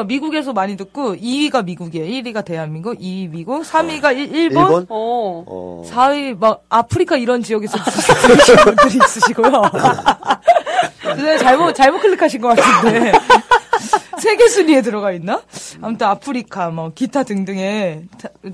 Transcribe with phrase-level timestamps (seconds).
[0.00, 2.06] 그러니까 미국에서 많이 듣고 2위가 미국이에요.
[2.06, 4.86] 1위가 대한민국, 2위 미국, 3위가 일, 일본, 일본?
[4.88, 5.44] 어.
[5.46, 5.82] 어.
[5.86, 9.50] 4위 막 아프리카 이런 지역에서 들으시는 분들이 있으시고요.
[11.16, 13.12] 네, 잘못 잘못 클릭하신 것 같은데
[14.18, 15.42] 세계 순위에 들어가 있나?
[15.82, 18.04] 아무튼 아프리카 뭐 기타 등등의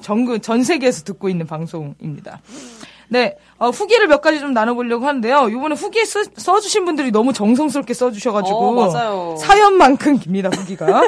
[0.01, 2.40] 전국 전 세계에서 듣고 있는 방송입니다.
[3.09, 5.48] 네, 어, 후기를 몇 가지 좀 나눠보려고 하는데요.
[5.48, 9.37] 이번에 후기 쓰, 써주신 분들이 너무 정성스럽게 써주셔가지고 어, 맞아요.
[9.38, 11.02] 사연만큼 깁니다 후기가.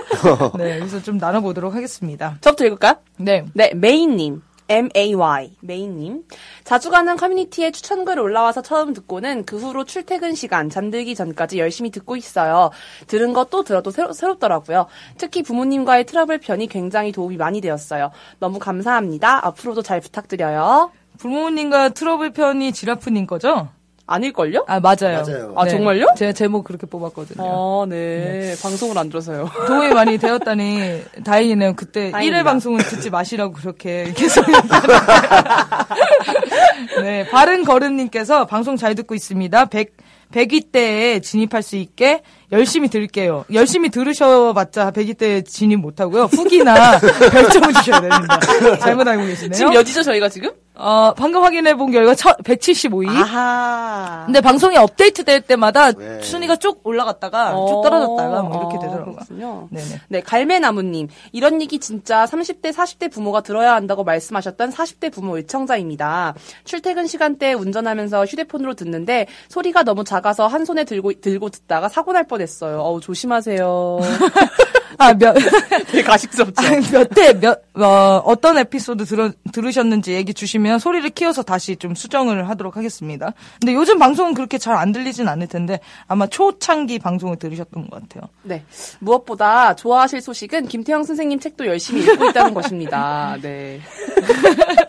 [0.56, 2.38] 네, 그래서 좀 나눠보도록 하겠습니다.
[2.40, 2.96] 저부터 읽을까요?
[3.16, 4.42] 네, 네, 메이님.
[4.70, 6.24] M-A-Y, 메이님.
[6.62, 12.16] 자주 가는 커뮤니티에 추천글 올라와서 처음 듣고는 그 후로 출퇴근 시간, 잠들기 전까지 열심히 듣고
[12.16, 12.70] 있어요.
[13.06, 14.86] 들은 것또 들어도 새로, 새롭더라고요.
[15.16, 18.10] 특히 부모님과의 트러블 편이 굉장히 도움이 많이 되었어요.
[18.40, 19.46] 너무 감사합니다.
[19.46, 20.92] 앞으로도 잘 부탁드려요.
[21.18, 23.68] 부모님과 트러블 편이 지라프님 거죠?
[24.10, 24.64] 아닐걸요?
[24.66, 25.22] 아 맞아요.
[25.22, 25.52] 맞아요.
[25.54, 26.06] 아, 정말요?
[26.16, 27.44] 제가 제목 그렇게 뽑았거든요.
[27.46, 28.54] 어, 네.
[28.62, 29.50] 방송을 안 들어서요.
[29.66, 31.74] 도움이 많이 되었다니 다행이네요.
[31.76, 32.40] 그때 다행입니다.
[32.40, 34.46] 1회 방송은 듣지 마시라고 그렇게 계속
[37.02, 39.66] 네, 바른 걸음님께서 방송 잘 듣고 있습니다.
[39.66, 39.92] 100
[40.32, 43.46] 100위 때에 진입할 수 있게 열심히 들을게요.
[43.52, 46.24] 열심히 들으셔봤자 100위 때에 진입 못하고요.
[46.24, 46.98] 후기나
[47.32, 48.38] 별점을 주셔야 됩니다.
[48.78, 49.52] 잘못 알고 계시네요.
[49.54, 50.50] 지금 몇이죠, 저희가 지금?
[50.78, 53.08] 어, 방금 확인해 본 결과 175위.
[53.08, 54.22] 아하.
[54.26, 56.20] 근데 방송이 업데이트 될 때마다 네.
[56.22, 59.16] 순위가 쭉 올라갔다가 쭉 떨어졌다가 뭐 이렇게 되더라고요.
[59.42, 59.68] 어.
[59.72, 60.00] 네네.
[60.08, 61.08] 네, 갈매나무님.
[61.32, 66.34] 이런 얘기 진짜 30대, 40대 부모가 들어야 한다고 말씀하셨던 40대 부모 의청자입니다.
[66.64, 72.24] 출퇴근 시간대에 운전하면서 휴대폰으로 듣는데 소리가 너무 작아서 한 손에 들고, 들고 듣다가 사고 날
[72.24, 72.78] 뻔했어요.
[72.80, 73.98] 어우, 조심하세요.
[74.98, 75.34] 아, 몇,
[75.86, 76.62] 되게 가식스럽죠?
[76.92, 82.48] 몇 대, 몇, 어, 어떤 에피소드 들어, 들으셨는지 얘기 주시면 소리를 키워서 다시 좀 수정을
[82.48, 83.32] 하도록 하겠습니다.
[83.60, 88.28] 근데 요즘 방송은 그렇게 잘 안 들리진 않을 텐데 아마 초창기 방송을 들으셨던 것 같아요.
[88.44, 88.62] 네.
[89.00, 93.36] 무엇보다 좋아하실 소식은 김태형 선생님 책도 열심히 읽고 있다는 것입니다.
[93.42, 93.80] 네.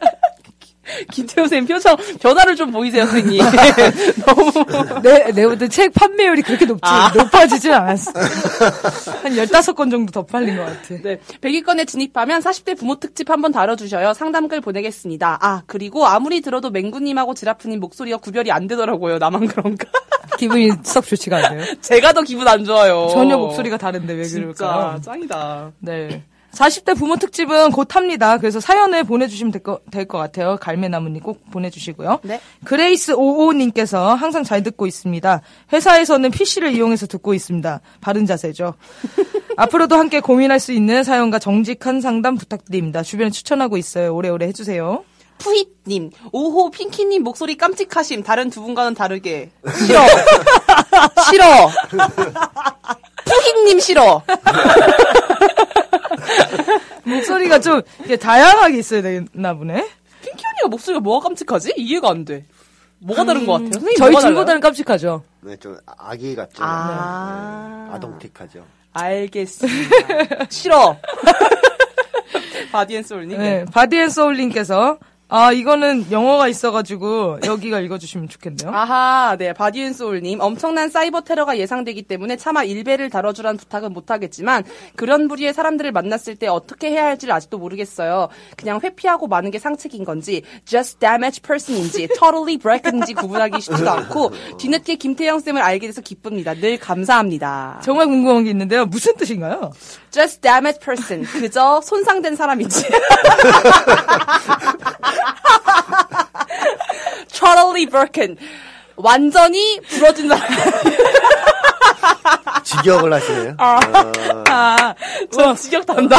[1.11, 3.41] 김태형 선생님 표정, 변화를 좀 보이세요, 선생님.
[4.25, 5.01] 너무.
[5.01, 7.11] 내, 내부터 책 판매율이 그렇게 높지, 아.
[7.15, 8.11] 높아지진 않았어.
[8.11, 11.01] 한 15건 정도 더 팔린 것 같아.
[11.01, 11.19] 네.
[11.41, 14.13] 100위권에 진입하면 40대 부모 특집 한번 다뤄주셔요.
[14.13, 15.39] 상담글 보내겠습니다.
[15.41, 19.17] 아, 그리고 아무리 들어도 맹구님하고 지라프님 목소리가 구별이 안 되더라고요.
[19.17, 19.88] 나만 그런가?
[20.38, 21.75] 기분이 썩 좋지가 않네요.
[21.81, 23.09] 제가 더 기분 안 좋아요.
[23.11, 25.01] 전혀 목소리가 다른데 왜 진짜 그럴까요?
[25.01, 25.71] 짱이다.
[25.79, 26.23] 네.
[26.53, 28.37] 40대 부모 특집은 곧 합니다.
[28.37, 30.57] 그래서 사연을 보내주시면 될 것, 될 것 같아요.
[30.59, 32.19] 갈매나무님 꼭 보내주시고요.
[32.23, 32.41] 네.
[32.65, 35.41] 그레이스 오오님께서 항상 잘 듣고 있습니다.
[35.71, 37.81] 회사에서는 PC를 이용해서 듣고 있습니다.
[38.01, 38.73] 바른 자세죠.
[39.57, 43.03] 앞으로도 함께 고민할 수 있는 사연과 정직한 상담 부탁드립니다.
[43.03, 44.15] 주변에 추천하고 있어요.
[44.15, 45.03] 오래오래 해주세요.
[45.38, 48.23] 푸잇님, 5호 핑키님 목소리 깜찍하심.
[48.23, 49.51] 다른 두 분과는 다르게.
[49.85, 50.01] 싫어.
[51.29, 51.45] 싫어.
[53.29, 54.22] 푸잇님 싫어.
[57.03, 57.81] 목소리가 좀
[58.19, 59.88] 다양하게 있어야 되나 보네.
[60.22, 61.73] 핑키 언니가 목소리가 뭐가 깜찍하지?
[61.78, 62.45] 이해가 안 돼.
[63.00, 63.72] 뭐가 다른 것 같아요?
[63.72, 64.28] 선생님 저희 뭐가?
[64.28, 65.23] 친구들은 깜찍하죠.
[65.41, 66.57] 네, 좀 아기 같죠.
[66.59, 67.88] 아.
[67.89, 68.66] 네, 아동틱하죠.
[68.94, 70.45] 알겠습니다.
[70.50, 70.97] 싫어.
[72.72, 73.38] 바디앤소울님.
[73.38, 74.97] 네, 바디앤소울님께서
[75.31, 78.72] 아 이거는 영어가 있어가지고 여기가 읽어주시면 좋겠네요.
[78.73, 80.41] 아하, 네, 바디앤소울님.
[80.41, 84.63] 엄청난 사이버 테러가 예상되기 때문에 차마 일베를 다뤄주란 부탁은 못하겠지만,
[84.95, 88.29] 그런 부류의 사람들을 만났을 때 어떻게 해야 할지를 아직도 모르겠어요.
[88.57, 94.95] 그냥 회피하고 마는 게 상책인 건지, just damaged person인지, totally broken인지 구분하기 쉽지도 않고, 뒤늦게
[94.95, 96.56] 김태형 쌤을 알게 돼서 기쁩니다.
[96.56, 97.81] 늘 감사합니다.
[97.84, 98.88] 정말 궁금한 게 있는데요.
[98.88, 99.72] 무슨 뜻인가요?
[100.09, 101.23] just damaged person.
[101.23, 102.84] 그저 손상된 사람인지.
[107.33, 108.38] totally broken.
[108.95, 110.48] 완전히 부러진 사람.
[112.63, 113.56] 직역을 하시네요.
[113.57, 113.80] 어,
[114.50, 114.94] 아,
[115.31, 116.18] 전 직역단다.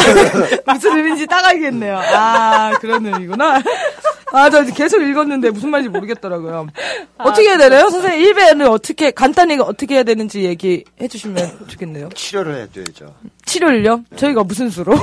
[0.67, 1.99] 무슨 의미인지 딱 알겠네요.
[1.99, 3.63] 아, 그런 의미구나.
[4.33, 6.69] 아, 저 계속 읽었는데 무슨 말인지 모르겠더라고요.
[7.19, 7.89] 어떻게 해야 되나요?
[7.91, 12.09] 선생님, 1배를 어떻게, 간단히 어떻게 해야 되는지 얘기해 주시면 좋겠네요.
[12.15, 13.15] 치료를 해줘야죠.
[13.45, 14.05] 치료를요?
[14.17, 14.95] 저희가 무슨 수로?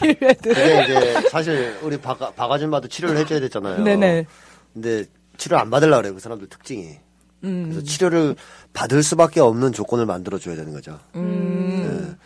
[0.00, 0.42] 1배들.
[0.42, 3.82] 그게 이제 사실 우리 박, 박 아줌마도 치료를 해줘야 되잖아요.
[3.82, 4.26] 네네.
[4.72, 5.04] 근데
[5.36, 6.14] 치료 안 받으려고 그래요.
[6.14, 6.98] 그 사람들 특징이.
[7.44, 7.70] 음.
[7.70, 8.36] 그래서 치료를
[8.72, 10.98] 받을 수밖에 없는 조건을 만들어줘야 되는 거죠.
[11.16, 12.08] 음.
[12.10, 12.16] 네.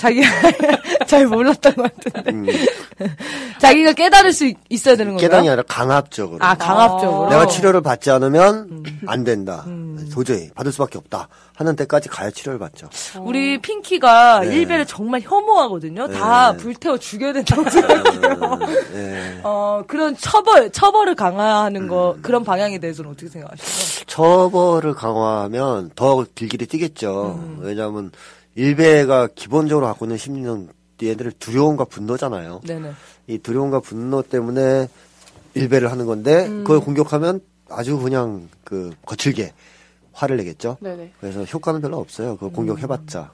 [0.00, 0.26] 자기가
[1.06, 2.30] 잘 몰랐던 것 같은데.
[2.30, 2.46] 음.
[3.60, 5.28] 자기가 깨달을 수 있- 있어야 되는 건가요?
[5.28, 6.38] 깨달이 아니라 강압적으로.
[6.40, 7.28] 아, 강압적으로.
[7.28, 8.82] 내가 치료를 받지 않으면 음.
[9.06, 9.64] 안 된다.
[10.12, 11.28] 도저히 받을 수밖에 없다.
[11.54, 12.88] 하는 때까지 가야 치료를 받죠.
[13.20, 14.56] 우리 핑키가 네.
[14.56, 16.08] 일베를 정말 혐오하거든요.
[16.08, 16.56] 다 네.
[16.56, 18.58] 불태워 죽여야 된다고 생각해요.
[18.94, 19.40] 예.
[19.42, 24.04] 어, 그런 처벌, 처벌을 강화하는 거, 그런 방향에 대해서는 어떻게 생각하시나요?
[24.06, 27.38] 처벌을 강화하면 더 길길이 뛰겠죠.
[27.38, 27.58] 음.
[27.60, 28.10] 왜냐하면
[28.60, 30.68] 일베가 기본적으로 갖고 있는 심리는
[31.02, 32.60] 얘들의 두려움과 분노잖아요.
[32.66, 32.92] 네네.
[33.26, 34.86] 이 두려움과 분노 때문에
[35.54, 36.62] 일배를 하는 건데 음.
[36.62, 37.40] 그걸 공격하면
[37.70, 39.54] 아주 그냥 그 거칠게
[40.12, 40.76] 화를 내겠죠.
[40.80, 41.12] 네네.
[41.20, 42.32] 그래서 효과는 별로 없어요.
[42.32, 42.36] 음.
[42.36, 43.32] 그거 공격해봤자.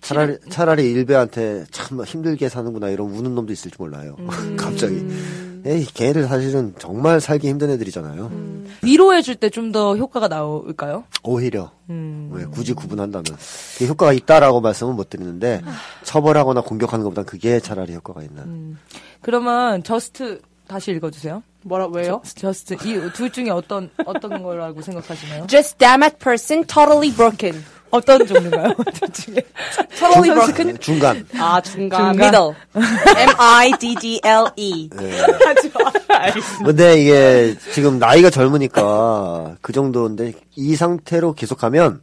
[0.00, 4.16] 차라리 차라리 일배한테 참 힘들게 사는구나 이런 우는 놈도 있을지 몰라요.
[4.18, 4.28] 음.
[4.58, 5.06] 갑자기.
[5.66, 8.26] 에이, 걔네들 사실은 정말 살기 힘든 애들이잖아요.
[8.26, 8.66] 음.
[8.82, 11.04] 위로해줄 때 좀 더 효과가 나올까요?
[11.22, 12.30] 오히려 음.
[12.32, 13.24] 왜 굳이 구분한다면
[13.74, 15.60] 그게 효과가 있다라고 말씀은 못 드리는데
[16.04, 18.42] 처벌하거나 공격하는 것보단 그게 차라리 효과가 있는.
[18.44, 18.78] 음.
[19.22, 21.42] 그러면 just 다시 읽어주세요.
[21.62, 22.22] 뭐라 왜요?
[22.24, 25.46] just 이둘 중에 어떤 어떤 거라고 생각하시나요?
[25.46, 27.62] Just damn that person, totally broken.
[27.90, 28.74] 어떤 종류인가요?
[28.94, 29.36] 둘 중에
[29.98, 30.78] Totally broken.
[30.78, 31.26] 중간.
[31.38, 32.12] 아 중간.
[32.12, 32.16] 중간.
[32.16, 32.54] middle.
[33.18, 34.88] M I D D L E.
[36.64, 42.00] 근데 이게 지금 나이가 젊으니까 그 정도인데 이 상태로 계속하면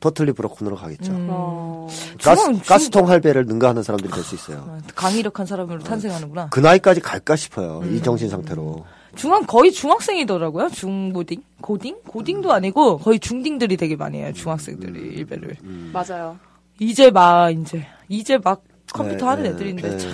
[0.00, 1.10] totally broken으로 가겠죠.
[1.12, 1.88] 어.
[2.22, 4.64] 가스, 가스통 할배를 능가하는 사람들이 될 수 있어요.
[4.68, 6.48] 아, 강의력한 사람으로 탄생하는구나.
[6.50, 7.82] 그 나이까지 갈까 싶어요.
[7.90, 8.84] 이 정신 상태로.
[9.16, 10.68] 중학 거의 중학생이더라고요.
[10.70, 14.32] 중고딩, 고딩, 고딩도 아니고 거의 중딩들이 되게 많이 해요.
[14.32, 15.56] 중학생들이 일배를.
[15.92, 16.38] 맞아요.
[16.78, 18.62] 이제 막 이제 이제 막
[18.92, 19.98] 컴퓨터 네, 하는 네, 애들인데 네.
[19.98, 20.10] 참.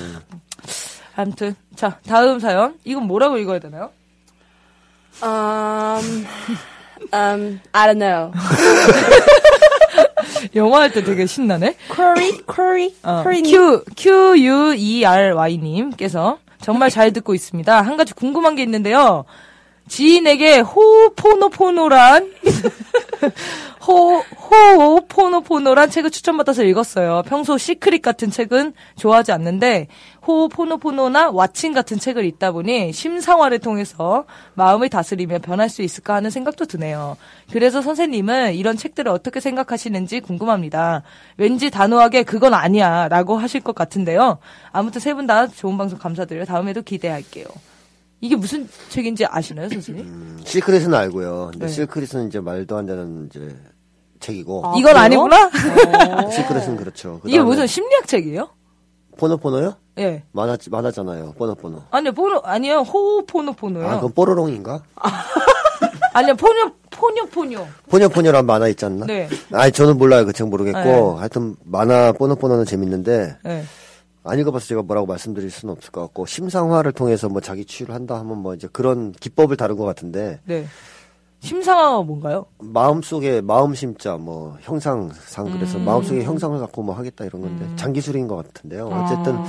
[1.17, 3.91] 아무튼 자 다음 사연 이건 뭐라고 읽어야 되나요?
[5.23, 6.27] Um,
[7.13, 8.33] um, I don't know.
[10.55, 11.77] 영어 할때 되게 신나네.
[11.89, 13.43] Query, query, 어, query.
[13.43, 17.83] Q Q U E R Y 님께서 정말 잘 듣고 있습니다.
[17.83, 19.27] 한 가지 궁금한 게 있는데요.
[19.87, 22.33] 지인에게 호포노포노란
[23.87, 24.23] 호
[24.75, 27.23] 호 포노포노란 책을 추천받아서 읽었어요.
[27.27, 29.89] 평소 시크릿 같은 책은 좋아하지 않는데
[30.27, 34.25] 호 포노포노나 왓칭 같은 책을 읽다 보니 심상화를 통해서
[34.55, 37.17] 마음을 다스리며 변할 수 있을까 하는 생각도 드네요.
[37.53, 41.03] 그래서 선생님은 이런 책들을 어떻게 생각하시는지 궁금합니다.
[41.37, 44.39] 왠지 단호하게 그건 아니야 라고 하실 것 같은데요.
[44.73, 46.45] 아무튼 세 분 다 좋은 방송 감사드려요.
[46.45, 47.47] 다음에도 기대할게요.
[48.25, 50.03] 이게 무슨 책인지 아시나요, 선생님?
[50.07, 51.51] 음, 시크릿은 알고요.
[51.53, 51.73] 근데 네.
[51.73, 53.55] 시크릿은 이제 말도 안 되는 이제
[54.19, 55.05] 책이고 아, 이건 그래요?
[55.05, 55.51] 아니구나.
[56.31, 57.21] 시크릿은 그렇죠.
[57.25, 58.49] 이게 그다음에 무슨 심리학 책이에요?
[59.19, 59.75] 포노포노요?
[59.99, 60.23] 예.
[60.33, 61.35] 만화 만화잖아요.
[61.37, 61.83] 포노포노.
[61.91, 63.87] 아니요, 포노 아니요, 호포노포노요.
[63.87, 64.83] 아, 그건 뽀로롱인가?
[66.15, 67.67] 아니요, 포뇨 포뇨 포뇨.
[67.91, 69.05] 포뇨포뇨란 만화 있지 않나?
[69.05, 69.29] 네.
[69.53, 70.25] 아니 저는 몰라요.
[70.25, 71.19] 그 책 모르겠고 네.
[71.19, 73.65] 하여튼 만화 뽀노뽀노는 재밌는데 예.
[74.25, 78.19] 안 읽어봐서 제가 뭐라고 말씀드릴 수는 없을 것 같고 심상화를 통해서 뭐 자기 치유를 한다
[78.19, 80.67] 하면 뭐 이제 그런 기법을 다룬 것 같은데 네.
[81.41, 82.47] 심상화가 뭔가요?
[82.59, 85.11] 마음속에 마음 심자 뭐 형상상
[85.53, 85.85] 그래서 음.
[85.85, 88.87] 마음속에 형상을 갖고 뭐 하겠다 이런 건데 장기술인 것 같은데요.
[88.87, 89.47] 어쨌든 아.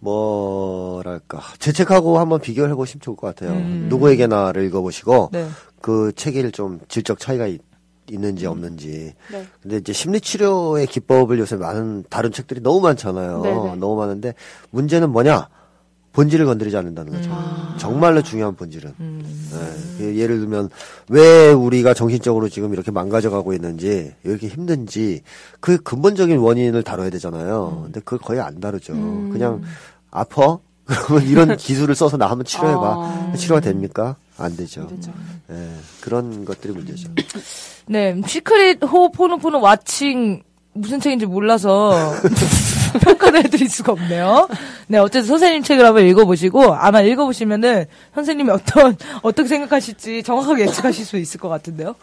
[0.00, 3.52] 뭐랄까 재책하고 한번 비교를 해보시면 좋을 것 같아요.
[3.52, 3.86] 음.
[3.88, 5.46] 누구에게나를 읽어보시고 네.
[5.80, 7.62] 그 책에 좀 질적 차이가 있,
[8.10, 9.14] 있는지 없는지.
[9.32, 9.46] 네.
[9.62, 13.42] 근데 이제 심리 치료의 기법을 요새 많은 다른 책들이 너무 많잖아요.
[13.42, 13.76] 네네.
[13.76, 14.34] 너무 많은데
[14.70, 15.48] 문제는 뭐냐?
[16.12, 17.30] 본질을 건드리지 않는다는 거죠.
[17.78, 18.92] 정말로 중요한 본질은.
[18.98, 19.58] 네.
[19.98, 20.68] 그 예를 들면
[21.08, 25.22] 왜 우리가 정신적으로 지금 이렇게 망가져가고 있는지 왜 이렇게 힘든지
[25.60, 27.82] 그 근본적인 원인을 다뤄야 되잖아요.
[27.84, 28.92] 근데 그걸 거의 안 다루죠.
[28.92, 29.62] 그냥
[30.10, 30.58] 아파?
[30.84, 33.34] 그러면 이런 기술을 써서 나 한번 치료해봐.
[33.36, 34.16] 치료가 됩니까?
[34.44, 34.88] 안 되죠.
[35.50, 35.70] 예,
[36.00, 37.10] 그런 것들이 문제죠.
[37.86, 40.42] 네, 시크릿 호 포노포노 왓칭
[40.72, 42.14] 무슨 책인지 몰라서
[43.02, 44.48] 평가를 해드릴 수가 없네요.
[44.86, 51.16] 네, 어쨌든 선생님 책을 한번 읽어보시고 아마 읽어보시면은 선생님이 어떤 어떻게 생각하실지 정확하게 예측하실 수
[51.16, 51.94] 있을 것 같은데요.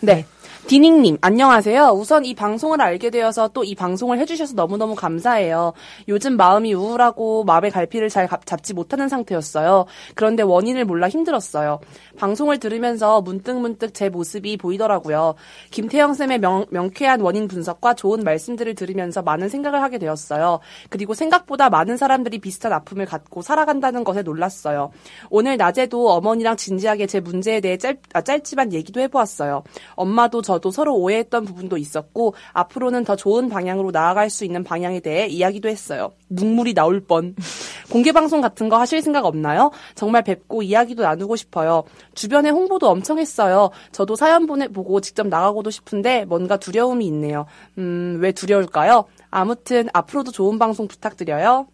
[0.00, 0.26] 네.
[0.66, 1.90] 디닝님, 안녕하세요.
[1.94, 5.72] 우선 이 방송을 알게 되어서 또 이 방송을 해주셔서 너무너무 감사해요.
[6.08, 9.86] 요즘 마음이 우울하고 마음의 갈피를 잘 갑- 잡지 못하는 상태였어요.
[10.16, 11.78] 그런데 원인을 몰라 힘들었어요.
[12.18, 15.36] 방송을 들으면서 문득 문득 제 모습이 보이더라고요.
[15.70, 20.58] 김태형쌤의 명, 명쾌한 원인 분석과 좋은 말씀들을 들으면서 많은 생각을 하게 되었어요.
[20.90, 24.90] 그리고 생각보다 많은 사람들이 비슷한 아픔을 갖고 살아간다는 것에 놀랐어요.
[25.30, 29.62] 오늘 낮에도 어머니랑 진지하게 제 문제에 대해 짧, 아, 짧지만 얘기도 해보았어요.
[29.94, 35.26] 엄마도 저도 서로 오해했던 부분도 있었고 앞으로는 더 좋은 방향으로 나아갈 수 있는 방향에 대해
[35.26, 36.12] 이야기도 했어요.
[36.28, 37.34] 눈물이 나올 뻔.
[37.90, 39.70] 공개 방송 같은 거 하실 생각 없나요?
[39.94, 41.84] 정말 뵙고 이야기도 나누고 싶어요.
[42.14, 43.70] 주변에 홍보도 엄청 했어요.
[43.92, 47.46] 저도 사연 보내 보고 직접 나가고도 싶은데 뭔가 두려움이 있네요.
[47.78, 49.04] 음, 왜 두려울까요?
[49.30, 51.66] 아무튼 앞으로도 좋은 방송 부탁드려요.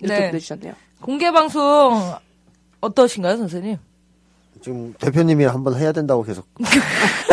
[0.00, 0.26] 이렇게 네.
[0.30, 0.74] 보내주셨네요.
[1.00, 2.00] 공개 방송
[2.80, 3.78] 어떠신가요, 선생님?
[4.62, 6.46] 지금 대표님이 한번 해야 된다고 계속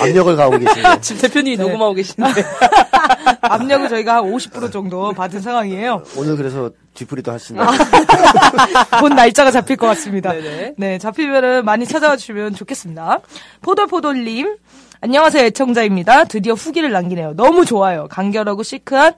[0.00, 1.62] 압력을 가하고 계신데 지금 대표님이 네.
[1.62, 2.30] 녹음하고 계신데.
[3.42, 6.02] 압력을 저희가 한 50% 정도 받은 상황이에요.
[6.16, 7.70] 오늘 그래서 뒤풀이도 하신다.
[9.00, 10.32] 본 날짜가 잡힐 것 같습니다.
[10.32, 10.74] 네네.
[10.76, 13.20] 네, 잡히면은 많이 찾아와 주시면 좋겠습니다.
[13.62, 14.56] 포돌포돌님,
[15.00, 16.24] 안녕하세요, 애청자입니다.
[16.24, 17.34] 드디어 후기를 남기네요.
[17.34, 18.06] 너무 좋아요.
[18.08, 19.14] 간결하고 시크한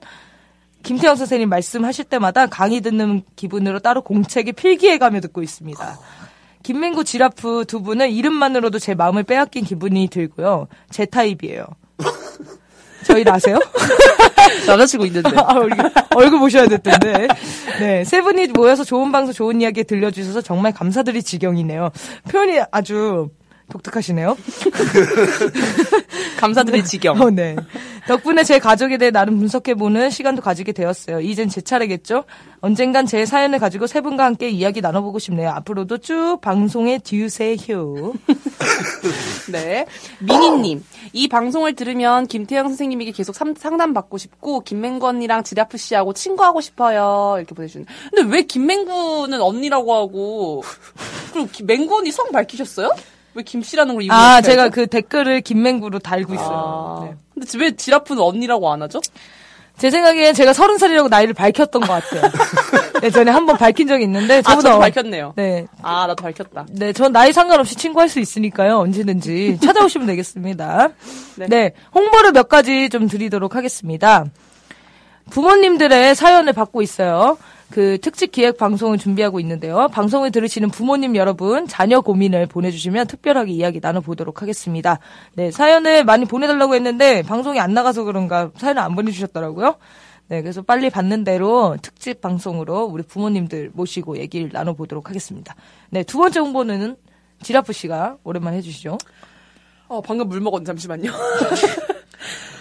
[0.83, 5.97] 김태형 선생님 말씀하실 때마다 강의 듣는 기분으로 따로 공책에 필기해가며 듣고 있습니다.
[6.63, 10.67] 김민구 지라프 두 분은 이름만으로도 제 마음을 빼앗긴 기분이 들고요.
[10.89, 11.65] 제 타입이에요.
[13.03, 13.59] 저희 아세요?
[14.65, 15.29] 남자친구 있는데.
[15.35, 15.75] 아, 우리
[16.15, 17.27] 얼굴 보셔야 될 텐데.
[17.79, 21.91] 네, 세 분이 모여서 좋은 방송, 좋은 이야기 들려주셔서 정말 감사드릴 지경이네요.
[22.29, 23.29] 표현이 아주
[23.73, 24.37] 독특하시네요.
[26.39, 27.19] 감사드릴 지경.
[27.19, 27.55] 어, 네.
[28.07, 31.21] 덕분에 제 가족에 대해 나름 분석해보는 시간도 가지게 되었어요.
[31.21, 32.25] 이젠 제 차례겠죠?
[32.61, 35.49] 언젠간 제 사연을 가지고 세 분과 함께 이야기 나눠보고 싶네요.
[35.51, 38.13] 앞으로도 쭉 방송에 듀세요.
[39.51, 39.85] 네.
[40.19, 40.83] 미니님.
[41.13, 47.35] 이 방송을 들으면 김태형 선생님에게 계속 삼- 상담받고 싶고, 김맹구 언니랑 지라프 씨하고 친구하고 싶어요.
[47.37, 47.85] 이렇게 보내주는.
[48.13, 50.63] 근데 왜 김맹구는 언니라고 하고,
[51.31, 52.89] 그리고 김- 맹구 언니 성 밝히셨어요?
[53.35, 54.69] 왜 김씨라는 걸 이거 아, 어떻게 제가?
[54.69, 56.99] 그 댓글을 김맹구로 달고 있어요.
[57.01, 57.05] 아.
[57.05, 57.15] 네.
[57.33, 58.99] 근데 왜 지라프는 언니라고 안 하죠?
[59.77, 62.31] 제 생각엔 제가 서른 살이라고 나이를 밝혔던 것 같아요.
[63.01, 65.33] 예전에 한 번 밝힌 적이 있는데 아, 저보다 저도 어- 밝혔네요.
[65.35, 66.67] 네, 아, 나도 밝혔다.
[66.69, 68.77] 네, 전 나이 상관없이 친구할 수 있으니까요.
[68.77, 70.89] 언제든지 찾아오시면 되겠습니다.
[71.37, 71.47] 네.
[71.47, 71.71] 네.
[71.95, 74.25] 홍보를 몇 가지 좀 드리도록 하겠습니다.
[75.31, 77.37] 부모님들의 사연을 받고 있어요.
[77.73, 79.87] 그 특집 기획 방송을 준비하고 있는데요.
[79.87, 84.99] 방송을 들으시는 부모님 여러분, 자녀 고민을 보내주시면 특별하게 이야기 나눠보도록 하겠습니다.
[85.33, 89.77] 네, 사연을 많이 보내달라고 했는데 방송이 안 나가서 그런가 사연을 안 보내주셨더라고요.
[90.27, 95.55] 네, 그래서 빨리 받는 대로 특집 방송으로 우리 부모님들 모시고 얘기를 나눠보도록 하겠습니다.
[95.89, 96.95] 네, 두 번째 홍보는
[97.41, 98.99] 지라프 씨가 오랜만에 해주시죠.
[99.87, 101.11] 어, 방금 물 먹었는데 잠시만요.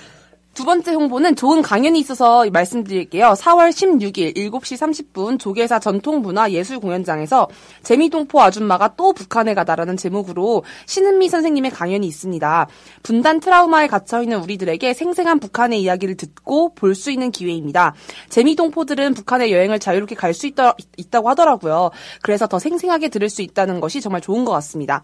[0.63, 3.35] 두 번째 홍보는 좋은 강연이 있어서 말씀드릴게요.
[3.37, 7.49] 4월 16일 7시 30분 조계사 전통문화 예술 공연장에서
[7.83, 12.69] 재미동포 아줌마가 또 북한에 가다라는 제목으로 신은미 선생님의 강연이 있습니다.
[13.03, 17.95] 분단 트라우마에 갇혀있는 우리들에게 생생한 북한의 이야기를 듣고 볼 수 있는 기회입니다.
[18.29, 21.91] 재미동포들은 북한에 여행을 자유롭게 갈 수 있다, 있다고 하더라고요.
[22.23, 25.03] 그래서 더 생생하게 들을 수 있다는 것이 정말 좋은 것 같습니다.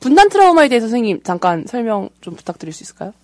[0.00, 3.14] 분단 트라우마에 대해서 선생님 잠깐 설명 좀 부탁드릴 수 있을까요?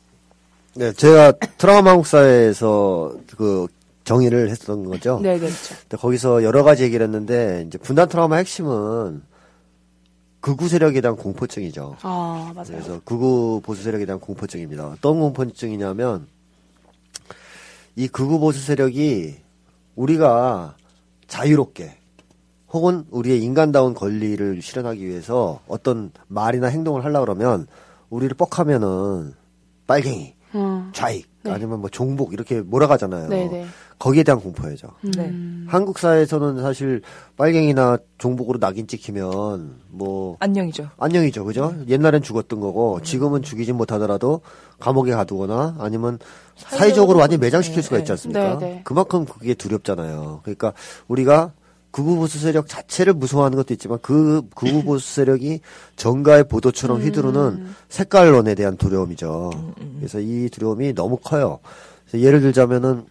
[0.77, 3.67] 네, 제가 트라우마 한국사에서 그
[4.05, 5.21] 정의를 했었던 거죠.
[5.23, 5.75] 네, 네, 그렇죠.
[5.83, 9.23] 근데 거기서 여러 가지 얘기를 했는데 이제 분단 트라우마 핵심은
[10.41, 11.97] 극우 세력에 대한 공포증이죠.
[12.03, 12.67] 아, 맞아요.
[12.69, 14.89] 그래서 극우 보수 세력에 대한 공포증입니다.
[14.89, 16.27] 어떤 공포증이냐면
[17.97, 19.37] 이 극우 보수 세력이
[19.97, 20.77] 우리가
[21.29, 21.97] 자유롭게
[22.73, 27.67] 혹은 우리의 인간다운 권리를 실현하기 위해서 어떤 말이나 행동을 하려고 그러면
[28.11, 29.33] 우리를 뻑하면은
[29.87, 30.91] 빨갱이, 음.
[30.93, 33.29] 좌익, 아니면 뭐 종북 이렇게 몰아가잖아요.
[33.29, 33.67] 네네.
[33.99, 34.89] 거기에 대한 공포예죠.
[35.17, 35.33] 네.
[35.67, 37.03] 한국 사회에서는 사실
[37.37, 40.91] 빨갱이나 종북으로 낙인 찍히면 뭐 안녕이죠.
[40.99, 41.75] 안녕이죠, 그죠?
[41.89, 44.41] 옛날엔 죽었던 거고 지금은 죽이지 못하더라도
[44.81, 46.19] 감옥에 가두거나 아니면
[46.57, 48.59] 사회적으로 완전 매장시킬 수가 있지 않습니까?
[48.59, 48.81] 네, 네.
[48.85, 50.41] 그만큼 그게 두렵잖아요.
[50.43, 50.73] 그러니까
[51.09, 51.53] 우리가
[51.95, 55.61] 극우 보수 세력 자체를 무서워하는 것도 있지만 그 극우 보수 세력이
[55.95, 59.75] 정가의 보도처럼 휘두르는 색깔론에 대한 두려움이죠.
[59.99, 61.61] 그래서 이 두려움이 너무 커요.
[62.13, 63.07] 예를 들자면은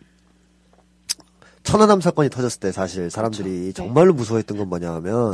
[1.64, 5.32] 천안함 사건이 터졌을 때 사실 사람들이 정말로 무서워했던 건 뭐냐 하면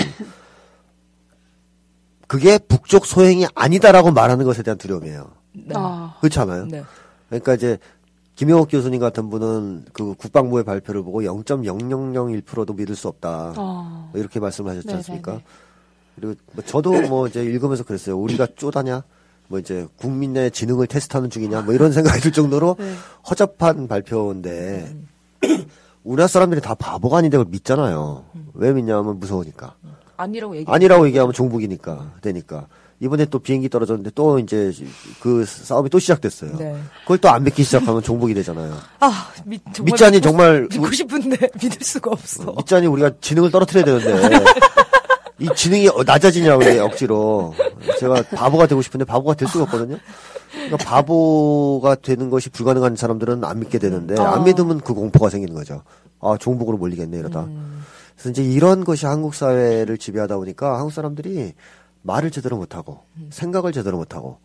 [2.28, 5.32] 그게 북쪽 소행이 아니다라고 말하는 것에 대한 두려움이에요.
[5.54, 5.74] 네.
[5.76, 6.68] 아, 그렇지 않아요?
[6.68, 6.84] 네.
[7.30, 7.80] 그러니까 이제
[8.40, 13.54] 김영옥 교수님 같은 분은 그 국방부의 발표를 보고 0.0001%도 믿을 수 없다.
[13.58, 14.10] 아.
[14.14, 14.98] 뭐 이렇게 말씀을 하셨지 네네네.
[15.00, 15.42] 않습니까?
[16.16, 18.18] 그리고 뭐 저도 뭐 이제 읽으면서 그랬어요.
[18.18, 19.04] 우리가 쪼다냐?
[19.50, 21.64] 뭐 이제 국민 의 지능을 테스트하는 중이냐?
[21.64, 22.94] 뭐 이런 생각이 들 정도로 네.
[23.30, 24.96] 허접한 발표인데
[26.06, 28.24] 우리나라 사람들이 다 바보가 아닌데 그걸 믿잖아요.
[28.54, 29.76] 왜 믿냐면 무서우니까.
[30.16, 30.72] 아니라고 얘기.
[30.72, 32.68] 아니라고 얘기하면 종북이니까 되니까
[33.02, 34.74] 이번에 또 비행기 떨어졌는데 또 이제
[35.22, 36.58] 그 싸움이 또 시작됐어요.
[36.58, 36.76] 네.
[37.04, 38.76] 그걸 또 안 믿기 시작하면 종북이 되잖아요.
[39.00, 42.54] 아, 믿, 정말 믿자니 믿고 정말 싶- 믿고 싶은데 믿을 수가 없어.
[42.58, 44.44] 믿자니 우리가 지능을 떨어뜨려야 되는데
[45.40, 47.54] 이 지능이 어- 낮아지냐고 억지로
[48.00, 49.98] 제가 바보가 되고 싶은데 바보가 될 수가 없거든요.
[50.52, 55.84] 그러니까 바보가 되는 것이 불가능한 사람들은 안 믿게 되는데 안 믿으면 그 공포가 생기는 거죠.
[56.20, 57.48] 아 종북으로 몰리겠네 이러다.
[58.16, 61.54] 그래서 이제 이런 것이 한국 사회를 지배하다 보니까 한국 사람들이
[62.02, 64.38] 말을 제대로 못하고 생각을 제대로 못하고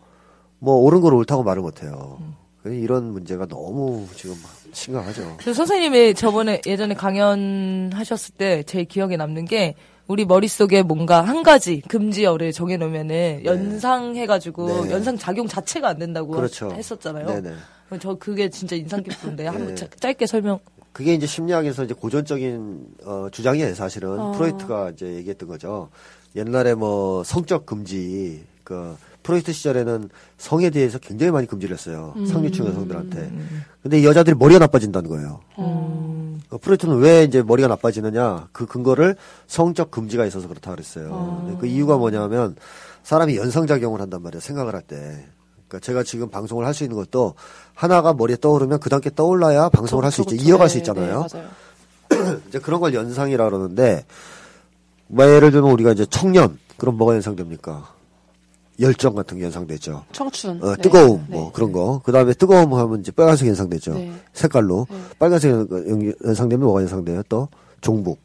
[0.58, 2.18] 뭐 옳은 걸 옳다고 말을 못해요.
[2.62, 4.34] 그래서 이런 문제가 너무 지금
[4.72, 5.34] 심각하죠.
[5.38, 9.74] 그래서 선생님이 저번에 예전에 강연하셨을 때 제일 기억에 남는 게
[10.06, 14.90] 우리 머릿속에 뭔가 한 가지 금지어를 정해놓으면은 연상해가지고 네.
[14.90, 16.70] 연상 작용 자체가 안 된다고 그렇죠.
[16.72, 17.26] 했었잖아요.
[17.26, 17.54] 네네.
[18.00, 19.74] 저 그게 진짜 인상 깊은데 한번 네.
[19.74, 20.58] 자- 짧게 설명.
[20.92, 24.18] 그게 이제 심리학에서 이제 고전적인 어, 주장이에요, 사실은.
[24.18, 24.32] 어.
[24.32, 25.90] 프로이트가 이제 얘기했던 거죠.
[26.36, 32.14] 옛날에 뭐 성적 금지, 그 프로이트 시절에는 성에 대해서 굉장히 많이 금지를 했어요.
[32.26, 33.32] 상류층 여성들한테.
[33.82, 35.40] 근데 이 여자들이 머리가 나빠진다는 거예요.
[36.50, 38.48] 그 프로이트는 왜 이제 머리가 나빠지느냐?
[38.52, 41.42] 그 근거를 성적 금지가 있어서 그렇다 그랬어요.
[41.46, 42.54] 근데 그 이유가 뭐냐면
[43.02, 44.40] 사람이 연상작용을 한단 말이에요.
[44.40, 45.24] 생각을 할 때.
[45.68, 47.34] 그러니까 제가 지금 방송을 할 수 있는 것도
[47.74, 50.30] 하나가 머리에 떠오르면 그 다음에 떠올라야 방송을 할 수 있죠.
[50.36, 50.48] 그렇죠.
[50.48, 51.26] 이어갈 수 네, 있잖아요.
[51.32, 51.38] 네,
[52.12, 52.40] 맞아요.
[52.48, 54.02] 이제 그런 걸 연상이라 그러는데 뭐
[55.12, 57.92] 예를 들면 우리가 이제 청년 그럼 뭐가 연상됩니까?
[58.80, 60.04] 열정 같은 게 연상되죠.
[60.10, 60.60] 청춘.
[60.62, 60.82] 어, 네.
[60.82, 61.50] 뜨거움 뭐 네.
[61.54, 62.00] 그런 거.
[62.04, 63.94] 그 다음에 뜨거움 하면 이제 빨간색 연상되죠.
[63.94, 64.12] 네.
[64.32, 64.86] 색깔로
[65.18, 67.22] 빨간색 연- 연상되면 뭐가 연상돼요?
[67.28, 67.48] 또
[67.80, 68.18] 종북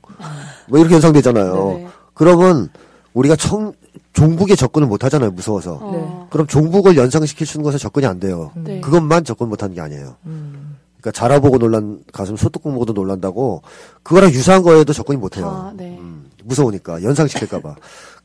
[0.67, 1.53] 뭐 이렇게 연상되잖아요.
[1.77, 1.87] 네.
[2.15, 2.69] 그러면
[3.13, 3.73] 우리가 청
[4.13, 5.29] 종북에 접근을 못 하잖아요.
[5.31, 5.77] 무서워서.
[5.81, 6.27] 어.
[6.31, 8.51] 그럼 종북을 연상시킬 수 있는 것에 접근이 안 돼요.
[8.55, 8.81] 네.
[8.81, 10.15] 그것만 접근 못 하는 게 아니에요.
[10.25, 10.77] 음.
[10.99, 13.61] 그러니까 자라보고 놀란 가슴 소뚜껑 보고도 놀란다고
[14.01, 15.47] 그거랑 유사한 거에도 접근이 못 해요.
[15.47, 15.97] 아, 네.
[15.99, 16.18] 음,
[16.49, 17.75] 무서우니까 연상시킬까봐.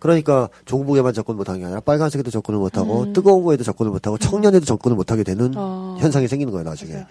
[0.01, 4.97] 그러니까 종북에만 접근 못하는 게 아니라 빨간색에도 접근을 못하고 뜨거운 거에도 접근을 못하고 청년에도 접근을
[4.97, 5.55] 못하게 되는 음.
[5.57, 5.97] 어.
[6.01, 6.93] 현상이 생기는 거예요 나중에.
[6.93, 7.07] 네.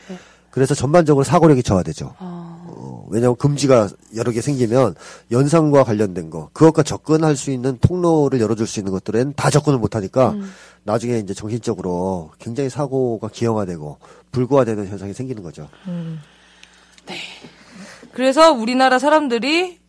[0.52, 2.14] 그래서 전반적으로 사고력이 저하되죠.
[2.20, 2.64] 아.
[2.68, 4.96] 어, 왜냐하면 금지가 여러 개 생기면
[5.32, 10.32] 연상과 관련된 거, 그것과 접근할 수 있는 통로를 열어줄 수 있는 것들은 다 접근을 못하니까
[10.32, 10.52] 음.
[10.84, 13.98] 나중에 이제 정신적으로 굉장히 사고가 기형화되고
[14.32, 15.70] 불구화되는 현상이 생기는 거죠.
[18.12, 19.80] 그래서 우리나라 사람들이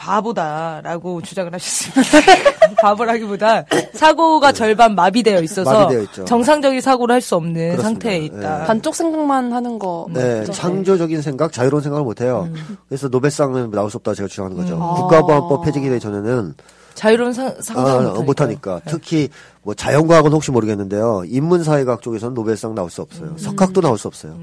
[0.00, 2.18] 바보다라고 주장을 하셨습니다.
[2.80, 6.24] 바보라기보다 사고가 절반 마비되어 있어서 마비되어 있죠.
[6.24, 7.82] 정상적인 사고를 할 수 없는 그렇습니다.
[7.82, 8.62] 상태에 있다.
[8.62, 8.66] 예.
[8.66, 10.06] 반쪽 생각만 하는 거.
[10.10, 10.52] 네, 맞죠?
[10.52, 12.48] 창조적인 생각, 자유로운 생각을 못 해요.
[12.50, 12.78] 음.
[12.88, 14.78] 그래서 노벨상은 나올 수 없다 제가 주장하는 거죠.
[14.78, 16.54] 국가보안법 폐지기 되기 전에는
[16.94, 18.22] 자유로운 상, 상상을 아, 못하니까.
[18.24, 18.80] 못하니까.
[18.86, 19.28] 특히
[19.62, 21.24] 뭐 자연과학은 혹시 모르겠는데요.
[21.26, 23.04] 인문사회학 쪽에서는 노벨상 나올 수 음.
[23.04, 23.36] 없어요.
[23.36, 24.34] 석학도 나올 수 없어요.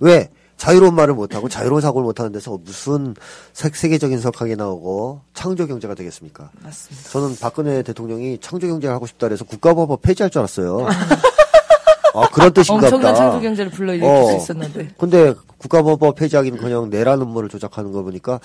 [0.00, 0.30] 왜?
[0.62, 3.16] 자유로운 말을 못하고 자유로운 사고를 못하는 데서 무슨
[3.52, 6.50] 세, 세계적인 석학이 나오고 창조 경제가 되겠습니까?
[6.62, 7.10] 맞습니다.
[7.10, 10.86] 저는 박근혜 대통령이 창조 경제를 하고 싶다 그래서 국가법법 폐지할 줄 알았어요.
[12.14, 13.14] 아, 그런 뜻인가 엄청난 보다.
[13.14, 14.26] 창조 경제를 불러일으킬 어.
[14.26, 14.90] 수 있었는데.
[14.98, 18.38] 근데 국가법법 폐지하기는 그냥 내란 음모를 조작하는 거 보니까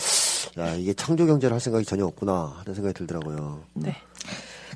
[0.57, 3.59] 야 이게 창조 경제를 할 생각이 전혀 없구나 하는 생각이 들더라고요.
[3.75, 3.95] 네.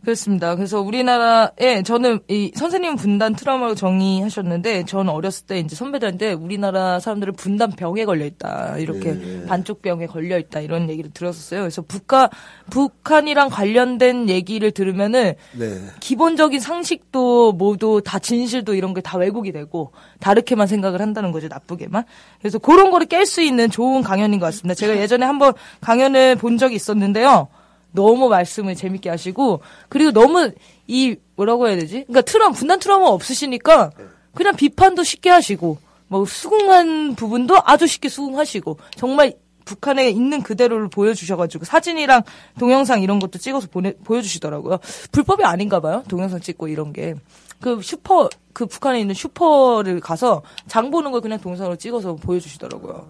[0.04, 0.56] 그렇습니다.
[0.56, 7.34] 그래서 우리나라에 저는 이 선생님 분단 트라우마로 정의하셨는데 저는 어렸을 때 이제 선배들한테 우리나라 사람들은
[7.34, 9.46] 분단 병에 걸려 있다 이렇게 네.
[9.46, 11.62] 반쪽 병에 걸려 있다 이런 얘기를 들었었어요.
[11.62, 12.30] 그래서 북한
[12.72, 15.80] 북한이랑 관련된 얘기를 들으면은 네.
[16.00, 22.04] 기본적인 상식도 모두 다 진실도 이런 게 다 왜곡이 되고 다르게만 생각을 한다는 거죠 나쁘게만
[22.40, 26.58] 그래서 그런 거를 깰 수 있는 좋은 강연인 것 같습니다 제가 예전에 한번 강연을 본
[26.58, 27.48] 적이 있었는데요
[27.92, 30.52] 너무 말씀을 재밌게 하시고 그리고 너무
[30.88, 33.92] 이 뭐라고 해야 되지 그러니까 트럼 분단 트라우마 없으시니까
[34.34, 35.78] 그냥 비판도 쉽게 하시고
[36.08, 42.24] 뭐 수긍한 부분도 아주 쉽게 수긍하시고 정말 북한에 있는 그대로를 보여주셔가지고 사진이랑
[42.60, 44.80] 동영상 이런 것도 찍어서 보내 보여주시더라고요.
[45.12, 46.04] 불법이 아닌가 봐요.
[46.08, 47.16] 동영상 찍고 이런 게.
[47.62, 53.08] 그 슈퍼 그 북한에 있는 슈퍼를 가서 장 보는 걸 그냥 동영상으로 찍어서 보여주시더라고요.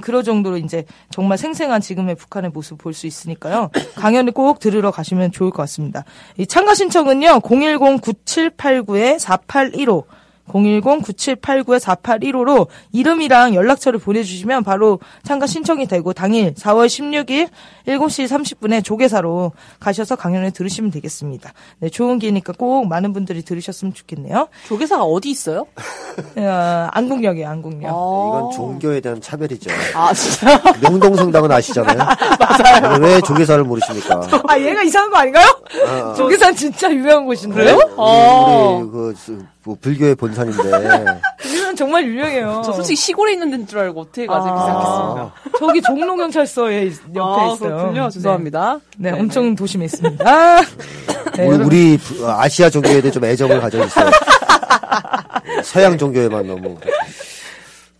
[0.00, 3.70] 그럴 정도로 이제 정말 생생한 지금의 북한의 모습 볼 수 있으니까요.
[3.94, 6.04] 강연을 꼭 들으러 가시면 좋을 것 같습니다.
[6.38, 7.40] 이 참가 신청은요.
[7.40, 10.04] 010-9789-4815
[10.50, 17.48] 010-9789-4815로 이름이랑 연락처를 보내주시면 바로 참가 신청이 되고 당일 4월 16일
[17.86, 21.52] 7시 30분에 조계사로 가셔서 강연을 들으시면 되겠습니다.
[21.80, 24.48] 네, 좋은 기회니까 꼭 많은 분들이 들으셨으면 좋겠네요.
[24.68, 25.66] 조계사가 어디 있어요?
[26.36, 27.80] 어, 안국역이에요, 안국역.
[27.82, 29.70] 이건 종교에 대한 차별이죠.
[29.94, 30.60] 아, 진짜?
[30.82, 31.98] 명동성당은 아시잖아요.
[32.38, 32.98] 맞아요.
[33.02, 34.20] 왜 조계사를 모르십니까?
[34.48, 35.46] 아, 얘가 이상한 거 아닌가요?
[35.86, 37.78] 아, 조계산 진짜 유명한 곳인데요?
[37.96, 38.80] 어.
[38.82, 40.62] 우리 그 스- 뭐 불교의 본산인데.
[41.42, 42.62] 조계산 정말 유명해요.
[42.64, 44.66] 저 솔직히 시골에 있는 데인 줄 알고 어떻게 가지 아.
[44.66, 45.58] 생각했습니다.
[45.58, 47.76] 저기 종로경찰서에 옆에 아, 있어요.
[47.76, 48.10] 그렇군요.
[48.10, 48.80] 죄송합니다.
[48.98, 50.24] 네, 네, 네, 엄청 도심에 있습니다.
[51.36, 51.64] 네, 우리.
[51.64, 54.10] 우리 부- 아시아 종교에 대해 좀 애정을 가져주세요.
[55.64, 56.76] 서양 종교에만 너무.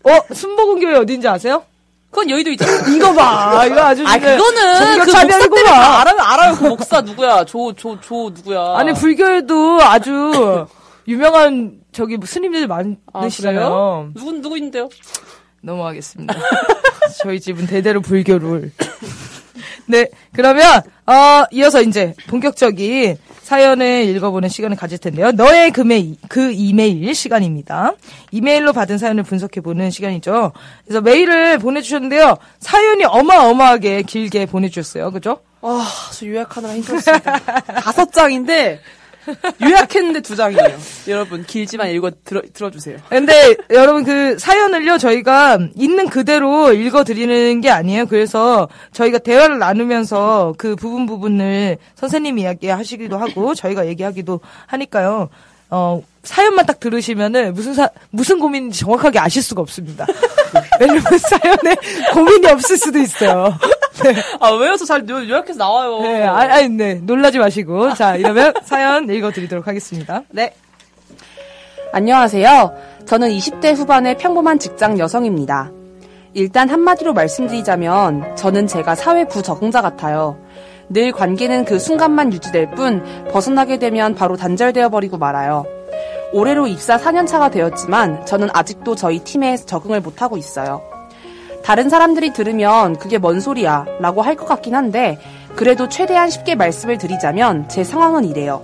[0.03, 1.63] 어, 순복음교회 어딘지 아세요?
[2.11, 2.95] 그건 여의도 있잖아요.
[2.95, 3.65] 이거 봐.
[3.65, 5.27] 이거 아주 아, 그거는 그 목사.
[5.27, 6.55] 때문에 다 알아요, 알아요.
[6.55, 7.43] 그 목사 누구야?
[7.43, 8.75] 조, 조, 조 누구야?
[8.77, 10.65] 아니 불교에도 아주
[11.07, 13.59] 유명한 저기 스님들이 아, 많으시잖아요.
[13.59, 14.11] 그래요?
[14.15, 14.89] 누구, 누구 있는데요?
[15.61, 16.33] 넘어가겠습니다.
[17.21, 18.71] 저희 집은 대대로 불교를.
[19.87, 25.31] 네, 그러면 어, 이어서 이제 본격적인 사연을 읽어보는 시간을 가질 텐데요.
[25.31, 27.93] 너의 금메일, 그 이메일 시간입니다.
[28.31, 30.51] 이메일로 받은 사연을 분석해보는 시간이죠.
[30.83, 32.37] 그래서 메일을 보내주셨는데요.
[32.59, 35.11] 사연이 어마어마하게 길게 보내주셨어요.
[35.11, 35.41] 그죠?
[35.61, 37.39] 아, 저 요약하느라 힘들었습니다.
[37.81, 38.79] 다섯 장인데
[39.61, 40.77] 요약했는데 두 장이에요.
[41.07, 42.97] 여러분 길지만 읽어 들어 들어주세요.
[43.09, 48.05] 근데 여러분 그 사연을요 저희가 있는 그대로 읽어드리는 게 아니에요.
[48.05, 55.29] 그래서 저희가 대화를 나누면서 그 부분 부분을 선생님이 이야기하시기도 하고 저희가 얘기하기도 하니까요.
[55.69, 60.05] 어 사연만 딱 들으시면은 무슨 사 무슨 고민인지 정확하게 아실 수가 없습니다.
[60.79, 61.75] 왜냐면 사연에
[62.13, 63.57] 고민이 없을 수도 있어요.
[64.03, 64.15] 네.
[64.39, 64.75] 아 왜요?
[64.75, 65.99] 저잘 요약해서 나와요.
[66.01, 67.93] 네, 아, 아, 네, 놀라지 마시고.
[67.93, 70.23] 자, 이러면 사연 읽어드리도록 하겠습니다.
[70.29, 70.53] 네.
[71.93, 72.75] 안녕하세요.
[73.05, 75.71] 저는 20대 후반의 평범한 직장 여성입니다.
[76.33, 80.37] 일단 한마디로 말씀드리자면 저는 제가 사회 부적응자 같아요.
[80.89, 85.65] 늘 관계는 그 순간만 유지될 뿐 벗어나게 되면 바로 단절되어 버리고 말아요.
[86.33, 90.81] 올해로 입사 4년차가 되었지만 저는 아직도 저희 팀에 적응을 못하고 있어요.
[91.63, 95.17] 다른 사람들이 들으면 그게 뭔 소리야 라고 할 것 같긴 한데
[95.55, 98.61] 그래도 최대한 쉽게 말씀을 드리자면 제 상황은 이래요.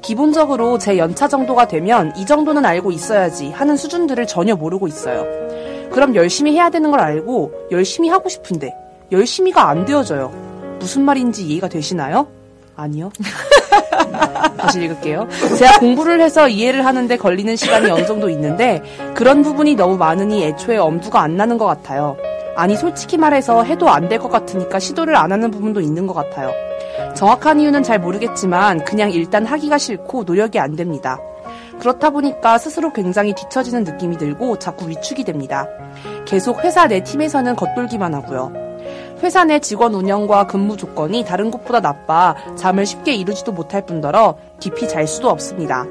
[0.00, 5.24] 기본적으로 제 연차 정도가 되면 이 정도는 알고 있어야지 하는 수준들을 전혀 모르고 있어요.
[5.92, 8.74] 그럼 열심히 해야 되는 걸 알고 열심히 하고 싶은데
[9.12, 10.51] 열심히가 안 되어져요.
[10.82, 12.26] 무슨 말인지 이해가 되시나요?
[12.74, 13.10] 아니요.
[14.58, 15.28] 다시 읽을게요.
[15.58, 18.82] 제가 공부를 해서 이해를 하는데 걸리는 시간이 어느 정도 있는데
[19.14, 22.16] 그런 부분이 너무 많으니 애초에 엄두가 안 나는 것 같아요.
[22.56, 26.50] 아니 솔직히 말해서 해도 안 될 것 같으니까 시도를 안 하는 부분도 있는 것 같아요.
[27.14, 31.18] 정확한 이유는 잘 모르겠지만 그냥 일단 하기가 싫고 노력이 안 됩니다.
[31.78, 35.66] 그렇다 보니까 스스로 굉장히 뒤처지는 느낌이 들고 자꾸 위축이 됩니다.
[36.26, 38.52] 계속 회사 내 팀에서는 겉돌기만 하고요.
[39.22, 44.88] 회사 내 직원 운영과 근무 조건이 다른 곳보다 나빠 잠을 쉽게 이루지도 못할 뿐더러 깊이
[44.88, 45.86] 잘 수도 없습니다.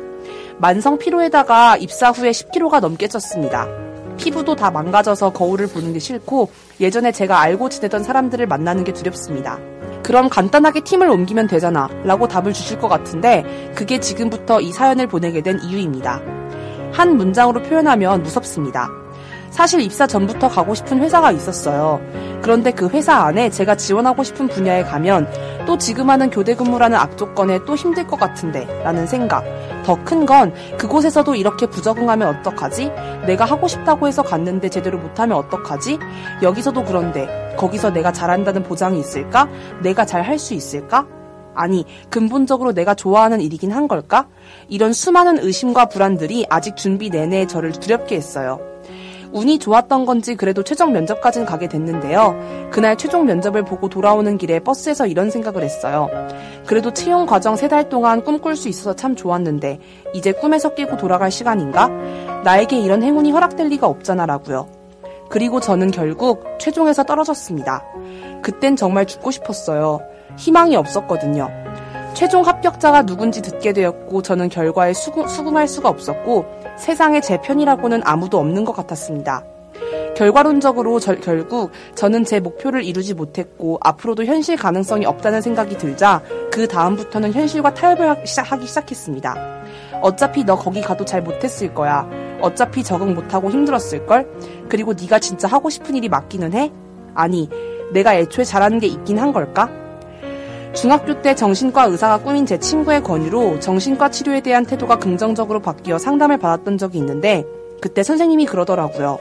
[0.57, 4.17] 만성 피로에다가 입사 후에 10kg가 넘게 쪘습니다.
[4.17, 6.49] 피부도 다 망가져서 거울을 보는 게 싫고
[6.81, 9.57] 예전에 제가 알고 지내던 사람들을 만나는 게 두렵습니다.
[10.03, 15.41] 그럼 간단하게 팀을 옮기면 되잖아 라고 답을 주실 것 같은데 그게 지금부터 이 사연을 보내게
[15.41, 16.21] 된 이유입니다.
[16.91, 19.00] 한 문장으로 표현하면 무섭습니다.
[19.51, 22.01] 사실 입사 전부터 가고 싶은 회사가 있었어요.
[22.41, 25.27] 그런데 그 회사 안에 제가 지원하고 싶은 분야에 가면
[25.67, 29.43] 또 지금 하는 교대 근무라는 악조건에 또 힘들 것 같은데 라는 생각.
[29.85, 32.91] 더 큰 건 그곳에서도 이렇게 부적응하면 어떡하지?
[33.27, 35.99] 내가 하고 싶다고 해서 갔는데 제대로 못하면 어떡하지?
[36.41, 39.47] 여기서도 그런데 거기서 내가 잘한다는 보장이 있을까?
[39.81, 41.05] 내가 잘 할 수 있을까?
[41.53, 44.27] 아니, 근본적으로 내가 좋아하는 일이긴 한 걸까?
[44.69, 48.70] 이런 수많은 의심과 불안들이 아직 준비 내내 저를 두렵게 했어요.
[49.33, 52.69] 운이 좋았던 건지 그래도 최종 면접까지는 가게 됐는데요.
[52.71, 56.09] 그날 최종 면접을 보고 돌아오는 길에 버스에서 이런 생각을 했어요.
[56.65, 59.79] 그래도 채용 과정 세 달 동안 꿈꿀 수 있어서 참 좋았는데
[60.13, 61.87] 이제 꿈에서 깨고 돌아갈 시간인가?
[62.43, 64.67] 나에게 이런 행운이 허락될 리가 없잖아라고요.
[65.29, 67.81] 그리고 저는 결국 최종에서 떨어졌습니다.
[68.41, 70.01] 그땐 정말 죽고 싶었어요.
[70.37, 71.49] 희망이 없었거든요.
[72.13, 76.45] 최종 합격자가 누군지 듣게 되었고 저는 결과에 수긍, 수긍할 수가 없었고
[76.81, 79.43] 세상에 제 편이라고는 아무도 없는 것 같았습니다.
[80.15, 86.67] 결과론적으로 저, 결국 저는 제 목표를 이루지 못했고 앞으로도 현실 가능성이 없다는 생각이 들자 그
[86.67, 89.35] 다음부터는 현실과 타협을 하기 시작했습니다.
[90.01, 92.09] 어차피 너 거기 가도 잘 못했을 거야.
[92.41, 94.27] 어차피 적응 못하고 힘들었을 걸?
[94.67, 96.71] 그리고 네가 진짜 하고 싶은 일이 맞기는 해?
[97.13, 97.47] 아니,
[97.93, 99.69] 내가 애초에 잘하는 게 있긴 한 걸까?
[100.73, 106.37] 중학교 때 정신과 의사가 꾸민 제 친구의 권유로 정신과 치료에 대한 태도가 긍정적으로 바뀌어 상담을
[106.37, 107.45] 받았던 적이 있는데
[107.81, 109.19] 그때 선생님이 그러더라고요.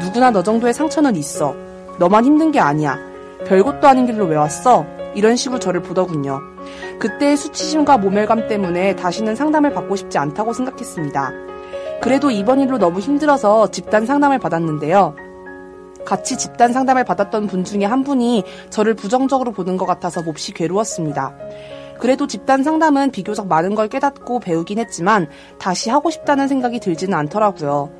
[0.00, 1.54] 누구나 너 정도의 상처는 있어.
[1.98, 2.98] 너만 힘든 게 아니야.
[3.46, 4.86] 별것도 아닌 길로 왜 왔어?
[5.14, 6.40] 이런 식으로 저를 보더군요.
[6.98, 11.32] 그때의 수치심과 모멸감 때문에 다시는 상담을 받고 싶지 않다고 생각했습니다.
[12.00, 15.14] 그래도 이번 일로 너무 힘들어서 집단 상담을 받았는데요.
[16.06, 21.36] 같이 집단 상담을 받았던 분 중에 한 분이 저를 부정적으로 보는 것 같아서 몹시 괴로웠습니다.
[21.98, 27.90] 그래도 집단 상담은 비교적 많은 걸 깨닫고 배우긴 했지만 다시 하고 싶다는 생각이 들지는 않더라고요.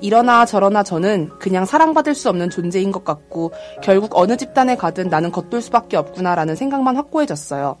[0.00, 5.32] 이러나 저러나 저는 그냥 사랑받을 수 없는 존재인 것 같고 결국 어느 집단에 가든 나는
[5.32, 7.78] 겉돌 수밖에 없구나라는 생각만 확고해졌어요.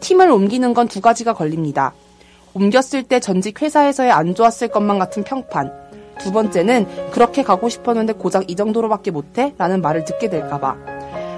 [0.00, 1.92] 팀을 옮기는 건 두 가지가 걸립니다.
[2.54, 5.87] 옮겼을 때 전직 회사에서의 안 좋았을 것만 같은 평판.
[6.18, 9.54] 두 번째는 그렇게 가고 싶었는데 고작 이 정도로밖에 못해?
[9.58, 10.76] 라는 말을 듣게 될까봐.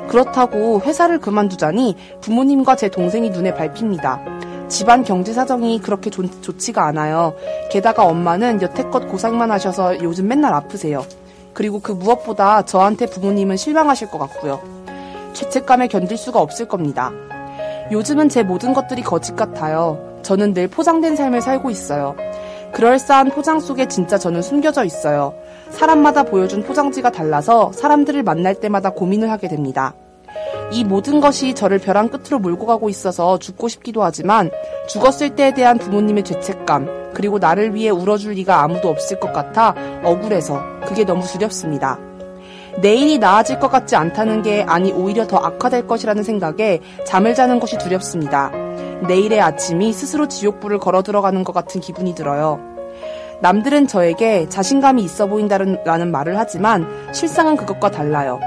[0.08, 4.20] 그렇다고 회사를 그만두자니 부모님과 제 동생이 눈에 밟힙니다.
[4.68, 7.34] 집안 경제 사정이 그렇게 좋, 좋지가 않아요.
[7.70, 11.04] 게다가 엄마는 여태껏 고생만 하셔서 요즘 맨날 아프세요.
[11.52, 14.60] 그리고 그 무엇보다 저한테 부모님은 실망하실 것 같고요.
[15.32, 17.10] 죄책감에 견딜 수가 없을 겁니다.
[17.90, 19.98] 요즘은 제 모든 것들이 거짓 같아요.
[20.22, 22.14] 저는 늘 포장된 삶을 살고 있어요.
[22.72, 25.34] 그럴싸한 포장 속에 진짜 저는 숨겨져 있어요.
[25.70, 29.94] 사람마다 보여준 포장지가 달라서 사람들을 만날 때마다 고민을 하게 됩니다.
[30.72, 34.50] 이 모든 것이 저를 벼랑 끝으로 몰고 가고 있어서 죽고 싶기도 하지만
[34.88, 40.62] 죽었을 때에 대한 부모님의 죄책감, 그리고 나를 위해 울어줄 리가 아무도 없을 것 같아 억울해서
[40.86, 41.98] 그게 너무 두렵습니다.
[42.80, 47.76] 내일이 나아질 것 같지 않다는 게 아니 오히려 더 악화될 것이라는 생각에 잠을 자는 것이
[47.78, 48.52] 두렵습니다.
[49.06, 52.60] 내일의 아침이 스스로 지옥불을 걸어 들어가는 것 같은 기분이 들어요.
[53.40, 58.38] 남들은 저에게 자신감이 있어 보인다는 말을 하지만 실상은 그것과 달라요.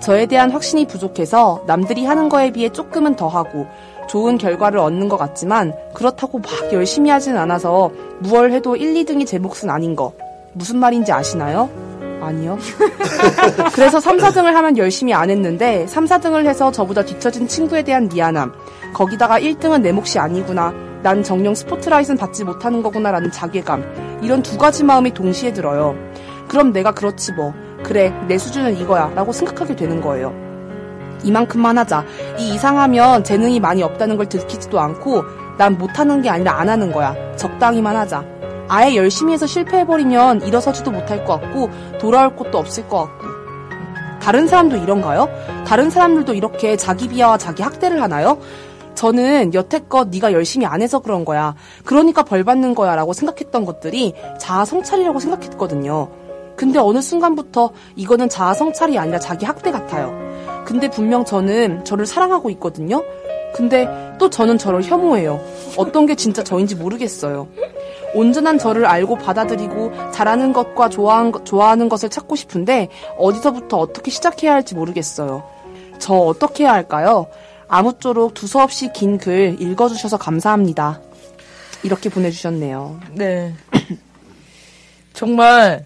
[0.00, 3.66] 저에 대한 확신이 부족해서 남들이 하는 거에 비해 조금은 더 하고
[4.08, 9.38] 좋은 결과를 얻는 것 같지만 그렇다고 막 열심히 하진 않아서 무얼 해도 1, 2등이 제
[9.38, 10.12] 몫은 아닌 거.
[10.54, 11.70] 무슨 말인지 아시나요?
[12.24, 12.58] 아니요.
[13.74, 18.52] 그래서 3, 4등을 하면 열심히 안 했는데 3, 4등을 해서 저보다 뒤처진 친구에 대한 미안함.
[18.94, 20.72] 거기다가 1등은 내 몫이 아니구나.
[21.02, 24.20] 난 정령 스포트라이트는 받지 못하는 거구나라는 자괴감.
[24.22, 25.96] 이런 두 가지 마음이 동시에 들어요.
[26.48, 27.52] 그럼 내가 그렇지 뭐.
[27.82, 29.10] 그래, 내 수준은 이거야.
[29.14, 30.32] 라고 생각하게 되는 거예요.
[31.24, 32.04] 이만큼만 하자.
[32.38, 35.24] 이 이상하면 재능이 많이 없다는 걸 들키지도 않고
[35.58, 37.14] 난 못하는 게 아니라 안 하는 거야.
[37.36, 38.24] 적당히만 하자.
[38.68, 43.26] 아예 열심히 해서 실패해버리면 일어서지도 못할 것 같고 돌아올 곳도 없을 것 같고
[44.20, 45.28] 다른 사람도 이런가요?
[45.66, 48.38] 다른 사람들도 이렇게 자기 비하와 자기 학대를 하나요?
[48.94, 51.54] 저는 여태껏 네가 열심히 안 해서 그런 거야.
[51.84, 56.08] 그러니까 벌 받는 거야 라고 생각했던 것들이 자아 성찰이라고 생각했거든요.
[56.56, 60.12] 근데 어느 순간부터 이거는 자아 성찰이 아니라 자기 학대 같아요.
[60.64, 63.02] 근데 분명 저는 저를 사랑하고 있거든요.
[63.54, 63.86] 근데
[64.18, 65.40] 또 저는 저를 혐오해요.
[65.76, 67.48] 어떤 게 진짜 저인지 모르겠어요.
[68.14, 72.88] 온전한 저를 알고 받아들이고 잘하는 것과 좋아하는, 것을 찾고 싶은데
[73.18, 75.42] 어디서부터 어떻게 시작해야 할지 모르겠어요.
[75.98, 77.26] 저 어떻게 해야 할까요?
[77.68, 81.00] 아무쪼록 두서없이 긴 글 읽어주셔서 감사합니다.
[81.82, 83.00] 이렇게 보내주셨네요.
[83.12, 83.54] 네.
[85.14, 85.84] 정말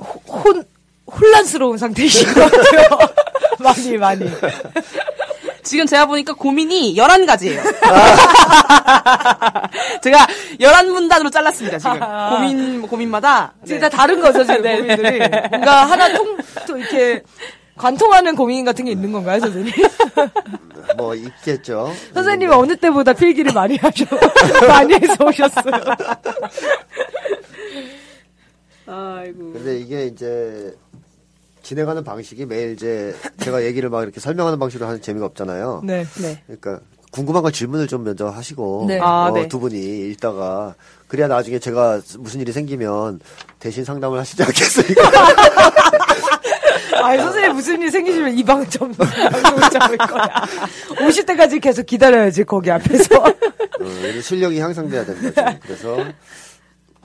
[0.00, 0.64] 호- 혼
[1.10, 2.98] 혼란스러운 상태이신 것 같아요.
[3.60, 4.24] 많이 많이.
[5.68, 7.62] 지금 제가 보니까 고민이 11가지예요.
[10.02, 10.26] 제가
[10.58, 12.00] 11문단으로 잘랐습니다, 지금.
[12.30, 13.52] 고민, 고민마다.
[13.66, 14.96] 진짜 다른 거죠 지금 네, 네.
[14.96, 15.18] 고민들이.
[15.50, 17.22] 뭔가 하나 통 또 이렇게
[17.76, 19.72] 관통하는 고민 같은 게 있는 건가요, 선생님?
[20.96, 21.92] 뭐 있겠죠.
[22.14, 24.04] 선생님은 어느 때보다 필기를 많이 하셔
[24.68, 25.72] 많이 해서 오셨어요.
[28.86, 29.52] 아이고.
[29.52, 30.74] 근데 이게 이제
[31.68, 35.82] 진행하는 방식이 매일 이제 제가 얘기를 막 이렇게 설명하는 방식으로 하는 재미가 없잖아요.
[35.84, 36.06] 네.
[36.22, 36.42] 네.
[36.46, 38.98] 그러니까 궁금한 거 질문을 좀 먼저 하시고 네.
[38.98, 39.48] 아, 어, 네.
[39.48, 39.76] 두 분이
[40.08, 40.74] 읽다가
[41.08, 43.20] 그래야 나중에 제가 무슨 일이 생기면
[43.58, 45.02] 대신 상담을 하시지 않겠습니까?
[47.04, 50.26] 아니 선생님 무슨 일 생기시면 이 방점 방송을 잡을 거야.
[51.06, 53.14] 오실 때까지 계속 기다려야지 거기 앞에서.
[53.14, 55.58] 어, 이런 실력이 향상돼야 되는 거죠.
[55.60, 55.98] 그래서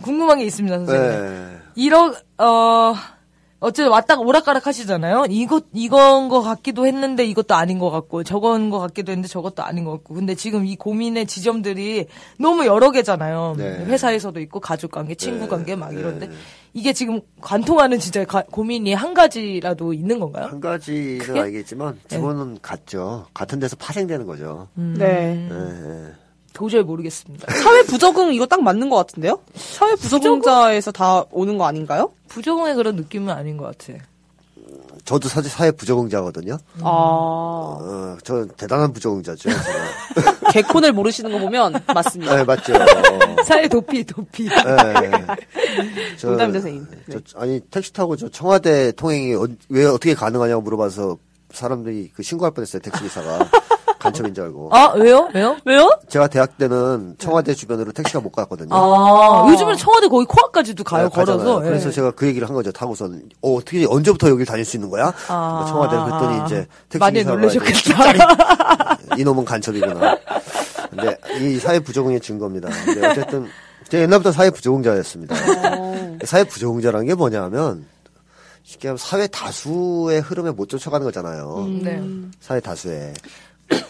[0.01, 1.09] 궁금한 게 있습니다, 선생님.
[1.09, 1.57] 네.
[1.75, 2.95] 이러 어
[3.63, 5.25] 어쨌든 왔다가 오락가락 하시잖아요.
[5.29, 9.85] 이것 이건 거 같기도 했는데 이것도 아닌 것 같고 저건 거 같기도 했는데 저것도 아닌
[9.85, 10.15] 것 같고.
[10.15, 13.55] 근데 지금 이 고민의 지점들이 너무 여러 개잖아요.
[13.57, 13.85] 네.
[13.85, 15.47] 회사에서도 있고 가족 관계, 친구 네.
[15.47, 16.33] 관계 막 이런데 네.
[16.73, 20.47] 이게 지금 관통하는 진짜 가- 고민이 한 가지라도 있는 건가요?
[20.47, 21.39] 한 가지는 크게?
[21.39, 23.27] 알겠지만 기본은 같죠.
[23.33, 24.67] 같은 데서 파생되는 거죠.
[24.75, 25.35] 네.
[25.35, 26.11] 네, 네.
[26.53, 27.51] 도저히 모르겠습니다.
[27.53, 29.39] 사회 부적응 이거 딱 맞는 것 같은데요?
[29.55, 32.11] 사회 부적응자에서 다 오는 거 아닌가요?
[32.27, 33.99] 부정의 그런 느낌은 아닌 것 같아.
[35.05, 36.53] 저도 사실 사회 부적응자거든요.
[36.81, 36.83] 아.
[36.85, 39.49] 어, 저 대단한 부적응자죠.
[39.49, 39.59] 제가.
[40.51, 42.35] 개콘을 모르시는 거 보면 맞습니다.
[42.37, 42.73] 네, 맞죠.
[43.45, 44.47] 사회 도피 도피.
[44.47, 44.55] 네.
[46.17, 46.87] 저- 농담입니다, 선생님.
[47.07, 47.17] 네.
[47.25, 51.17] 저, 아니 택시 타고 저 청와대 통행이 어- 왜 어떻게 가능하냐고 물어봐서
[51.51, 53.49] 사람들이 그 신고할 뻔했어요 택시 기사가
[54.03, 54.69] 간첩인 줄 알고.
[54.75, 55.29] 아 왜요?
[55.33, 55.55] 왜요?
[55.65, 55.89] 왜요?
[56.09, 58.69] 제가 대학 때는 청와대 주변으로 택시가 못 갔거든요.
[58.75, 61.43] 아 요즘은 청와대 거기 코앞까지도 가요 네, 가잖아요.
[61.45, 61.65] 걸어서.
[61.65, 61.69] 예.
[61.69, 62.71] 그래서 제가 그 얘기를 한 거죠.
[62.71, 65.13] 타고선 어, 어떻게 언제부터 여길 다닐 수 있는 거야?
[65.29, 65.65] 아.
[65.69, 68.97] 청와대를 그랬더니 이제 택시 많이 기사가 놀라셨겠다.
[69.17, 70.17] 이놈은 간첩이구나.
[70.89, 72.69] 근데 이 사회 부적응의 증거입니다.
[72.85, 73.47] 근데 어쨌든
[73.89, 75.35] 제가 옛날부터 사회 부적응자였습니다.
[76.25, 77.85] 사회 부적응자라는 게 뭐냐면
[78.63, 81.67] 쉽게 하면 사회 다수의 흐름에 못 쫓아가는 거잖아요.
[81.83, 82.01] 네.
[82.39, 83.13] 사회 다수에.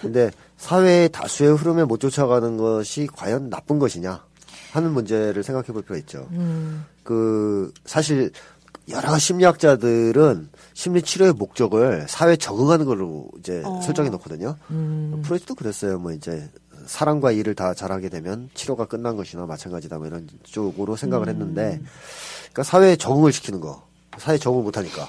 [0.01, 4.23] 근데 사회 다수의 흐름에 못 쫓아가는 것이 과연 나쁜 것이냐
[4.71, 6.27] 하는 문제를 생각해 볼 필요가 있죠.
[7.03, 8.31] 그 사실
[8.89, 14.57] 여러 심리학자들은 심리 치료의 목적을 사회 적응하는 걸로 이제 설정해 놓거든요.
[15.23, 15.99] 프로이트도 그랬어요.
[15.99, 16.49] 뭐 이제
[16.85, 21.79] 사랑과 일을 다 잘하게 되면 치료가 끝난 것이나 마찬가지다 뭐 이런 쪽으로 생각을 했는데
[22.41, 25.07] 그러니까 사회에 적응을 시키는 거 사회에 적응을 못 하니까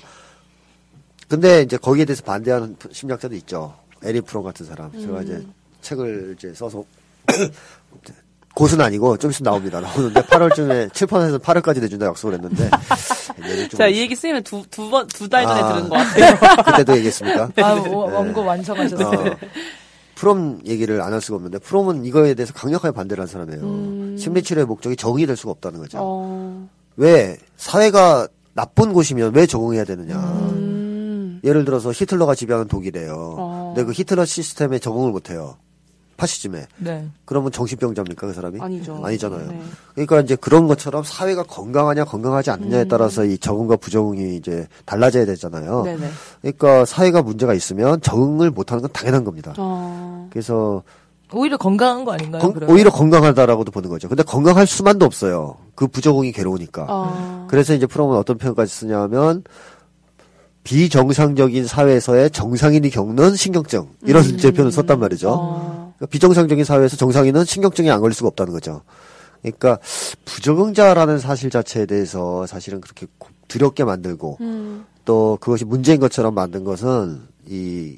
[1.27, 3.75] 근데 이제 거기에 대해서 반대하는 심리학자도 있죠.
[4.05, 4.93] 에리 프롬 같은 사람.
[4.93, 5.53] 제가 이제 음.
[5.81, 6.85] 책을 이제 써서
[8.55, 9.81] 고수는 아니고 좀 있으면 나옵니다.
[9.81, 12.71] 나오는데 8월쯤에 7%에서 8월까지 내준다 약속을 했는데
[13.77, 15.73] 자, 이 얘기 쓰이면 두, 두 번, 두 달 전에 아.
[15.75, 16.63] 들은 것 같아요.
[16.65, 17.51] 그때도 얘기했습니까?
[17.63, 19.09] 아, 워- 원고 완성하셨어요.
[19.33, 19.37] 어,
[20.15, 23.61] 프롬 얘기를 안 할 수가 없는데 프롬은 이거에 대해서 강력하게 반대를 한 사람이에요.
[23.63, 24.17] 음.
[24.19, 25.99] 심리치료의 목적이 적응이 될 수가 없다는 거죠.
[26.01, 30.15] 어, 왜 사회가 나쁜 곳이면 왜 적응해야 되느냐.
[30.17, 30.74] 음.
[31.45, 33.35] 예를 들어서 히틀러가 지배하는 독일이에요.
[33.39, 33.73] 어.
[33.75, 35.57] 근데 그 히틀러 시스템에 적응을 못해요.
[36.17, 36.67] 파시즘에.
[36.79, 37.09] 네.
[37.25, 38.61] 그러면 정신병자입니까 그 사람이?
[38.61, 39.01] 아니죠.
[39.03, 39.49] 아니잖아요.
[39.49, 39.61] 네.
[39.95, 45.81] 그러니까 이제 그런 것처럼 사회가 건강하냐 건강하지 않느냐에 따라서 이 적응과 부적응이 이제 달라져야 되잖아요.
[45.81, 45.85] 음.
[45.85, 46.09] 네네.
[46.41, 49.55] 그러니까 사회가 문제가 있으면 적응을 못하는 건 당연한 겁니다.
[49.59, 50.83] 어, 그래서
[51.33, 52.41] 오히려 건강한 거 아닌가요?
[52.41, 52.71] 건-?
[52.71, 54.09] 오히려 건강하다라고도 보는 거죠.
[54.09, 55.57] 근데 건강할 수만도 없어요.
[55.75, 56.87] 그 부적응이 괴로우니까.
[56.89, 59.43] 어, 그래서 이제 프롬은 어떤 표현까지 쓰냐면
[60.65, 65.31] 비정상적인 사회에서의 정상인이 겪는 신경증 이런 이제 표현을 썼단 말이죠.
[65.31, 68.83] 어, 그러니까 비정상적인 사회에서 정상인은 신경증이 안 걸릴 수가 없다는 거죠.
[69.43, 69.79] 그러니까
[70.25, 76.65] 부적응자라는 사실 자체에 대해서 사실은 그렇게 고- 두렵게 만들고 음, 또 그것이 문제인 것처럼 만든
[76.65, 77.97] 것은 이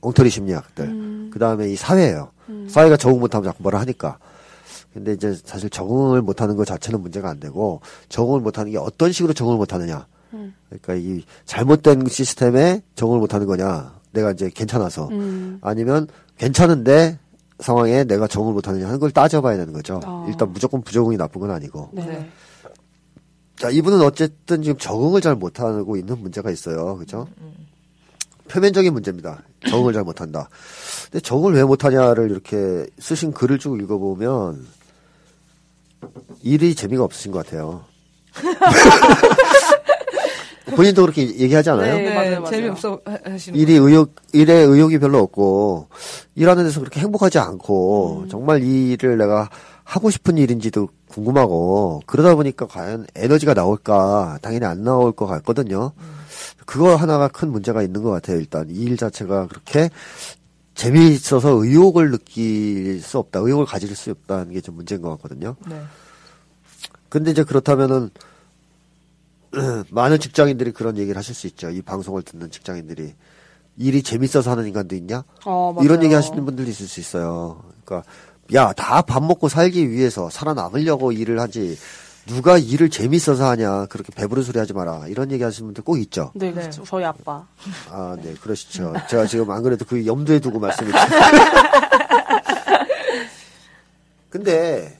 [0.00, 1.30] 엉터리 심리학들 음.
[1.32, 2.30] 그 다음에 이 사회예요.
[2.68, 4.18] 사회가 적응 못하면 자꾸 뭐라 하니까.
[4.94, 9.34] 근데 이제 사실 적응을 못하는 것 자체는 문제가 안 되고 적응을 못하는 게 어떤 식으로
[9.34, 10.06] 적응을 못하느냐.
[10.32, 10.54] 음.
[10.68, 13.94] 그러니까 이 잘못된 시스템에 적응을 못하는 거냐.
[14.12, 15.58] 내가 이제 괜찮아서 음.
[15.60, 16.08] 아니면
[16.38, 17.18] 괜찮은데
[17.60, 20.00] 상황에 내가 적응을 못하느냐 하는 걸 따져봐야 되는 거죠.
[20.04, 20.24] 아.
[20.28, 21.90] 일단 무조건 부적응이 나쁜 건 아니고.
[21.92, 22.30] 네네.
[23.56, 26.96] 자, 이분은 어쨌든 지금 적응을 잘 못하고 있는 문제가 있어요.
[26.98, 27.26] 그죠?
[28.48, 29.42] 표면적인 문제입니다.
[29.68, 30.48] 적응을 잘 못한다.
[31.04, 34.66] 근데 적응을 왜 못하냐를 이렇게 쓰신 글을 쭉 읽어보면
[36.42, 37.84] 일이 재미가 없으신 것 같아요.
[40.74, 41.96] 본인도 그렇게 얘기하지 않아요?
[41.96, 42.50] 네, 맞아요, 맞아요.
[42.56, 45.88] 재미없어 하- 하시는 일이 의욕, 일에 의욕이 별로 없고,
[46.34, 48.28] 일하는 데서 그렇게 행복하지 않고, 음.
[48.28, 49.48] 정말 이 일을 내가
[49.84, 55.92] 하고 싶은 일인지도 궁금하고, 그러다 보니까 과연 에너지가 나올까, 당연히 안 나올 것 같거든요.
[55.98, 56.16] 음.
[56.66, 58.66] 그거 하나가 큰 문제가 있는 것 같아요, 일단.
[58.70, 59.88] 이 일 자체가 그렇게
[60.74, 65.54] 재미있어서 의욕을 느낄 수 없다, 의욕을 가질 수 없다는 게 좀 문제인 것 같거든요.
[65.68, 65.80] 네.
[67.08, 68.10] 근데 이제 그렇다면은
[69.90, 71.70] 많은 직장인들이 그런 얘기를 하실 수 있죠.
[71.70, 73.14] 이 방송을 듣는 직장인들이
[73.78, 75.24] 일이 재밌어서 하는 인간도 있냐?
[75.44, 75.74] 어.
[75.82, 77.62] 이런 얘기 하시는 분들도 있을 수 있어요.
[77.84, 78.08] 그러니까
[78.54, 81.76] 야, 다 밥 먹고 살기 위해서 살아남으려고 일을 하지.
[82.26, 83.86] 누가 일을 재밌어서 하냐.
[83.86, 85.04] 그렇게 배부른 소리 하지 마라.
[85.08, 86.32] 이런 얘기 하시는 분들 꼭 있죠.
[86.34, 86.82] 네, 그렇죠.
[86.84, 87.46] 저희 아빠.
[87.90, 88.94] 아, 네, 그러시죠.
[89.08, 90.92] 제가 지금 안 그래도 그 염두에 두고 말씀을.
[94.28, 94.98] 근데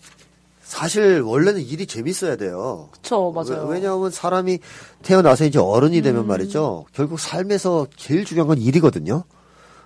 [0.67, 2.89] 사실 원래는 일이 재밌어야 돼요.
[2.91, 3.67] 그쵸, 맞아요.
[3.69, 4.59] 왜, 냐하면 사람이
[5.03, 6.87] 태어나서 이제 어른이 되면 말이죠.
[6.93, 9.23] 결국 삶에서 제일 중요한 건 일이거든요.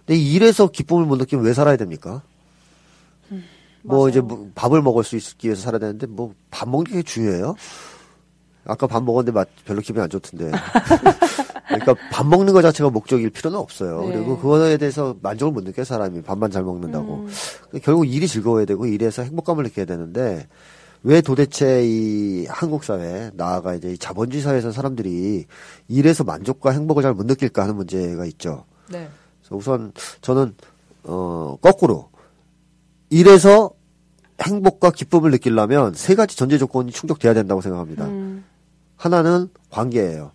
[0.07, 2.23] 근데 이 일에서 기쁨을 못 느끼면 왜 살아야 됩니까?
[3.83, 7.55] 뭐 이제 뭐 밥을 먹을 수 있기 위해서 살아야 되는데 뭐 밥 먹는 게 중요해요?
[8.65, 10.51] 아까 밥 먹었는데 맛 별로 기분이 안 좋던데.
[11.69, 14.01] 그러니까 밥 먹는 것 자체가 목적일 필요는 없어요.
[14.09, 14.15] 네.
[14.17, 17.27] 그리고 그거에 대해서 만족을 못 느껴 사람이 밥만 잘 먹는다고.
[17.71, 20.49] 근데 결국 일이 즐거워야 되고 일에서 행복감을 느껴야 되는데
[21.03, 25.47] 왜 도대체 이 한국 사회 나아가 이제 이 자본주의 사회에서 사람들이
[25.89, 28.65] 일에서 만족과 행복을 잘 못 느낄까 하는 문제가 있죠.
[28.91, 29.09] 네.
[29.41, 30.55] 그래서 우선 저는
[31.05, 32.11] 어 거꾸로
[33.11, 33.71] 일에서
[34.43, 38.07] 행복과 기쁨을 느끼려면 세 가지 전제 조건이 충족돼야 된다고 생각합니다.
[38.07, 38.20] 음,
[39.01, 40.33] 하나는 관계예요.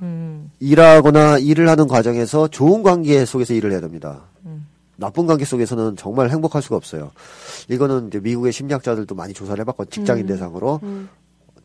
[0.00, 0.50] 음.
[0.58, 4.22] 일하거나 일을 하는 과정에서 좋은 관계 속에서 일을 해야 됩니다.
[4.46, 4.66] 음.
[4.96, 7.10] 나쁜 관계 속에서는 정말 행복할 수가 없어요.
[7.68, 9.90] 이거는 이제 미국의 심리학자들도 많이 조사를 해봤거든요.
[9.90, 10.80] 직장인 대상으로.
[10.82, 11.10] 음.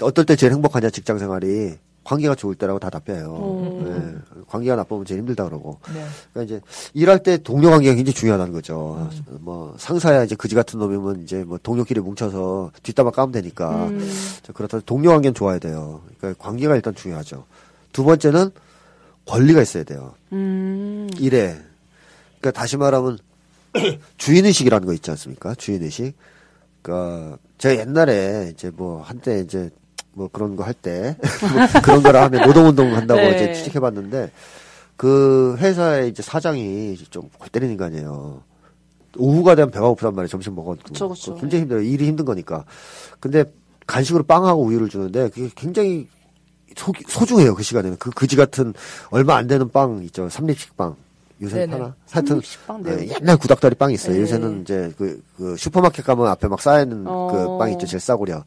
[0.01, 1.75] 어떨 때 제일 행복하냐, 직장 생활이.
[2.05, 3.33] 관계가 좋을 때라고 다 답해요.
[3.33, 3.83] 오.
[3.83, 4.15] 네.
[4.47, 5.79] 관계가 나쁘면 제일 힘들다 그러고.
[5.93, 6.05] 네.
[6.31, 6.61] 그러니까 이제
[6.93, 9.09] 일할 때 동료 관계가 굉장히 중요하다는 거죠.
[9.41, 13.87] 뭐 상사야 이제 그지 같은 놈이면 이제 뭐 동료끼리 뭉쳐서 뒷담화 까면 되니까.
[13.87, 14.09] 음.
[14.43, 16.01] 자, 그렇다면 동료 관계는 좋아야 돼요.
[16.17, 17.43] 그러니까 관계가 일단 중요하죠.
[17.91, 18.51] 두 번째는
[19.25, 20.13] 권리가 있어야 돼요.
[20.31, 21.09] 음.
[21.17, 21.57] 일에.
[22.39, 23.17] 그러니까 다시 말하면
[24.17, 25.55] 주인의식이라는 거 있지 않습니까?
[25.55, 26.15] 주인의식.
[26.83, 29.71] 그러니까 제가 옛날에 이제 뭐 한때 이제
[30.15, 31.15] 뭐 그런 거 할 때
[31.53, 33.35] 뭐 그런 거라 하면 노동운동 한다고 네.
[33.35, 34.31] 이제 취직해봤는데
[34.97, 38.41] 그 회사의 이제 사장이 좀 골 때리는 인간이에요.
[39.17, 40.27] 오후가 되면 배가 고프단 말이에요.
[40.27, 40.81] 점심 먹어도.
[40.83, 41.35] 그쵸, 그쵸.
[41.35, 41.83] 굉장히 힘들어요.
[41.83, 42.65] 일이 힘든 거니까.
[43.19, 43.45] 근데
[43.87, 46.07] 간식으로 빵하고 우유를 주는데 그게 굉장히
[46.75, 47.55] 소, 소중해요.
[47.55, 47.97] 그 시간에는.
[47.97, 48.73] 그 그지 같은
[49.11, 50.27] 얼마 안 되는 빵 있죠.
[50.29, 50.95] 삼립식 빵.
[51.41, 51.71] 요새 네네.
[51.71, 51.95] 파나?
[52.11, 52.81] 하여튼 삼립식 빵?
[52.81, 53.07] 네.
[53.09, 54.15] 예, 옛날 구닥다리 빵이 있어요.
[54.15, 54.21] 네.
[54.21, 57.27] 요새는 이제 그, 그 슈퍼마켓 가면 앞에 막 쌓여있는 어.
[57.57, 57.85] 그빵 있죠.
[57.85, 58.45] 제일 싸구려.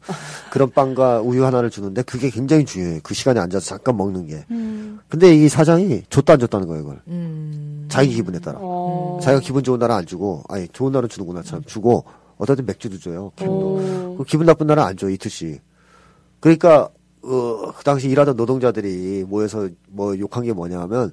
[0.51, 2.99] 그런 빵과 우유 하나를 주는데 그게 굉장히 중요해요.
[3.03, 4.43] 그 시간에 앉아서 잠깐 먹는 게.
[4.49, 4.99] 음.
[5.07, 7.01] 근데 이 사장이 줬다 안 줬다는 거예요, 이걸.
[7.07, 7.85] 음.
[7.89, 8.57] 자기 기분에 따라.
[8.61, 9.19] 어.
[9.21, 11.61] 자기가 기분 좋은 날은 안 주고, 아니, 좋은 날은 주는구나, 참.
[11.65, 12.05] 주고,
[12.37, 13.77] 어떨 땐 맥주도 줘요, 기분도.
[13.77, 14.15] 어.
[14.17, 15.61] 그 기분 나쁜 날은 안 줘, 이틀씩.
[16.39, 16.89] 그러니까,
[17.21, 21.11] 어, 그 당시 일하던 노동자들이 모여서 뭐 욕한 게 뭐냐 하면,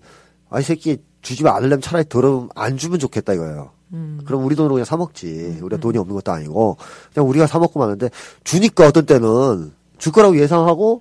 [0.50, 3.70] 아, 이 새끼 주지 않으려면 차라리 더러움 안 주면 좋겠다 이거예요.
[3.92, 4.20] 음.
[4.24, 5.58] 그럼 우리 돈으로 그냥 사 먹지.
[5.60, 6.76] 우리가 돈이 없는 것도 아니고,
[7.12, 8.10] 그냥 우리가 사 먹고 마는데,
[8.44, 11.00] 주니까 어떤 때는 줄 거라고 예상하고,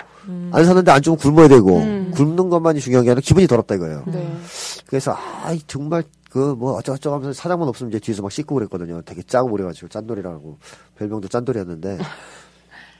[0.51, 2.11] 안 사는데 안 주면 굶어야 되고, 음.
[2.15, 4.03] 굶는 것만이 중요한 게 아니라 기분이 더럽다 이거예요.
[4.07, 4.35] 네.
[4.87, 9.01] 그래서 아이 정말 그 뭐 어쩌고저쩌고 하면서 사장만 없으면 이제 뒤에서 막 씻고 그랬거든요.
[9.03, 10.57] 되게 짜고 그래가지고 짠돌이라고
[10.97, 11.99] 별명도 짠돌이었는데.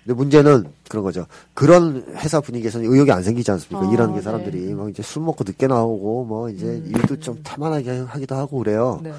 [0.05, 1.25] 근데 문제는 그런 거죠.
[1.55, 3.87] 그런 회사 분위기에서는 의욕이 안 생기지 않습니까?
[3.89, 4.23] 아, 일하는 게 네.
[4.23, 8.99] 사람들이 막 이제 술 먹고 늦게 나오고 뭐 이제 일도 좀 타만하게 하기도 하고 그래요.
[9.03, 9.11] 네.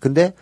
[0.00, 0.32] 근데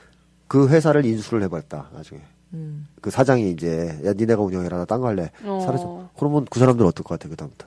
[0.47, 2.21] 그 회사를 인수를 해버렸다 나중에.
[2.55, 2.87] 음.
[3.01, 5.61] 그 사장이 이제 야 니네가 운영해라 나 딴 거 할래 어.
[5.65, 6.09] 사라져.
[6.17, 7.67] 그러면 그 사람들은 어떨 것 같아 그 다음부터.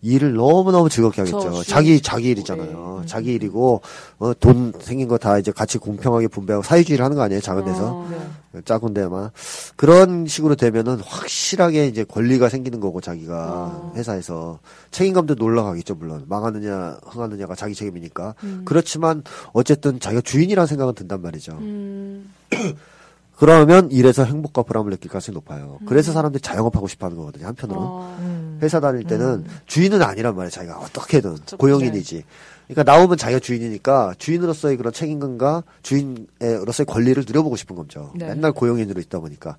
[0.00, 1.62] 일을 너무너무 즐겁게 하겠죠.
[1.64, 3.02] 자기 자기 일이잖아요.
[3.06, 3.80] 자기 일이고
[4.18, 7.40] 어, 돈 생긴 거 다 이제 같이 공평하게 분배하고 사회주의를 하는 거 아니에요.
[7.40, 8.08] 작은 데서 어.
[8.52, 8.60] 네.
[8.64, 9.30] 작은 데만
[9.76, 13.92] 그런 식으로 되면은 확실하게 이제 권리가 생기는 거고 자기가 어.
[13.96, 14.60] 회사에서
[14.92, 15.96] 책임감도 놀라가겠죠.
[15.96, 18.62] 물론 망하느냐 흥하느냐가 자기 책임이니까 음.
[18.64, 21.52] 그렇지만 어쨌든 자기가 주인이라는 생각은 든단 말이죠.
[21.60, 22.32] 음.
[23.36, 25.78] 그러면 일에서 행복과 보람을 느낄 가능성이 높아요.
[25.86, 27.86] 그래서 사람들이 자영업하고 싶어 하는 거거든요, 한편으로는.
[27.88, 28.16] 어.
[28.20, 28.47] 음.
[28.62, 30.78] 회사 다닐 때는 주인은 아니란 말이에요, 자기가.
[30.78, 31.34] 어떻게든.
[31.34, 32.24] 그쵸, 고용인이지.
[32.68, 38.12] 그러니까 나오면 자기가 주인이니까 주인으로서의 그런 책임감과 주인으로서의 권리를 누려보고 싶은 거죠.
[38.14, 38.26] 네.
[38.26, 39.56] 맨날 고용인으로 있다 보니까.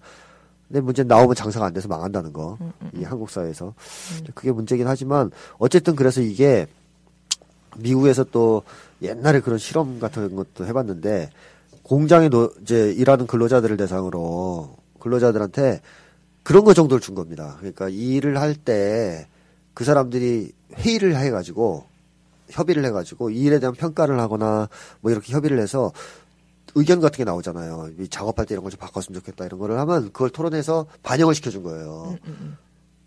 [0.67, 2.57] 근데 문제는 나오면 장사가 안 돼서 망한다는 거.
[2.95, 3.73] 이 한국 사회에서.
[4.35, 6.67] 그게 문제긴 하지만 어쨌든 그래서 이게
[7.77, 8.61] 미국에서 또
[9.01, 11.31] 옛날에 그런 실험 같은 것도 해봤는데
[11.81, 15.81] 공장에 노, 이제 일하는 근로자들을 대상으로 근로자들한테
[16.49, 17.57] 그런 거 정도를 준 겁니다.
[17.59, 19.27] 그러니까 이 일을 할 때
[19.75, 21.85] 그 사람들이 회의를 해가지고
[22.49, 24.67] 협의를 해가지고 이 일에 대한 평가를 하거나
[24.99, 25.91] 뭐 이렇게 협의를 해서
[26.75, 27.91] 의견 같은 게 나오잖아요.
[27.99, 31.61] 이 작업할 때 이런 걸 좀 바꿨으면 좋겠다 이런 거를 하면 그걸 토론해서 반영을 시켜준
[31.63, 32.17] 거예요.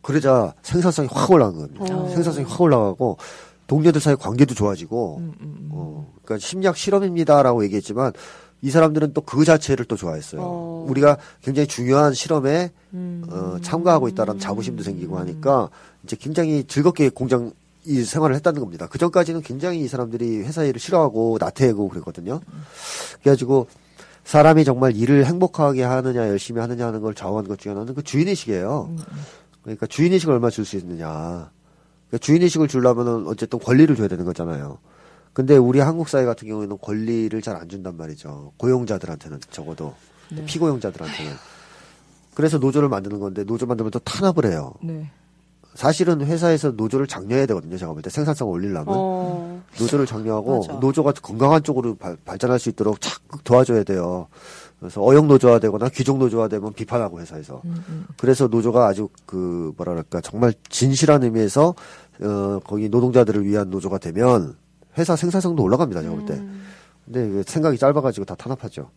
[0.02, 1.84] 그러자 생산성이 확 올라간 겁니다.
[1.96, 2.08] 어.
[2.08, 3.18] 생산성이 확 올라가고
[3.66, 5.68] 동료들 사이 관계도 좋아지고 음, 음, 음.
[5.72, 8.12] 어, 그러니까 심리학 실험입니다라고 얘기했지만
[8.62, 10.40] 이 사람들은 또 그 자체를 또 좋아했어요.
[10.42, 10.86] 어.
[10.88, 13.24] 우리가 굉장히 중요한 실험에 음.
[13.28, 15.68] 어, 참가하고 있다는 자부심도 생기고 하니까
[16.04, 17.52] 이제 굉장히 즐겁게 공장
[17.84, 18.86] 이 생활을 했다는 겁니다.
[18.88, 22.40] 그 전까지는 굉장히 이 사람들이 회사 일을 싫어하고 나태하고 그랬거든요.
[23.22, 23.66] 그래가지고
[24.24, 28.94] 사람이 정말 일을 행복하게 하느냐 열심히 하느냐 하는 걸 좌우하는 것 중에 하나는 그 주인의식이에요.
[29.62, 31.50] 그러니까 주인의식을 얼마나 줄수 있느냐.
[32.08, 34.78] 그러니까 주인의식을 주려면은 어쨌든 권리를 줘야 되는 거잖아요.
[35.32, 38.52] 근데 우리 한국 사회 같은 경우에는 권리를 잘 안 준단 말이죠.
[38.58, 39.94] 고용자들한테는 적어도
[40.46, 41.32] 피고용자들한테는.
[42.34, 44.72] 그래서 노조를 만드는 건데 노조 만들면 또 탄압을 해요.
[44.82, 45.10] 네.
[45.74, 47.78] 사실은 회사에서 노조를 장려해야 되거든요.
[47.78, 49.62] 제가 볼 때 생산성을 올리려면 어.
[49.80, 50.72] 노조를 장려하고 맞아.
[50.80, 54.28] 노조가 건강한 쪽으로 발, 발전할 수 있도록 적극 도와줘야 돼요.
[54.80, 57.62] 그래서 어용 노조화 되거나 귀족 노조화 되면 비판하고 회사에서.
[58.18, 61.74] 그래서 노조가 아주 그 뭐라 그럴까 정말 진실한 의미에서
[62.20, 64.56] 어 거기 노동자들을 위한 노조가 되면
[64.98, 66.02] 회사 생산성도 올라갑니다.
[66.02, 66.34] 제가 볼 때.
[67.04, 68.90] 근데 그 생각이 짧아가지고 다 탄압하죠.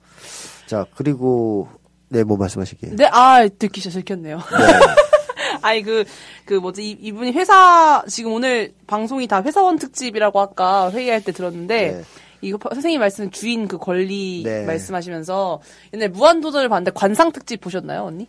[0.67, 1.67] 자 그리고
[2.09, 2.95] 네뭐 말씀하시기에.
[2.95, 4.39] 네, 아, 듣기 진짜 들켰네요.
[5.61, 6.05] 아니, 그,
[6.45, 11.91] 그 뭐지, 이, 이분이 회사, 지금 오늘 방송이 다 회사원 특집이라고 아까 회의할 때 들었는데,
[11.91, 12.01] 네.
[12.41, 14.63] 이거 파- 선생님 말씀 주인 그 권리 네.
[14.65, 15.61] 말씀하시면서,
[15.93, 18.27] 옛날 무한도전을 봤는데 관상 특집 보셨나요, 언니?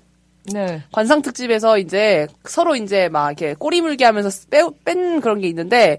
[0.53, 0.83] 네.
[0.93, 5.99] 관상 특집에서 이제 서로 이제 막 이렇게 꼬리 물게 하면서 빼, 뺀 그런 게 있는데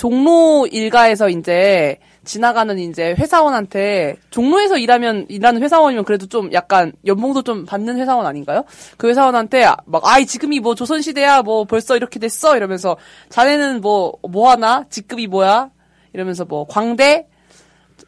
[0.00, 7.66] 종로 일가에서 이제 지나가는 이제 회사원한테 종로에서 일하면 일하는 회사원이면 그래도 좀 약간 연봉도 좀
[7.66, 8.64] 받는 회사원 아닌가요?
[8.96, 12.96] 그 회사원한테 막 아이 지금이 뭐 조선 시대야 뭐 벌써 이렇게 됐어 이러면서
[13.28, 15.68] 자네는 뭐 뭐 하나 직급이 뭐야
[16.14, 17.26] 이러면서 뭐 광대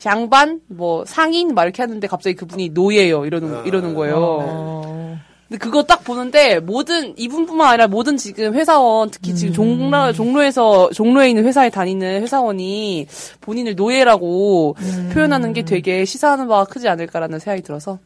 [0.07, 4.17] 양반 뭐 상인 막 이렇게 하는데 갑자기 그분이 노예요 이러는 이러는 거예요.
[4.19, 5.19] 어.
[5.53, 11.29] 근데 그거 딱 보는데 모든 이분뿐만 아니라 모든 지금 회사원 특히 지금 종로 종로에서 종로에
[11.29, 13.07] 있는 회사에 다니는 회사원이
[13.43, 14.77] 본인을 노예라고
[15.13, 17.99] 표현하는 게 되게 시사하는 바가 크지 않을까라는 생각이 들어서.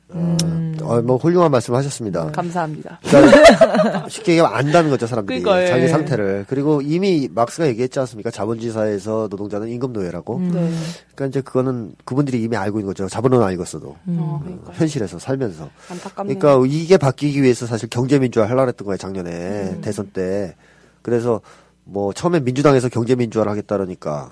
[0.82, 2.30] 어, 뭐 훌륭한 말씀하셨습니다.
[2.30, 3.00] 감사합니다.
[3.02, 5.42] 그러니까 쉽게 얘기하면 안다는 거죠 사람들이.
[5.42, 5.68] 그러니까, 예.
[5.68, 6.46] 자기 상태를.
[6.48, 8.30] 그리고 이미 막스가 얘기했지 않습니까?
[8.30, 10.38] 자본주의 사회에서 노동자는 임금 노예라고.
[10.40, 10.70] 네.
[11.14, 13.08] 그러니까 이제 그거는 그분들이 이미 알고 있는 거죠.
[13.08, 13.96] 자본은 안 읽었어도.
[14.06, 15.68] 어, 그러니까 현실에서 살면서.
[15.90, 16.38] 안타깝네요.
[16.38, 20.54] 그러니까 이게 바뀌기 위해서 사실 경제민주화 하려고 했던 거예요 작년에 대선 때
[21.02, 21.40] 그래서
[21.84, 24.30] 뭐 처음에 민주당에서 경제민주화를 하겠다 그러니까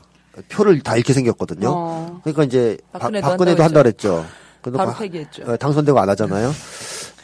[0.48, 2.20] 표를 다 잃게 생겼거든요 어.
[2.24, 4.26] 그러니까 이제 박- 박근혜도 박근혜도 한다고 한다 그랬죠
[4.62, 5.42] 바로 바- 폐기했죠.
[5.44, 6.50] 어, 당선되고 안 하잖아요.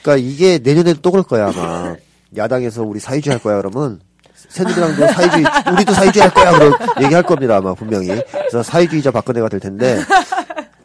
[0.03, 1.97] 그러니까 이게 내년에도 또 그럴 거야 아마.
[2.37, 3.99] 야당에서 우리 사회주의 할 거야 그러면
[4.35, 6.53] 새누리당도 사회주의, 우리도 사회주의 할 거야.
[6.59, 6.73] 그런
[7.03, 7.57] 얘기할 겁니다.
[7.57, 8.09] 아마 분명히.
[8.31, 9.99] 그래서 사회주의자 박근혜가 될 텐데,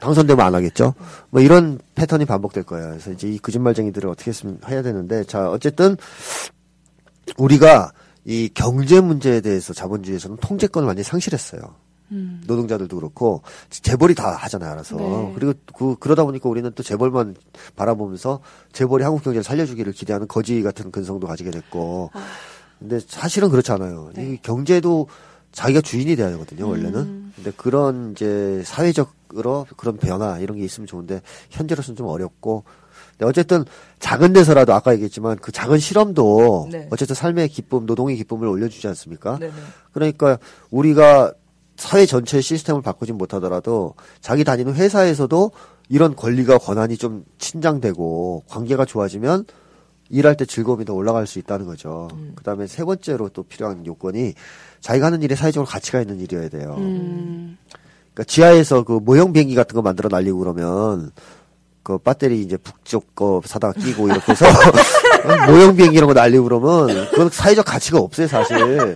[0.05, 0.93] 당선되면 안 하겠죠.
[1.31, 2.89] 뭐 이런 패턴이 반복될 거예요.
[2.89, 5.97] 그래서 이제 이 거짓말쟁이들을 어떻게 했으면 해야 되는데, 자, 어쨌든,
[7.37, 7.91] 우리가
[8.23, 11.61] 이 경제 문제에 대해서 자본주의에서는 통제권을 완전히 상실했어요.
[12.45, 13.41] 노동자들도 그렇고
[13.71, 14.95] 재벌이 다 하잖아요, 알아서.
[14.95, 15.31] 네.
[15.33, 17.35] 그리고 그 그러다 보니까 우리는 또 재벌만
[17.75, 18.41] 바라보면서
[18.71, 22.11] 재벌이 한국 경제를 살려주기를 기대하는 거지 같은 근성도 가지게 됐고.
[22.77, 24.11] 근데 사실은 그렇지 않아요.
[24.17, 25.07] 이 경제도
[25.51, 27.31] 자기가 주인이 돼야 되거든요, 원래는.
[27.35, 32.63] 근데 그런 이제 사회적 으로 그런 변화 이런 게 있으면 좋은데 현재로서는 좀 어렵고.
[33.11, 33.65] 근데 어쨌든
[33.99, 36.87] 작은 데서라도 아까 얘기했지만 그 작은 실험도 네.
[36.91, 39.37] 어쨌든 삶의 기쁨, 노동의 기쁨을 올려주지 않습니까?
[39.39, 39.53] 네네.
[39.91, 40.37] 그러니까
[40.71, 41.33] 우리가
[41.75, 45.51] 사회 전체의 시스템을 바꾸진 못하더라도 자기 다니는 회사에서도
[45.89, 49.45] 이런 권리가 권한이 좀 친장되고 관계가 좋아지면
[50.09, 52.07] 일할 때 즐거움이 더 올라갈 수 있다는 거죠.
[52.35, 54.33] 그다음에 세 번째로 또 필요한 요건이
[54.79, 56.75] 자기가 하는 일에 사회적으로 가치가 있는 일이어야 돼요.
[56.77, 57.57] 음.
[58.15, 61.11] 그러니까 지하에서 그 모형 비행기 같은 거 만들어 날리고 그러면
[61.83, 64.45] 그 배터리 이제 북쪽 거 사다가 끼고 이렇게 해서
[65.47, 68.95] 모형 비행기 이런 거 날리고 그러면 그건 사회적 가치가 없어요 사실.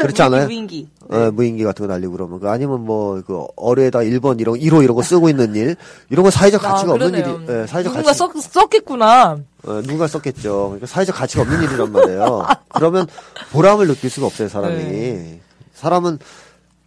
[0.00, 0.46] 그렇지 않아요?
[0.46, 0.88] 무인기.
[1.10, 4.94] 어, 무인기 같은 거 날리고 그러면 그 아니면 뭐 그 어뢰에다 1번 이런 1호 이런
[4.94, 5.74] 거 쓰고 있는 일
[6.08, 7.14] 이런 거 사회적 가치가 아, 없는.
[7.14, 9.38] 일이 예, 사회적 누군가 가치 썼, 썼겠구나.
[9.64, 10.66] 어, 누가 썼겠죠.
[10.66, 12.46] 그러니까 사회적 가치가 없는 일이란 말이에요.
[12.68, 13.06] 그러면
[13.50, 14.76] 보람을 느낄 수가 없어요, 사람이.
[14.76, 15.40] 네.
[15.74, 16.18] 사람은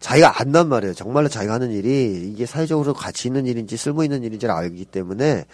[0.01, 0.93] 자기가 안단 말이에요.
[0.93, 5.45] 정말로 자기가 하는 일이 이게 사회적으로 가치 있는 일인지 쓸모 있는 일인지를 알기 때문에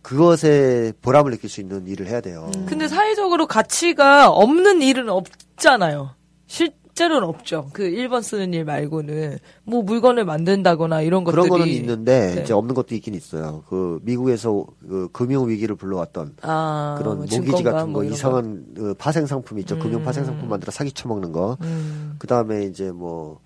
[0.00, 2.50] 그것에 보람을 느낄 수 있는 일을 해야 돼요.
[2.66, 6.10] 근데 사회적으로 가치가 없는 일은 없잖아요.
[6.46, 7.68] 실제로는 없죠.
[7.72, 12.42] 그 1번 쓰는 일 말고는 뭐 물건을 만든다거나 이런 것들이 그런 거는 있는데 네.
[12.42, 13.64] 이제 없는 것도 있긴 있어요.
[13.68, 18.66] 그 미국에서 그 금융 위기를 불러왔던 아, 그런 뭐 모기지 같은 뭐 거 이런 이상한
[18.76, 19.76] 그 파생 상품 있죠.
[19.80, 20.04] 금융 음.
[20.04, 21.58] 파생 상품 만들어 사기 쳐먹는 거.
[21.62, 22.14] 음.
[22.20, 23.40] 그 다음에 이제 뭐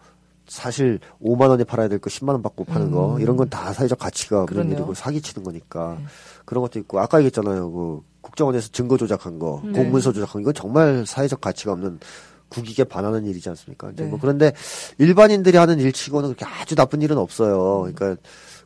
[0.50, 3.98] 사실 5만 원에 팔아야 될 거 10만 원 받고 파는 거 이런 건 다 사회적
[3.98, 4.54] 가치가 없는 음.
[4.54, 4.74] 그러네요.
[4.78, 5.96] 일이고 사기 치는 거니까
[6.44, 7.70] 그런 것도 있고 아까 얘기했잖아요.
[7.70, 9.72] 그 국정원에서 증거 조작한 거, 네.
[9.72, 12.00] 공문서 조작한 거 정말 사회적 가치가 없는
[12.48, 13.90] 국익에 반하는 일이지 않습니까?
[13.92, 14.10] 이제 네.
[14.10, 14.52] 뭐 그런데
[14.98, 17.80] 일반인들이 하는 일치고는 그렇게 아주 나쁜 일은 없어요.
[17.94, 18.20] 그러니까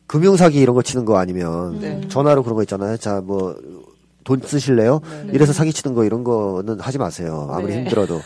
[0.07, 2.01] 금융 사기 이런 거 치는 거 아니면 네.
[2.09, 2.97] 전화로 그런 거 있잖아요.
[2.97, 3.55] 자, 뭐
[4.25, 5.01] 돈 쓰실래요?
[5.33, 7.47] 이래서 사기 치는 거 이런 거는 하지 마세요.
[7.51, 7.81] 아무리 네.
[7.83, 8.19] 힘들어도.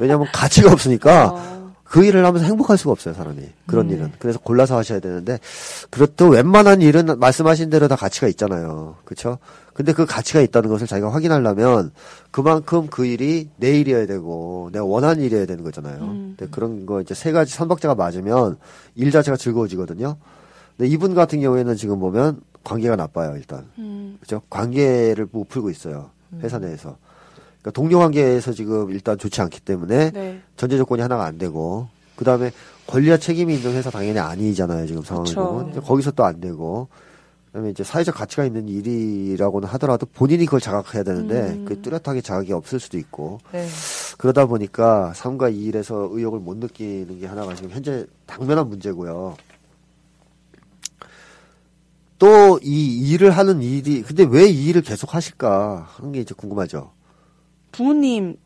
[0.00, 1.65] 왜냐하면 가치가 없으니까 어.
[1.88, 3.42] 그 일을 하면서 행복할 수가 없어요, 사람이.
[3.66, 3.92] 그런 음.
[3.92, 4.12] 일은.
[4.18, 5.38] 그래서 골라서 하셔야 되는데,
[5.90, 8.96] 그렇도 웬만한 일은 말씀하신 대로 다 가치가 있잖아요.
[9.04, 9.38] 그쵸?
[9.72, 11.92] 근데 그 가치가 있다는 것을 자기가 확인하려면
[12.30, 15.98] 그만큼 그 일이 내 일이어야 되고, 내가 원하는 일이어야 되는 거잖아요.
[15.98, 18.56] 근데 그런 거 이제 세 가지 선박자가 맞으면
[18.96, 20.16] 일 자체가 즐거워지거든요.
[20.76, 23.66] 근데 이분 같은 경우에는 지금 보면 관계가 나빠요, 일단.
[23.78, 24.16] 음.
[24.20, 24.42] 그죠?
[24.50, 26.10] 관계를 못 풀고 있어요.
[26.40, 26.96] 회사 내에서.
[27.66, 30.40] 그러니까 동료 관계에서 지금 일단 좋지 않기 때문에 네.
[30.56, 32.52] 전제 조건이 하나가 안 되고 그 다음에
[32.86, 35.34] 권리와 책임이 있는 회사 당연히 아니잖아요 지금 상황을.
[35.34, 36.86] 보면 이제 거기서 또 안 되고
[37.46, 42.78] 그다음에 이제 사회적 가치가 있는 일이라고는 하더라도 본인이 그걸 자각해야 되는데 그 뚜렷하게 자각이 없을
[42.78, 43.66] 수도 있고 네.
[44.18, 49.36] 그러다 보니까 삶과 이 일에서 의욕을 못 느끼는 게 하나가 지금 현재 당면한 문제고요.
[52.18, 56.92] 또 이 일을 하는 일이 근데 왜 이 일을 계속 하실까 하는 게 이제 궁금하죠.
[57.76, 58.36] 부모님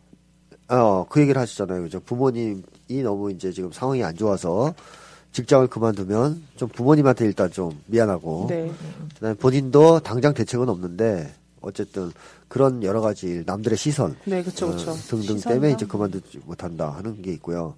[0.69, 1.83] 어, 그 얘기를 하시잖아요.
[1.83, 2.01] 그죠?
[2.01, 2.63] 부모님이
[3.03, 4.75] 너무 이제 지금 상황이 안 좋아서
[5.33, 8.71] 직장을 그만두면 좀 부모님한테 일단 좀 미안하고 네.
[9.15, 12.11] 그다음에 본인도 당장 대책은 없는데 어쨌든
[12.49, 14.91] 그런 여러 가지 일, 남들의 시선 네, 그쵸, 그쵸.
[14.91, 15.41] 어, 등등 시선이랑.
[15.43, 17.75] 때문에 이제 그만두지 못한다 하는 게 있고요.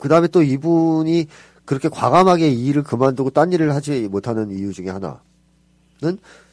[0.00, 1.26] 그다음에 또 이분이
[1.66, 5.18] 그렇게 과감하게 이 일을 그만두고 딴 일을 하지 못하는 이유 중에 하나는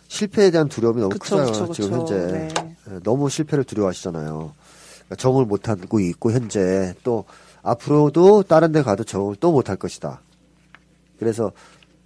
[0.10, 1.72] 실패에 대한 두려움이 너무 그쵸, 크잖아요.
[1.72, 1.92] 지금.
[1.94, 2.16] 현재
[2.54, 2.69] 네.
[2.92, 4.54] 예, 너무 실패를 두려워하시잖아요.
[5.06, 7.26] 그러니까 적응을 못하고 있고 현재 또
[7.62, 10.22] 앞으로도 다른 데 가도 적응을 또 못할 것이다.
[11.20, 11.52] 그래서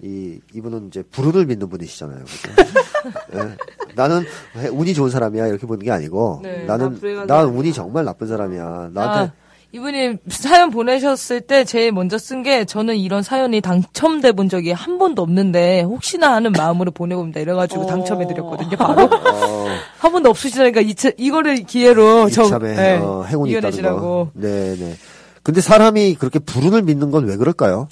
[0.01, 2.25] 이 이분은 이제 불운을 믿는 분이시잖아요.
[3.35, 3.57] 예.
[3.95, 4.25] 나는
[4.55, 7.45] 해- 운이 좋은 사람이야 이렇게 보는 게 아니고 네, 나는 난.
[7.47, 8.89] 운이 정말 나쁜 사람이야.
[8.93, 9.33] 나한테 아,
[9.73, 14.99] 이분이 사연 보내셨을 때 제일 먼저 쓴 게 저는 이런 사연이 당첨돼 본 적이 한
[14.99, 17.39] 번도 없는데 혹시나 하는 마음으로 보내봅니다.
[17.39, 17.85] 이래가지고 어.
[17.87, 18.77] 당첨해 드렸거든요.
[18.77, 19.67] 바로 어,
[19.97, 23.49] 한 번도 없으시다니까 이, 이거를 기회로 저 이참에 네, 어, 행운이.
[23.51, 24.29] 이겨내시라고.
[24.35, 24.95] 네 네.
[25.41, 27.87] 근데 사람이 그렇게 불운을 믿는 건 왜 그럴까요?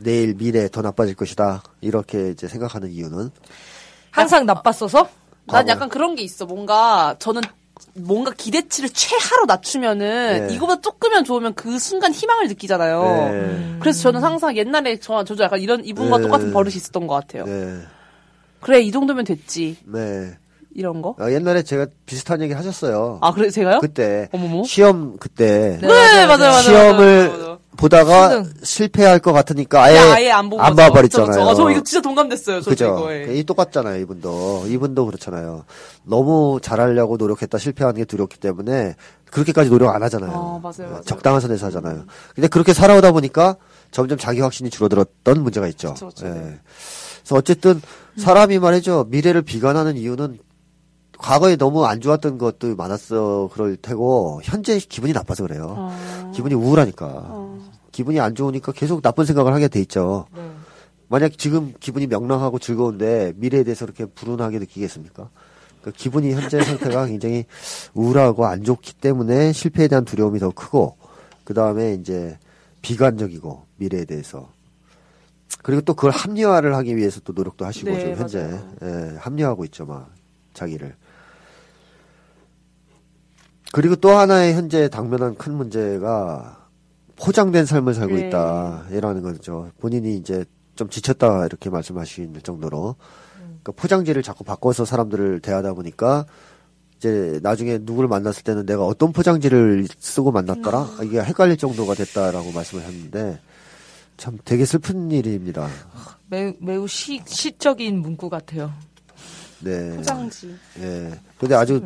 [0.00, 3.30] 내일 미래 더 나빠질 것이다 이렇게 이제 생각하는 이유는
[4.10, 5.04] 항상 나빴어서
[5.46, 5.68] 난 과거.
[5.70, 6.44] 약간 그런 게 있어.
[6.44, 7.40] 뭔가 저는
[7.94, 10.54] 뭔가 기대치를 최하로 낮추면은 네.
[10.54, 13.02] 이거보다 조금만 좋으면 그 순간 희망을 느끼잖아요.
[13.32, 13.76] 네.
[13.80, 16.22] 그래서 저는 항상 옛날에 저 저도 약간 이런 이분과 네.
[16.22, 17.44] 똑같은 버릇이 있었던 것 같아요.
[17.44, 17.80] 네.
[18.60, 19.76] 그래 이 정도면 됐지.
[19.84, 20.36] 네.
[20.72, 21.16] 이런 거?
[21.18, 23.18] 아, 옛날에 제가 비슷한 얘기 하셨어요.
[23.22, 23.80] 아, 그래, 제가요?
[23.80, 24.62] 그때 어머머.
[24.62, 26.62] 시험 그때 네, 맞아요, 맞아요.
[26.62, 27.49] 시험을 맞아요, 맞아요.
[27.80, 28.52] 보다가 수능.
[28.62, 31.48] 실패할 것 같으니까 아예, 아예 안 보고 안 봐버렸잖아요.
[31.48, 32.60] 아, 저 이거 진짜 동감됐어요.
[32.60, 32.86] 저 그죠?
[32.98, 33.38] 이거에.
[33.38, 34.66] 이 똑같잖아요, 이분도.
[34.68, 35.64] 이분도 그렇잖아요.
[36.04, 38.94] 너무 잘하려고 노력했다 실패하는 게 두렵기 때문에
[39.30, 40.30] 그렇게까지 노력 안 하잖아요.
[40.30, 41.00] 아, 맞아요, 맞아요.
[41.04, 42.04] 적당한 선에서 하잖아요.
[42.34, 43.56] 근데 그렇게 살아오다 보니까
[43.90, 45.94] 점점 자기 확신이 줄어들었던 문제가 있죠.
[45.94, 46.30] 그쵸, 예.
[46.30, 46.58] 네.
[47.20, 47.80] 그래서 어쨌든
[48.18, 49.06] 사람이 말이죠.
[49.08, 50.38] 미래를 비관하는 이유는
[51.30, 55.76] 과거에 너무 안 좋았던 것도 많았어 그럴 테고 현재 기분이 나빠서 그래요.
[55.78, 56.32] 아.
[56.34, 57.06] 기분이 우울하니까.
[57.06, 57.70] 어.
[57.92, 60.26] 기분이 안 좋으니까 계속 나쁜 생각을 하게 돼 있죠.
[60.34, 60.42] 네.
[61.06, 65.30] 만약 지금 기분이 명랑하고 즐거운데 미래에 대해서 이렇게 불운하게 느끼겠습니까?
[65.82, 67.44] 그 기분이 현재 상태가 굉장히
[67.94, 70.96] 우울하고 안 좋기 때문에 실패에 대한 두려움이 더 크고
[71.44, 72.40] 그 다음에 이제
[72.82, 74.48] 비관적이고 미래에 대해서
[75.62, 78.60] 그리고 또 그걸 합리화를 하기 위해서 또 노력도 하시고 네, 지금 현재.
[78.82, 80.10] 예, 합리화하고 있죠, 막
[80.54, 80.96] 자기를.
[83.72, 86.68] 그리고 또 하나의 현재 당면한 큰 문제가
[87.16, 88.28] 포장된 삶을 살고 네.
[88.28, 89.70] 있다라는 거죠.
[89.78, 90.44] 본인이 이제
[90.74, 92.96] 좀 지쳤다 이렇게 말씀하실 정도로
[93.36, 96.24] 그러니까 포장지를 자꾸 바꿔서 사람들을 대하다 보니까
[96.96, 102.84] 이제 나중에 누구를 만났을 때는 내가 어떤 포장지를 쓰고 만났더라 이게 헷갈릴 정도가 됐다라고 말씀을
[102.84, 103.38] 했는데
[104.16, 105.68] 참 되게 슬픈 일입니다.
[106.28, 108.72] 매우, 매우 시, 시적인 문구 같아요.
[109.60, 109.96] 네.
[109.96, 110.54] 포장지.
[110.78, 111.10] 예.
[111.38, 111.82] 근데 아주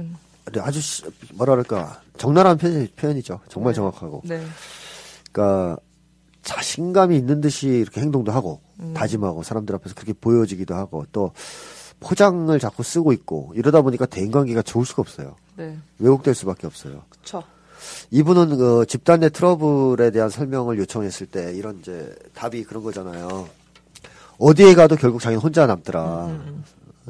[0.61, 3.41] 아주 시- 뭐라 그럴까 적나라한 표현, 표현이죠.
[3.49, 4.23] 정말 정확하고.
[4.25, 4.45] 네.
[5.33, 5.77] 그러니까
[6.43, 8.61] 자신감이 있는 듯이 이렇게 행동도 하고
[8.93, 11.33] 다짐하고 사람들 앞에서 그렇게 보여지기도 하고 또
[12.01, 15.37] 포장을 자꾸 쓰고 있고 이러다 보니까 대인관계가 좋을 수가 없어요.
[15.57, 15.79] 네.
[15.99, 17.03] 왜곡될 수밖에 없어요.
[17.09, 17.43] 그쵸.
[18.11, 23.49] 이분은 그 집단 내 트러블에 대한 설명을 요청했을 때 이런 이제 답이 그런 거잖아요.
[24.39, 26.29] 어디에 가도 결국 자기는 혼자 남더라.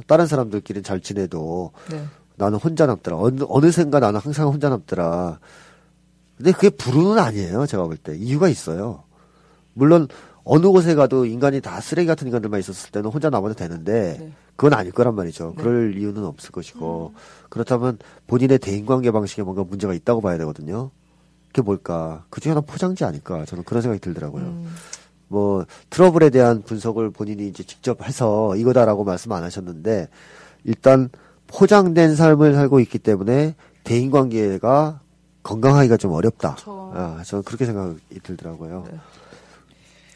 [0.07, 2.05] 다른 사람들끼리는 잘 지내도 네.
[2.37, 3.17] 나는 혼자 남더라.
[3.17, 5.39] 어느, 어느샌가 나는 항상 혼자 남더라.
[6.37, 7.67] 근데 그게 불운은 아니에요.
[7.67, 8.17] 제가 볼 때.
[8.17, 9.05] 이유가 있어요.
[9.73, 10.09] 물론
[10.45, 14.33] 어느 곳에 가도 인간이 다 쓰레기 같은 인간들만 있었을 때는 혼자 남아도 되는데 네.
[14.57, 15.55] 그건 아닐 거란 말이죠.
[15.57, 17.15] 그럴 이유는 없을 것이고
[17.49, 20.91] 그렇다면 본인의 대인관계 방식에 뭔가 문제가 있다고 봐야 되거든요.
[21.49, 22.25] 그게 뭘까?
[22.31, 23.45] 그 중에 하나 포장지 아닐까?
[23.47, 24.65] 저는 그런 생각이 들더라고요.
[25.29, 30.09] 뭐 트러블에 대한 분석을 본인이 이제 직접 해서 이거다라고 말씀 안 하셨는데
[30.65, 31.09] 일단
[31.55, 35.01] 포장된 삶을 살고 있기 때문에 대인 관계가
[35.43, 36.55] 건강하기가 좀 어렵다.
[36.57, 36.91] 그쵸.
[36.95, 38.85] 아, 저는 그렇게 생각이 들더라고요.
[38.91, 38.99] 네.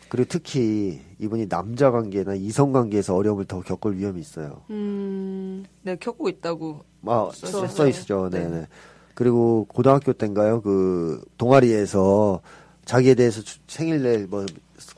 [0.09, 4.63] 그리고 특히 이분이 남자 관계나 이성 관계에서 어려움을 더 겪을 위험이 있어요.
[4.71, 6.81] 음, 네, 겪고 있다고.
[7.07, 8.31] 아, 써 있죠.
[8.33, 8.41] 네.
[8.41, 8.67] 네네.
[9.15, 10.63] 그리고 고등학교 때인가요?
[10.63, 12.41] 그 동아리에서
[12.87, 14.45] 자기에 대해서 주- 생일날 뭐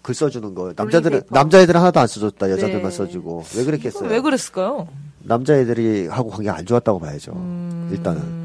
[0.03, 1.35] 글 써주는 거 남자들은 롤링페이퍼.
[1.35, 2.97] 남자애들은 하나도 안 써줬다 여자들만 네.
[2.97, 4.09] 써주고 왜 그랬겠어요?
[4.11, 4.89] 왜 그랬을까요?
[5.23, 7.33] 남자애들이 하고 관계가 안 좋았다고 봐야죠.
[7.33, 7.89] 음.
[7.93, 8.41] 일단은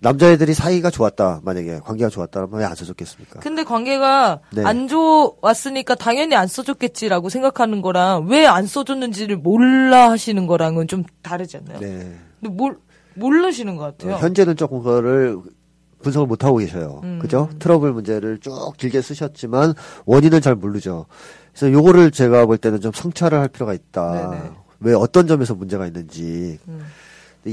[0.00, 3.38] 남자애들이 사이가 좋았다 만약에 관계가 좋았다면 왜 안 써줬겠습니까?
[3.40, 4.64] 근데 관계가 네.
[4.64, 11.58] 안 좋았으니까 당연히 안 써줬겠지라고 생각하는 거랑 왜 안 써줬는지를 몰라 하시는 거랑은 좀 다르지
[11.58, 11.78] 않나요?
[11.78, 12.16] 네.
[12.40, 12.78] 근데 몰,
[13.14, 14.14] 모르시는 것 같아요.
[14.16, 15.38] 어, 현재는 조금 그거를
[16.02, 17.00] 분석을 못 하고 계셔요.
[17.04, 17.20] 음.
[17.22, 17.48] 그죠?
[17.60, 21.06] 트러블 문제를 쭉 길게 쓰셨지만 원인을 잘 모르죠.
[21.54, 24.30] 그래서 요거를 제가 볼 때는 좀 성찰을 할 필요가 있다.
[24.30, 24.50] 네네.
[24.82, 26.58] 왜 어떤 점에서 문제가 있는지.
[26.68, 26.84] 음.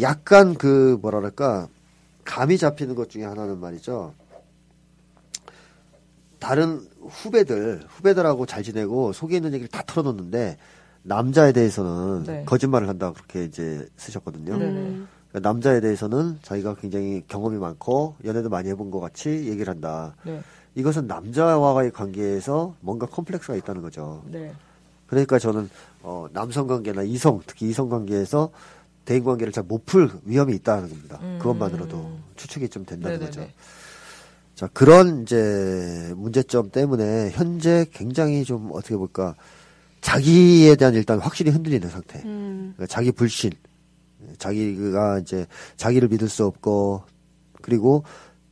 [0.01, 1.67] 약간 그 뭐라 그럴까
[2.25, 4.13] 감이 잡히는 것 중에 하나는 말이죠.
[6.37, 10.57] 다른 후배들 후배들하고 잘 지내고 속에 있는 얘기를 다 털어놓는데
[11.03, 12.43] 남자에 대해서는 네.
[12.45, 14.57] 거짓말을 한다 그렇게 이제 쓰셨거든요.
[14.57, 14.71] 네네.
[14.71, 20.15] 음, 그러니까 남자에 대해서는 자기가 굉장히 경험이 많고 연애도 많이 해본 것 같이 얘기를 한다.
[20.23, 20.41] 네.
[20.75, 24.23] 이것은 남자와의 관계에서 뭔가 컴플렉스가 있다는 거죠.
[24.27, 24.53] 네.
[25.07, 25.69] 그러니까 저는
[26.01, 28.51] 어, 남성 관계나 이성 특히 이성 관계에서
[29.05, 31.19] 대인 관계를 잘 못 풀 위험이 있다는 겁니다.
[31.21, 31.39] 음.
[31.41, 33.31] 그것만으로도 추측이 좀 된다는 네네네.
[33.37, 33.51] 거죠.
[34.55, 39.35] 자 그런 이제 문제점 때문에 현재 굉장히 좀 어떻게 볼까
[40.01, 42.21] 자기에 대한 일단 확실히 흔들리는 상태.
[42.25, 43.51] 음, 그러니까 자기 불신,
[44.37, 45.45] 자기가 이제
[45.77, 47.03] 자기를 믿을 수 없고
[47.61, 48.03] 그리고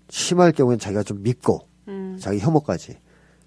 [0.10, 2.18] 심할 경우엔 자기가 좀 밉고 음.
[2.20, 2.98] 자기 혐오까지.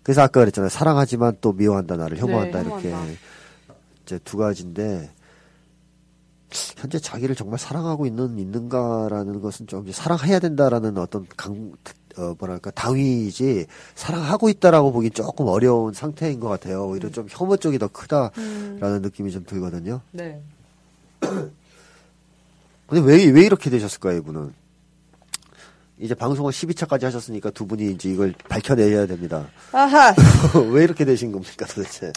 [0.03, 0.69] 그래서 아까 그랬잖아요.
[0.71, 3.13] 사랑하지만 또 미워한다 나를 혐오한다 네, 이렇게 혐오한다.
[4.11, 5.09] 이제 두 가지인데
[6.77, 11.73] 현재 자기를 정말 사랑하고 있는 있는가라는 것은 좀 사랑해야 된다라는 어떤 강
[12.17, 16.89] 어, 뭐랄까 당위이지 사랑하고 있다라고 보기 조금 어려운 상태인 것 같아요.
[16.89, 20.01] 오히려 좀 혐오 쪽이 더 크다라는 느낌이 좀 들거든요.
[20.11, 20.43] 네.
[21.21, 21.53] 근데
[23.05, 24.53] 왜, 왜 이렇게 되셨을까요, 이분은?
[26.01, 29.47] 이제 방송을 12차까지 하셨으니까 두 분이 이제 이걸 밝혀내야 됩니다.
[29.71, 30.13] 아하.
[30.73, 32.11] 왜 이렇게 되신 겁니까, 도대체?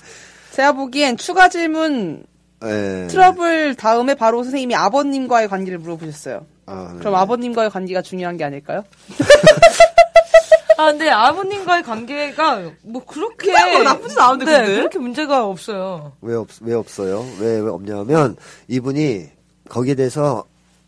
[0.53, 2.23] 제가 보기엔 추가 질문
[2.63, 3.07] 예.
[3.09, 6.45] 트러블 다음에 바로 선생님이 아버님과의 관계를 물어보셨어요.
[6.67, 6.99] 아, 네.
[6.99, 8.83] 그럼 아버님과의 관계가 중요한 게 아닐까요?
[10.77, 14.75] 아, 근데 아버님과의 관계가 뭐 그렇게 뭐 나쁘진 않은데, 네, 근데?
[14.75, 16.13] 그렇게 문제가 없어요.
[16.21, 17.25] 왜, 없, 왜 없어요?
[17.39, 18.37] 왜, 왜 없냐면,
[18.67, 19.25] 이분이
[19.69, 20.45] 거기에 대해서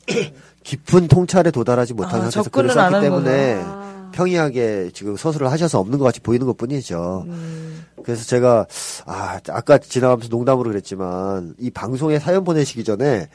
[0.64, 4.10] 깊은 통찰에 도달하지 못한 아, 상태에서 글을 안 썼기 한 때문에 거구나.
[4.14, 7.26] 평이하게 지금 서술을 하셔서 없는 것 같이 보이는 것 뿐이죠.
[7.28, 7.86] 음.
[8.04, 8.66] 그래서 제가,
[9.06, 13.28] 아, 아까 지나가면서 농담으로 그랬지만, 이 방송에 사연 보내시기 전에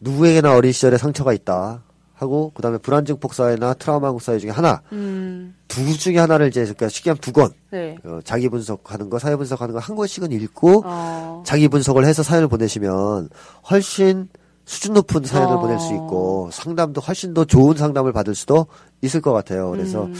[0.00, 1.82] 누구에게나 어린 시절에 상처가 있다.
[2.14, 6.48] 하고, 그 다음에 불안증 폭 사회나 트라우마 항목 사회 중에 하나, 음, 두 중에 하나를
[6.48, 7.96] 이제, 그러니까 쉽게 하면 두 권, 네.
[8.04, 12.48] 어, 자기 분석하는 거, 사회 분석하는 거 한 권씩은 읽고, 어, 자기 분석을 해서 사연을
[12.48, 13.28] 보내시면
[13.70, 14.28] 훨씬
[14.64, 15.60] 수준 높은 사연을 어.
[15.60, 18.66] 보낼 수 있고 상담도 훨씬 더 좋은 상담을 받을 수도
[19.02, 19.70] 있을 것 같아요.
[19.70, 20.14] 그래서 음.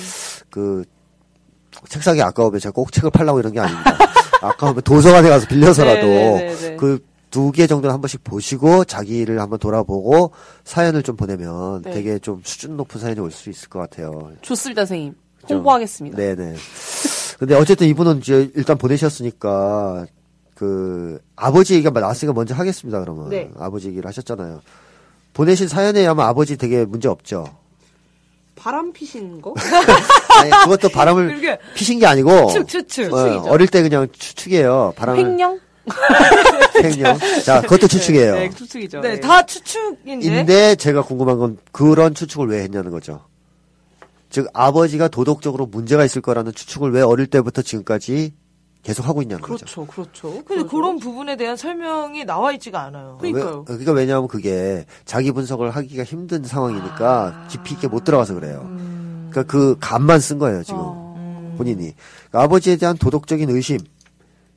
[0.50, 0.84] 그
[1.88, 3.96] 책상이 아까우면 제가 꼭 책을 팔라고 이런 게 아닙니다.
[4.42, 6.76] 아까우면 도서관에 가서 빌려서라도 네, 네, 네, 네.
[6.76, 10.32] 그두 개 정도는 한 번씩 보시고 자기를 한번 돌아보고
[10.64, 11.90] 사연을 좀 보내면 네.
[11.92, 14.30] 되게 좀 수준 높은 사연이 올 수 있을 것 같아요.
[14.42, 15.14] 좋습니다, 선생님.
[15.48, 16.16] 좀- 홍보하겠습니다.
[16.16, 16.54] 네네.
[17.38, 20.06] 근데 어쨌든 이분은 이제 일단 보내셨으니까
[20.54, 23.00] 그 아버지 얘기가 나왔으니까 먼저 하겠습니다.
[23.00, 23.50] 그러면 네.
[23.58, 24.60] 아버지 얘기를 하셨잖아요.
[25.32, 27.44] 보내신 사연에 아마 아버지 되게 문제 없죠.
[28.54, 29.52] 바람 피신 거?
[30.40, 31.58] 아니, 그것도 바람을.
[31.74, 33.12] 피신 게 아니고 추측, 추측.
[33.12, 33.50] 어, 추측이죠.
[33.50, 34.94] 어릴 때 그냥 추측이에요.
[34.96, 35.60] 바람을 횡령?
[36.82, 37.18] 횡령.
[37.44, 38.34] 자, 그것도 추측이에요.
[38.36, 39.00] 네, 추측이죠.
[39.00, 40.26] 네, 다 추측인데.
[40.26, 43.22] 인데 제가 궁금한 건 그런 추측을 왜 했냐는 거죠.
[44.30, 48.32] 즉 아버지가 도덕적으로 문제가 있을 거라는 추측을 왜 어릴 때부터 지금까지
[48.84, 49.64] 계속 하고 있냐는 거죠.
[49.64, 50.44] 그렇죠, 그렇죠.
[50.44, 53.16] 근데 그런 부분에 대한 설명이 나와 있지가 않아요.
[53.18, 53.58] 그러니까요.
[53.60, 58.60] 왜, 그러니까 왜냐하면 그게 자기 분석을 하기가 힘든 상황이니까 깊이 있게 못 들어가서 그래요.
[59.30, 61.54] 그러니까 그 감만 쓴 거예요 지금 어.
[61.56, 61.94] 본인이.
[62.28, 63.78] 그러니까 아버지에 대한 도덕적인 의심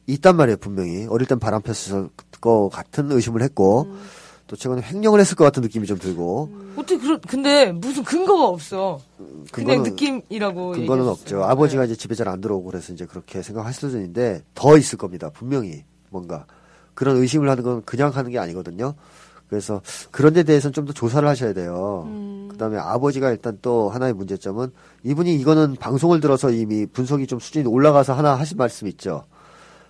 [0.07, 2.09] 있단 말이에요 분명히 어릴 땐 바람 폈을
[2.41, 3.87] 것 같은 의심을 했고
[4.47, 8.99] 또 최근에 횡령을 했을 것 같은 느낌이 좀 들고 어떻게 그런 근데 무슨 근거가 없어.
[9.51, 10.71] 그냥 근거는- 느낌이라고.
[10.71, 11.07] 근거는.
[11.07, 11.43] 없죠.
[11.43, 15.29] 아버지가 이제 집에 잘 안 들어오고 그래서 이제 그렇게 생각하실 수도 있는데 더 있을 겁니다.
[15.33, 16.45] 분명히 뭔가
[16.93, 18.93] 그런 의심을 하는 건 그냥 하는 게 아니거든요.
[19.49, 19.81] 그래서
[20.11, 22.07] 그런 데 대해서는 좀 더 조사를 하셔야 돼요.
[22.49, 24.71] 그다음에 아버지가 일단 또 하나의 문제점은
[25.03, 29.23] 이분이 이거는 방송을 들어서 이미 분석이 좀 수준이 올라가서 하나 하신 말씀 있죠.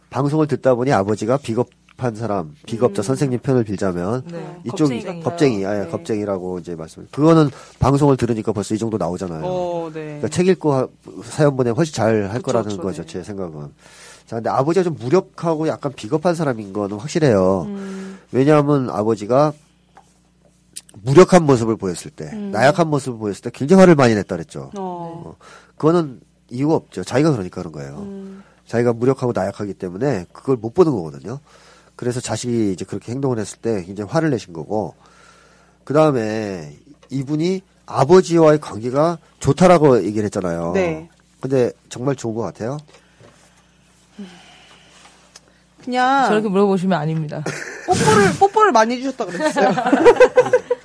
[0.09, 4.61] 방송을 듣다 보니 아버지가 비겁 한 사람, 비겁자 선생님 편을 빌자면 네.
[4.65, 5.03] 이쪽이?
[5.23, 5.87] 겁쟁이, 아, 네.
[5.89, 7.07] 겁쟁이라고 이제 말씀.
[7.11, 9.41] 그거는 방송을 들으니까 벌써 이 정도 나오잖아요.
[9.43, 10.01] 어, 네.
[10.05, 10.87] 그러니까 책 읽고 하-
[11.23, 13.07] 사연 보내면 훨씬 잘 할 거라는 그쵸, 거죠, 네.
[13.07, 13.71] 제 생각은.
[14.27, 17.63] 자, 근데 아버지가 좀 무력하고 약간 비겁한 사람인 거는 확실해요.
[17.67, 19.53] 음, 왜냐하면 아버지가
[21.01, 22.51] 무력한 모습을 보였을 때, 음.
[22.51, 24.69] 나약한 모습을 보였을 때 굉장히 화를 많이 냈다 그랬죠.
[24.77, 25.35] 어.
[25.77, 26.19] 그거는
[26.51, 27.03] 이유가 없죠.
[27.03, 27.97] 자기가 그러니까 그런 거예요.
[28.01, 31.39] 음, 자기가 무력하고 나약하기 때문에 그걸 못 보는 거거든요.
[31.97, 34.95] 그래서 자식이 이제 그렇게 행동을 했을 때 굉장히 화를 내신 거고,
[35.83, 36.77] 그 다음에
[37.09, 40.71] 이분이 아버지와의 관계가 좋다라고 얘기를 했잖아요.
[40.73, 41.09] 네.
[41.41, 42.77] 근데 정말 좋은 것 같아요.
[45.83, 47.43] 그냥 저렇게 물어보시면 아닙니다.
[47.87, 49.71] 뽀뽀를 뽀뽀를 많이 해주셨다 그랬어요.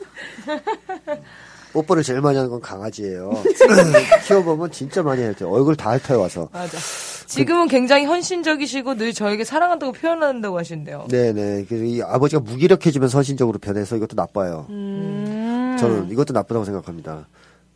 [1.72, 3.42] 뽀뽀를 제일 많이 하는 건 강아지예요.
[4.26, 6.48] 키워보면 진짜 많이 할 때 얼굴 다 핥아요 와서.
[6.52, 6.78] 맞아.
[7.26, 11.06] 지금은 굉장히 헌신적이시고 늘 저에게 사랑한다고 표현한다고 하신대요.
[11.08, 11.64] 네네.
[11.68, 14.66] 그래서 이 아버지가 무기력해지면 선신적으로 변해서 이것도 나빠요.
[14.70, 15.76] 음.
[15.78, 17.26] 저는 이것도 나쁘다고 생각합니다.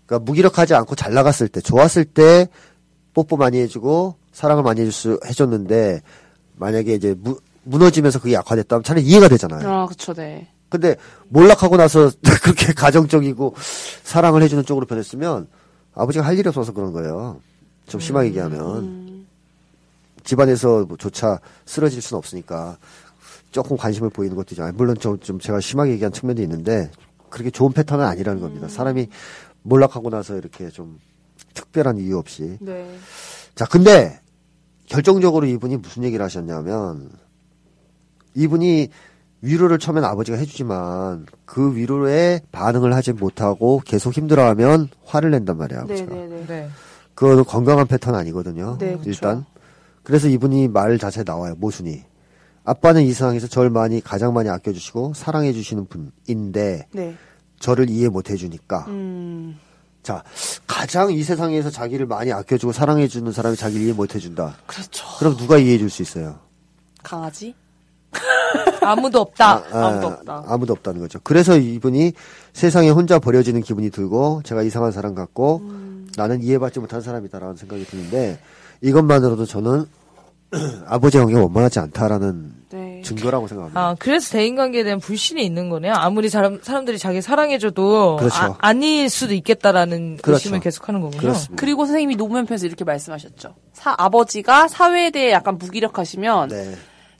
[0.07, 2.49] 그러니까 무기력하지 않고 잘 나갔을 때, 좋았을 때
[3.15, 6.03] 뽀뽀 많이 해주고 사랑을 많이 해줄 수 해줬는데
[6.57, 9.69] 만약에 이제 무, 무너지면서 그게 약화됐다면 차라리 이해가 되잖아요.
[9.69, 10.49] 아, 그쵸, 네.
[10.69, 10.97] 근데
[11.29, 12.11] 몰락하고 나서
[12.43, 13.55] 그렇게 가정적이고
[14.03, 15.49] 사랑을 해주는 쪽으로 변했으면
[15.95, 17.41] 아버지가 할 일이 없어서 그런 거예요.
[17.87, 19.06] 좀 심하게 얘기하면
[20.27, 22.77] 집안에서조차 쓰러질 수는 없으니까
[23.51, 24.65] 조금 관심을 보이는 것도 있죠.
[24.65, 26.91] 아니, 물론 좀, 좀 제가 심하게 얘기한 측면도 있는데
[27.31, 28.69] 그렇게 좋은 패턴은 아니라는 겁니다.
[28.69, 29.09] 사람이
[29.63, 30.99] 몰락하고 나서 이렇게 좀
[31.55, 32.99] 특별한 이유 없이 네.
[33.55, 34.21] 자, 근데
[34.87, 37.11] 결정적으로 이분이 무슨 얘기를 하셨냐면
[38.35, 38.89] 이분이
[39.41, 46.15] 위로를 처음엔 아버지가 해주지만 그 위로에 반응을 하지 못하고 계속 힘들어하면 화를 낸단 말이야 아버지가.
[46.15, 46.47] 네네네.
[46.47, 46.69] 네.
[47.15, 48.77] 그거는 건강한 패턴 아니거든요.
[48.79, 48.99] 네.
[49.05, 49.47] 일단
[50.07, 52.05] 그래서 이분이 말 자체에 나와요 모순이.
[52.63, 57.17] 아빠는 이 세상에서 절 많이 가장 많이 아껴주시고 사랑해주시는 분인데 네.
[57.59, 59.59] 저를 이해 못 해주니까 음.
[60.05, 60.23] 자
[60.65, 64.55] 가장 이 세상에서 자기를 많이 아껴주고 사랑해주는 사람이 자기를 이해 못 해준다.
[64.67, 65.05] 그렇죠.
[65.19, 66.39] 그럼 누가 이해해줄 수 있어요?
[67.03, 67.57] 강아지?
[68.83, 69.65] 아무도 없다.
[69.73, 70.45] 아, 아무도 없다.
[70.47, 71.19] 아무도 없다는 거죠.
[71.25, 72.13] 그래서 이분이
[72.53, 76.09] 세상에 혼자 버려지는 기분이 들고 제가 이상한 사람 같고 음.
[76.17, 78.39] 나는 이해받지 못한 사람이다라는 생각이 드는데
[78.83, 79.87] 이것만으로도 저는
[80.87, 82.87] 아버지의 관계가 원만하지 않다라는 네.
[82.97, 83.03] 네.
[83.03, 83.81] 증거라고 생각합니다.
[83.81, 85.93] 아, 그래서 대인관계에 대한 불신이 있는 거네요.
[85.95, 88.57] 아무리 사람, 사람들이 자기 사랑해줘도 그렇죠.
[88.59, 90.37] 아, 닐 수도 있겠다라는 그렇죠.
[90.37, 91.21] 의심을 계속하는 거군요.
[91.21, 91.61] 그렇습니다.
[91.61, 93.55] 그리고 선생님이 노무현 편에서 이렇게 말씀하셨죠.
[93.73, 96.75] 사, 아버지가 사회에 대해 약간 무기력하시면 네.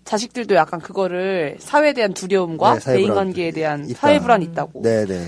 [0.05, 4.01] 자식들도 약간 그거를 사회에 대한 두려움과 네, 사회 대인관계에 대한 있다.
[4.01, 4.83] 사회 불안이 있다고.
[4.83, 5.27] 네네.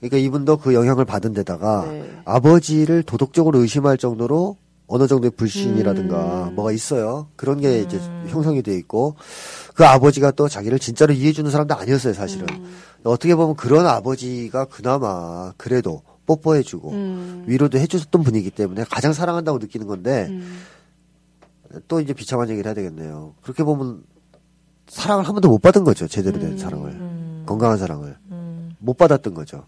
[0.00, 2.10] 그러니까 이분도 그 영향을 받은 데다가 네.
[2.24, 4.56] 아버지를 도덕적으로 의심할 정도로
[4.86, 6.54] 어느 정도의 불신이라든가 음.
[6.54, 7.28] 뭐가 있어요.
[7.36, 9.16] 그런 게 이제 형성이 돼 있고
[9.74, 12.46] 그 아버지가 또 자기를 진짜로 이해해 주는 사람도 아니었어요, 사실은.
[12.50, 12.74] 음.
[13.04, 17.44] 어떻게 보면 그런 아버지가 그나마 그래도 뽀뽀해 주고 음.
[17.46, 20.60] 위로도 해 줬던 분이기 때문에 가장 사랑한다고 느끼는 건데 음.
[21.88, 23.34] 또 이제 비참한 얘기를 해야 되겠네요.
[23.42, 24.04] 그렇게 보면
[24.86, 26.06] 사랑을 한 번도 못 받은 거죠.
[26.06, 26.58] 제대로 된 음.
[26.58, 27.44] 사랑을.
[27.46, 28.16] 건강한 사랑을.
[28.30, 28.74] 음.
[28.78, 29.66] 못 받았던 거죠.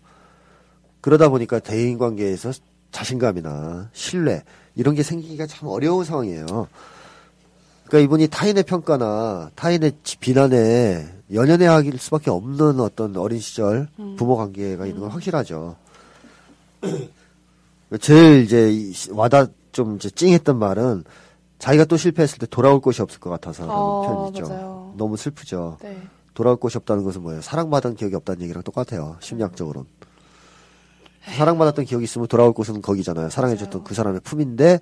[1.00, 2.52] 그러다 보니까 대인 관계에서
[2.92, 4.42] 자신감이나 신뢰
[4.74, 6.68] 이런 게 생기기가 참 어려운 상황이에요.
[7.86, 14.86] 그러니까 이분이 타인의 평가나 타인의 지- 비난에 연연해할 수밖에 없는 어떤 어린 시절 부모 관계가
[14.86, 15.76] 있는 건 확실하죠.
[18.00, 21.04] 제일 이제 와다 좀 이제 찡했던 말은
[21.58, 23.76] 자기가 또 실패했을 때 돌아올 곳이 없을 것 같아서라는 아,
[24.06, 24.48] 표현이죠.
[24.48, 24.94] 맞아요.
[24.96, 25.78] 너무 슬프죠.
[25.82, 25.96] 네.
[26.34, 27.40] 돌아올 곳이 없다는 것은 뭐예요?
[27.40, 29.16] 사랑받은 기억이 없다는 얘기랑 똑같아요.
[29.20, 29.88] 심리학적으로는.
[31.34, 33.30] 사랑받았던 기억이 있으면 돌아올 곳은 거기잖아요.
[33.30, 34.80] 사랑해줬던 그 사람의 품인데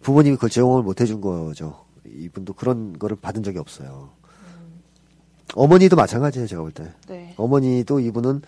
[0.00, 1.84] 부모님이 그걸 제공을 못 해준 거죠.
[2.06, 4.10] 이분도 그런 거를 받은 적이 없어요.
[5.54, 6.46] 어머니도 마찬가지예요.
[6.46, 6.92] 제가 볼 때.
[7.08, 7.34] 네.
[7.36, 8.42] 어머니도 이분은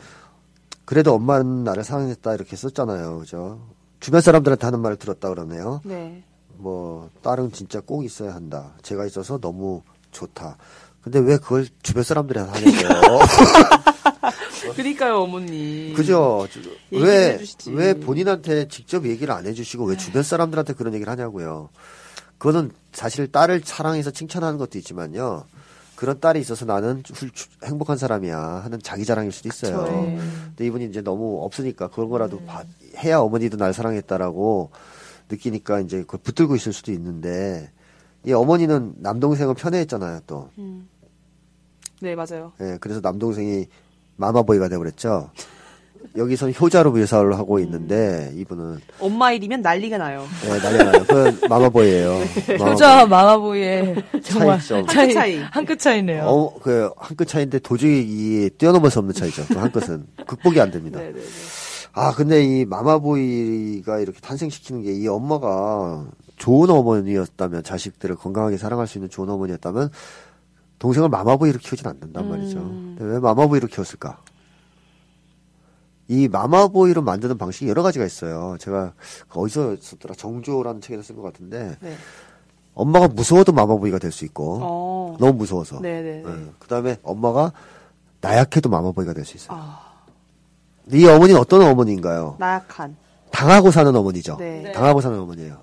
[0.84, 3.18] 그래도 엄마는 나를 사랑했다 이렇게 썼잖아요.
[3.20, 3.60] 그죠?
[4.00, 5.80] 주변 사람들한테 하는 말을 들었다 그러네요.
[5.84, 6.22] 네.
[6.56, 8.72] 뭐 딸은 진짜 꼭 있어야 한다.
[8.82, 10.56] 제가 있어서 너무 좋다.
[11.02, 13.18] 근데 왜 그걸 주변 사람들한테 하냐고요.
[14.74, 15.92] 그러니까요, 어머니.
[15.94, 16.46] 그죠?
[16.90, 17.38] 왜.
[17.76, 21.68] 왜 본인한테 직접 얘기를 안 해주시고 왜 주변 사람들한테 그런 얘기를 하냐고요.
[22.38, 25.44] 그거는 사실 딸을 사랑해서 칭찬하는 것도 있지만요.
[25.94, 27.30] 그런 딸이 있어서 나는 훌-
[27.64, 29.80] 행복한 사람이야 하는 자기 자랑일 수도 있어요.
[29.84, 30.16] 그쵸, 예.
[30.48, 32.64] 근데 이분이 이제 너무 없으니까 그런 거라도 봐-
[32.98, 34.70] 해야 어머니도 날 사랑했다라고
[35.30, 37.70] 느끼니까 이제 그걸 붙들고 있을 수도 있는데
[38.26, 40.50] 이 어머니는 남동생을 편애했잖아요 또.
[40.58, 40.86] 음.
[42.02, 42.52] 네, 맞아요.
[42.60, 43.66] 예, 그래서 남동생이
[44.16, 45.30] 마마보이가 되어버렸죠.
[46.16, 50.24] 여기선 효자로 묘사를 하고 있는데 이분은 엄마 일이면 난리가 나요.
[50.46, 51.04] 예, 난리 나요.
[51.06, 52.10] 그 마마보이예요.
[52.58, 52.70] 마마보이.
[52.70, 54.86] 효자와 마마보이의 정말 차이점.
[54.86, 55.36] 차이, 차이.
[55.50, 56.22] 한 끗 차이네요.
[56.24, 59.44] 어, 그, 한 끗 차이인데 도저히 이 뛰어넘을 수 없는 차이죠.
[59.46, 60.06] 그 한 끗은.
[60.26, 61.00] 극복이 안 됩니다.
[61.00, 61.20] 네, 네, 네.
[61.92, 66.06] 아, 근데 이 마마보이가 이렇게 탄생시키는 게 이 엄마가
[66.36, 69.90] 좋은 어머니였다면, 자식들을 건강하게 사랑할 수 있는 좋은 어머니였다면,
[70.78, 72.58] 동생을 마마보이로 키우진 않는단 말이죠.
[72.58, 72.96] 음.
[73.00, 74.18] 왜 마마보이로 키웠을까?
[76.08, 78.56] 이 마마보이로 만드는 방식이 여러 가지가 있어요.
[78.60, 78.92] 제가
[79.28, 80.14] 그 어디서 썼더라?
[80.14, 81.96] 정조라는 책에서 쓴 것 같은데, 네.
[82.74, 85.16] 엄마가 무서워도 마마보이가 될 수 있고, 어.
[85.18, 85.80] 너무 무서워서.
[85.80, 86.46] 네, 네, 네.
[86.58, 87.52] 그 다음에 엄마가
[88.20, 89.58] 나약해도 마마보이가 될 수 있어요.
[89.58, 89.94] 아,
[90.92, 92.36] 이 어머니는 어떤 어머니인가요?
[92.38, 92.96] 나약한.
[93.32, 94.36] 당하고 사는 어머니죠.
[94.38, 94.62] 네.
[94.62, 94.72] 네.
[94.72, 95.62] 당하고 사는 어머니예요.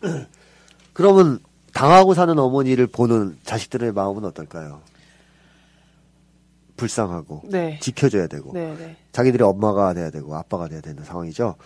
[0.94, 1.40] 그러면
[1.74, 4.80] 당하고 사는 어머니를 보는 자식들의 마음은 어떨까요?
[6.76, 7.78] 불쌍하고 네.
[7.80, 8.96] 지켜줘야 되고 네, 네.
[9.12, 11.56] 자기들이 엄마가 돼야 되고 아빠가 돼야 되는 상황이죠.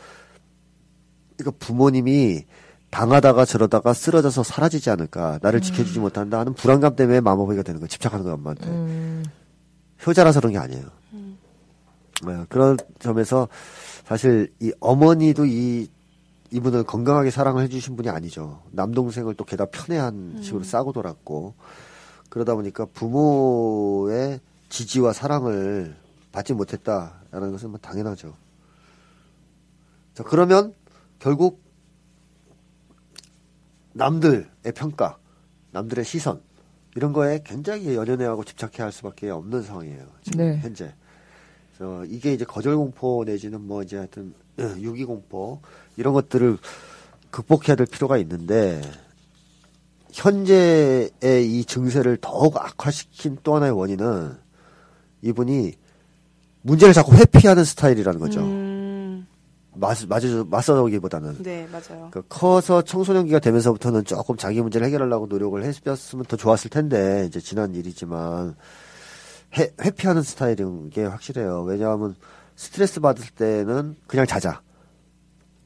[1.36, 2.44] 그러니까 부모님이
[2.90, 7.88] 당하다가 저러다가 쓰러져서 사라지지 않을까 나를 지켜주지 못한다 하는 불안감 때문에 마마보이가 되는 거예요.
[7.88, 8.66] 집착하는 거예요 엄마한테.
[8.66, 9.24] 음,
[10.06, 10.84] 효자라서 그런 게 아니에요.
[12.26, 13.48] 네, 그런 점에서
[14.04, 15.88] 사실 이 어머니도 이
[16.51, 18.62] 이분을 건강하게 사랑을 해주신 분이 아니죠.
[18.72, 21.55] 남동생을 또 게다가 편애한 식으로 싸고 돌았고
[22.30, 25.96] 그러다 보니까 부모의 지지와 사랑을
[26.32, 28.34] 받지 못했다라는 것은 뭐 당연하죠.
[30.14, 30.74] 자 그러면
[31.18, 31.62] 결국
[33.92, 35.18] 남들의 평가,
[35.72, 36.40] 남들의 시선
[36.94, 40.07] 이런 거에 굉장히 연연해하고 집착해야 할 수밖에 없는 상황이에요.
[40.22, 40.59] 지금 네.
[40.59, 40.94] 현재.
[41.76, 44.34] 그래서 이게 이제 거절 공포 내지는 뭐 이제 하여튼
[44.80, 45.61] 유기 공포
[45.99, 46.57] 이런 것들을
[47.30, 48.80] 극복해야 될 필요가 있는데
[50.12, 51.11] 현재의
[51.44, 54.36] 이 증세를 더욱 악화시킨 또 하나의 원인은
[55.22, 55.72] 이분이
[56.62, 58.40] 문제를 자꾸 회피하는 스타일이라는 거죠.
[58.40, 59.26] 음,
[59.74, 61.42] 맞, 맞아, 맞서기보다는.
[61.42, 62.09] 네, 맞아요.
[62.11, 67.74] 그러니까 커서 청소년기가 되면서부터는 조금 자기 문제를 해결하려고 노력을 했으면 더 좋았을 텐데 이제 지난
[67.74, 68.57] 일이지만
[69.57, 71.62] 해, 회피하는 스타일인 게 확실해요.
[71.62, 72.14] 왜냐하면
[72.57, 74.61] 스트레스 받을 때는 그냥 자자.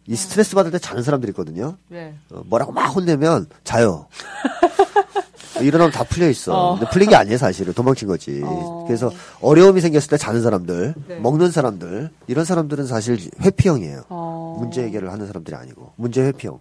[0.06, 1.76] 이 스트레스 받을 때 자는 사람들이 있거든요.
[1.88, 2.14] 네.
[2.30, 4.08] 어, 뭐라고 막 혼내면 자요.
[5.60, 6.54] 일어나면 다 풀려 있어.
[6.54, 6.78] 어.
[6.78, 7.72] 근데 풀린 게 아니에요, 사실은.
[7.72, 8.40] 도망친 거지.
[8.44, 8.84] 어.
[8.86, 11.18] 그래서 어려움이 생겼을 때 자는 사람들, 네.
[11.20, 14.04] 먹는 사람들, 이런 사람들은 사실 회피형이에요.
[14.08, 14.56] 어.
[14.58, 16.58] 문제 해결을 하는 사람들이 아니고 문제 회피형.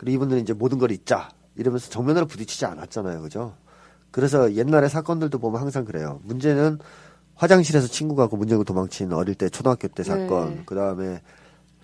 [0.00, 3.54] 그리고 이분들은 이제 모든 걸 잊자 이러면서 정면으로 부딪히지 않았잖아요, 그죠?
[4.10, 6.20] 그래서 옛날에 사건들도 보면 항상 그래요.
[6.24, 6.78] 문제는
[7.36, 10.62] 화장실에서 친구가 그 문제고 도망친 어릴 때 초등학교 때 사건, 네.
[10.66, 11.20] 그 다음에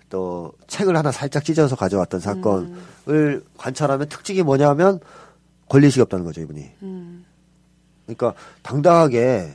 [0.09, 4.99] 또 책을 하나 살짝 찢어서 가져왔던 사건을 관찰하면 특징이 뭐냐면
[5.69, 6.69] 권리식이 없다는 거죠, 이분이.
[6.83, 7.25] 음.
[8.05, 9.53] 그러니까 당당하게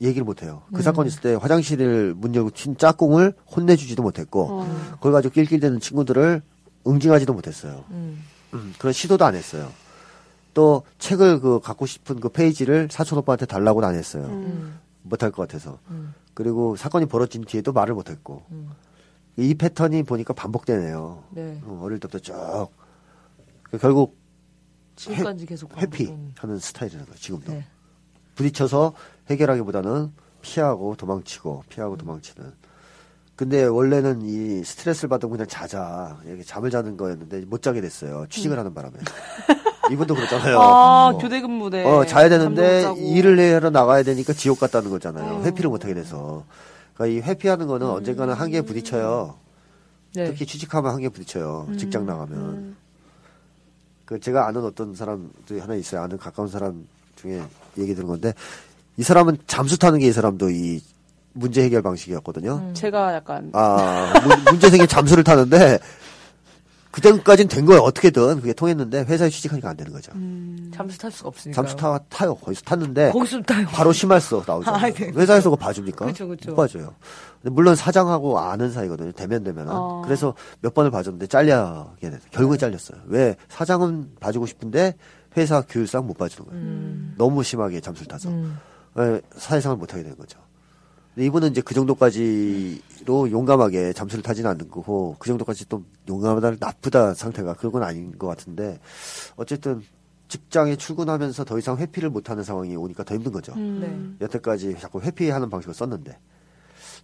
[0.00, 0.62] 얘기를 못해요.
[0.74, 4.90] 그 사건 있을 때 화장실을 문 열고 튄 짝꿍을 혼내주지도 못했고, 어.
[4.94, 6.42] 그걸 가지고 낄낄대는 친구들을
[6.84, 7.84] 응징하지도 못했어요.
[7.92, 8.24] 음.
[8.54, 9.70] 음, 그런 시도도 안 했어요.
[10.54, 14.24] 또 책을 그 갖고 싶은 그 페이지를 사촌 오빠한테 달라고는 안 했어요.
[14.24, 14.80] 음.
[15.02, 15.78] 못할 것 같아서.
[15.90, 16.12] 음.
[16.34, 18.42] 그리고 사건이 벌어진 뒤에도 말을 못했고.
[19.38, 19.42] 음.
[19.42, 21.24] 이 패턴이 보니까 반복되네요.
[21.30, 21.60] 네.
[21.64, 22.34] 어, 어릴 때부터 쭉.
[23.64, 24.16] 그 결국
[24.96, 27.18] 지금까지 계속 회피하는 스타일이라는 거예요.
[27.18, 27.52] 지금도.
[27.52, 27.64] 네.
[28.34, 28.94] 부딪혀서
[29.30, 30.12] 해결하기보다는
[30.42, 32.52] 피하고 도망치고 피하고 도망치는.
[33.34, 38.26] 근데 원래는 이 스트레스를 받으면 그냥 자자 이렇게 잠을 자는 거였는데 못 자게 됐어요.
[38.28, 38.94] 취직을 하는 바람에.
[39.90, 40.60] 이분도 그렇잖아요.
[40.60, 41.20] 아, 뭐.
[41.20, 41.84] 교대 근무대.
[41.84, 42.92] 어, 자야 되는데.
[42.98, 45.36] 일을 하러 나가야 되니까 지옥 갔다는 거잖아요.
[45.38, 45.44] 아유.
[45.44, 46.44] 회피를 못 하게 돼서.
[46.94, 49.34] 그러니까 이 회피하는 거는 언젠가는 한계에 부딪혀요.
[50.14, 50.26] 네.
[50.26, 51.66] 특히 취직하면 한계에 부딪혀요.
[51.68, 51.78] 음.
[51.78, 52.76] 직장 나가면.
[54.04, 56.02] 그 제가 아는 어떤 사람도 하나 있어요.
[56.02, 56.86] 아는 가까운 사람
[57.16, 57.42] 중에
[57.78, 58.34] 얘기 들은 건데
[58.96, 60.82] 이 사람은 잠수 타는 게 이 사람도 이
[61.34, 62.72] 문제 해결 방식이었거든요.
[62.74, 65.78] 제가 약간 아, 문- 문제 생긴 잠수를 타는데
[66.92, 67.80] 그때까지는 된 거예요.
[67.82, 70.12] 어떻게든 그게 통했는데 회사에 취직하니까 안 되는 거죠.
[70.74, 71.56] 잠수 탈 수가 없으니까.
[71.56, 72.34] 잠수 타 타요.
[72.34, 73.66] 거기서 탔는데 거기서 타요.
[73.68, 74.70] 바로 심할서 나오죠.
[74.70, 75.10] 아, 네.
[75.16, 76.06] 회사에서 그거 봐줍니까?
[76.06, 76.50] 그쵸, 그쵸.
[76.50, 76.94] 못 봐줘요.
[77.42, 79.12] 물론 사장하고 아는 사이거든요.
[79.12, 79.72] 대면 대면은.
[79.72, 80.02] 어.
[80.04, 82.18] 그래서 몇 번을 봐줬는데 잘려게 돼.
[82.30, 83.00] 결국에 잘렸어요.
[83.06, 84.94] 왜 사장은 봐주고 싶은데
[85.36, 86.62] 회사 규율상 못 봐주는 거예요.
[86.62, 87.14] 음.
[87.16, 88.58] 너무 심하게 잠수를 타서 음.
[88.98, 90.38] 예, 사회생활 못 하게 된 거죠.
[91.14, 97.14] 근데 이분은 이제 그 정도까지로 용감하게 잠수를 타지는 않는 거고 그 정도까지 또 용감하다 나쁘다
[97.14, 98.80] 상태가 그건 아닌 것 같은데
[99.36, 99.82] 어쨌든
[100.28, 103.52] 직장에 출근하면서 더 이상 회피를 못하는 상황이 오니까 더 힘든 거죠.
[103.52, 104.16] 음.
[104.20, 106.18] 여태까지 자꾸 회피하는 방식을 썼는데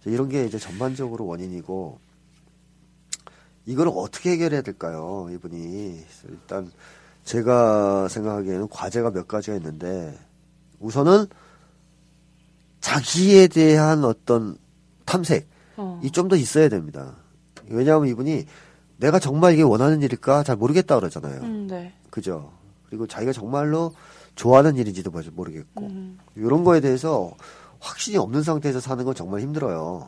[0.05, 1.99] 이런 게 이제 전반적으로 원인이고
[3.67, 5.27] 이거를 어떻게 해결해야 될까요?
[5.31, 6.71] 이분이 일단
[7.23, 10.17] 제가 생각하기에는 과제가 몇 가지가 있는데
[10.79, 11.27] 우선은
[12.89, 14.57] 자기에 대한 어떤
[15.05, 15.99] 탐색 어.
[16.03, 17.17] 이좀더 있어야 됩니다.
[17.67, 18.45] 왜냐하면 이분이
[18.97, 21.41] 내가 정말 이게 원하는 일일까 잘 모르겠다 그러잖아요.
[21.41, 21.93] 음, 네.
[22.09, 22.51] 그죠?
[22.87, 23.93] 그리고 자기가 정말로
[24.33, 26.17] 좋아하는 일인지도 뭐 모르겠고 음.
[26.35, 27.31] 이런 거에 대해서
[27.79, 30.07] 확신이 없는 상태에서 사는 건 정말 힘들어요.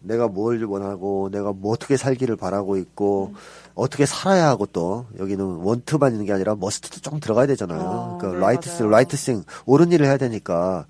[0.00, 3.34] 내가 뭘 원하고 내가 뭐 어떻게 살기를 바라고 있고
[3.74, 7.80] 어떻게 살아야 하고 또 여기는 want만 있는 게 아니라 must도 좀 들어가야 되잖아요.
[7.80, 8.92] 아, 그러니까 네, rights 맞아요.
[8.92, 10.86] right thing 옳은 일을 해야 되니까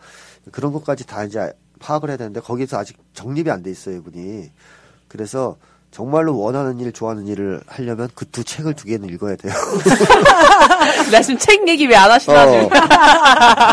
[0.52, 4.50] 그런 것까지 다 이제 파악을 해야 되는데 거기서 아직 정립이 안 돼 있어요 이분이.
[5.08, 5.56] 그래서
[5.90, 9.52] 정말로 원하는 일, 좋아하는 일을 하려면 그 두 책을 두 개는 읽어야 돼요.
[11.10, 12.68] 나 지금 책 얘기 왜 안 하시나 어.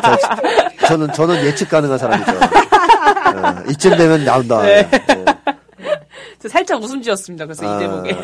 [0.01, 2.31] 저, 저는 저는 예측 가능한 사람이죠.
[2.31, 4.61] 어, 이쯤 되면 나온다.
[4.61, 4.89] 네.
[4.89, 5.25] 네.
[6.41, 7.45] 저 살짝 웃음 지었습니다.
[7.45, 8.17] 그래서 이 대목에.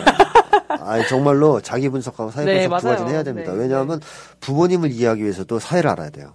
[0.69, 2.97] 아, 정말로 자기 분석하고 사회 네, 분석 두 맞아요.
[2.97, 3.51] 가지는 해야 됩니다.
[3.51, 3.99] 네, 왜냐하면
[4.39, 6.33] 부모님을 이해하기 위해서도 사회를 알아야 돼요.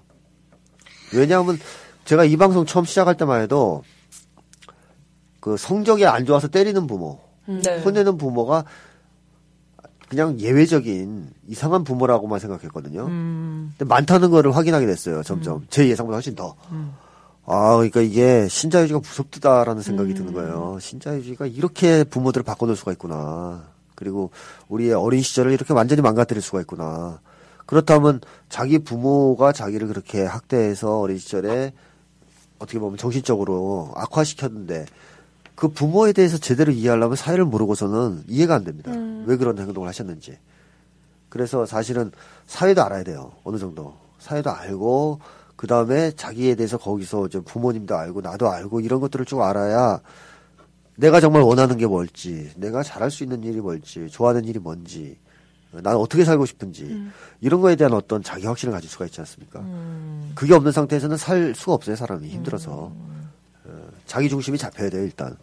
[1.12, 1.59] 왜냐하면
[2.07, 3.83] 제가 이 방송 처음 시작할 때만 해도
[5.41, 7.81] 그 성적이 안 좋아서 때리는 부모, 네.
[7.83, 8.65] 혼내는 부모가
[10.09, 13.07] 그냥 예외적인 이상한 부모라고만 생각했거든요.
[13.07, 13.75] 음.
[13.77, 15.23] 근데 많다는 거를 확인하게 됐어요.
[15.23, 16.55] 점점 제 예상보다 훨씬 더.
[17.45, 20.79] 아, 그러니까 이게 신자유주의가 무섭다라는 생각이 드는 거예요.
[20.81, 23.65] 신자유주의가 이렇게 부모들을 바꿔놓을 수가 있구나.
[23.95, 24.31] 그리고
[24.69, 27.21] 우리의 어린 시절을 이렇게 완전히 망가뜨릴 수가 있구나.
[27.67, 31.73] 그렇다면 자기 부모가 자기를 그렇게 학대해서 어린 시절에
[32.59, 34.87] 어떻게 보면 정신적으로 악화시켰는데
[35.55, 38.93] 그 부모에 대해서 제대로 이해하려면 사회를 모르고서는 이해가 안 됩니다.
[39.27, 40.39] 왜 그런 행동을 하셨는지.
[41.29, 42.13] 그래서 사실은
[42.47, 43.33] 사회도 알아야 돼요.
[43.43, 43.95] 어느 정도.
[44.19, 45.21] 사회도 알고,
[45.57, 50.01] 그 다음에 자기에 대해서 거기서 좀 부모님도 알고, 나도 알고, 이런 것들을 쭉 알아야
[50.97, 55.19] 내가 정말 원하는 게 뭘지, 내가 잘할 수 있는 일이 뭘지, 좋아하는 일이 뭔지,
[55.73, 57.11] 난 어떻게 살고 싶은지,
[57.41, 59.62] 이런 거에 대한 어떤 자기 확신을 가질 수가 있지 않습니까?
[60.35, 62.29] 그게 없는 상태에서는 살 수가 없어요, 사람이.
[62.29, 62.93] 힘들어서.
[63.64, 65.37] 어, 자기 중심이 잡혀야 돼요, 일단.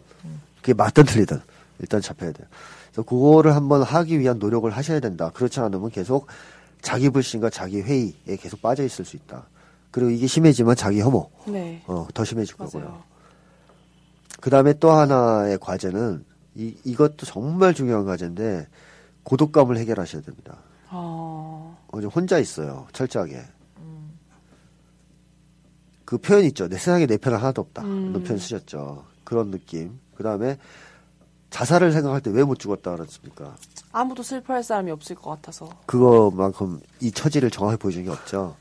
[0.60, 1.40] 그게 맞든 틀리든.
[1.80, 2.46] 일단 잡혀야 돼요.
[2.90, 5.30] 그래서 그거를 한번 하기 위한 노력을 하셔야 된다.
[5.34, 6.26] 그렇지 않으면 계속
[6.80, 9.44] 자기 불신과 자기 회의에 계속 빠져 있을 수 있다.
[9.90, 11.82] 그리고 이게 심해지면 자기 혐오, 네.
[11.86, 12.82] 어, 더 심해질 거고요.
[12.84, 13.02] 맞아요.
[14.40, 16.24] 그 다음에 또 하나의 과제는
[16.56, 18.66] 이, 이것도 정말 중요한 과제인데
[19.24, 20.56] 고독감을 해결하셔야 됩니다.
[20.90, 20.94] 아,
[21.88, 22.86] 어, 좀 혼자 있어요.
[22.92, 23.42] 철저하게.
[26.04, 26.68] 그 표현 있죠.
[26.68, 27.82] 내 세상에 내 편은 하나도 없다.
[27.82, 28.08] 음.
[28.12, 29.04] 그런 표현 쓰셨죠.
[29.24, 29.98] 그런 느낌.
[30.14, 30.58] 그 다음에
[31.50, 33.56] 자살을 생각할 때 왜 못 죽었다 그랬습니까?
[33.92, 35.70] 아무도 슬퍼할 사람이 없을 것 같아서.
[35.86, 38.56] 그거만큼 이 처지를 정확히 보여주는 게 없죠.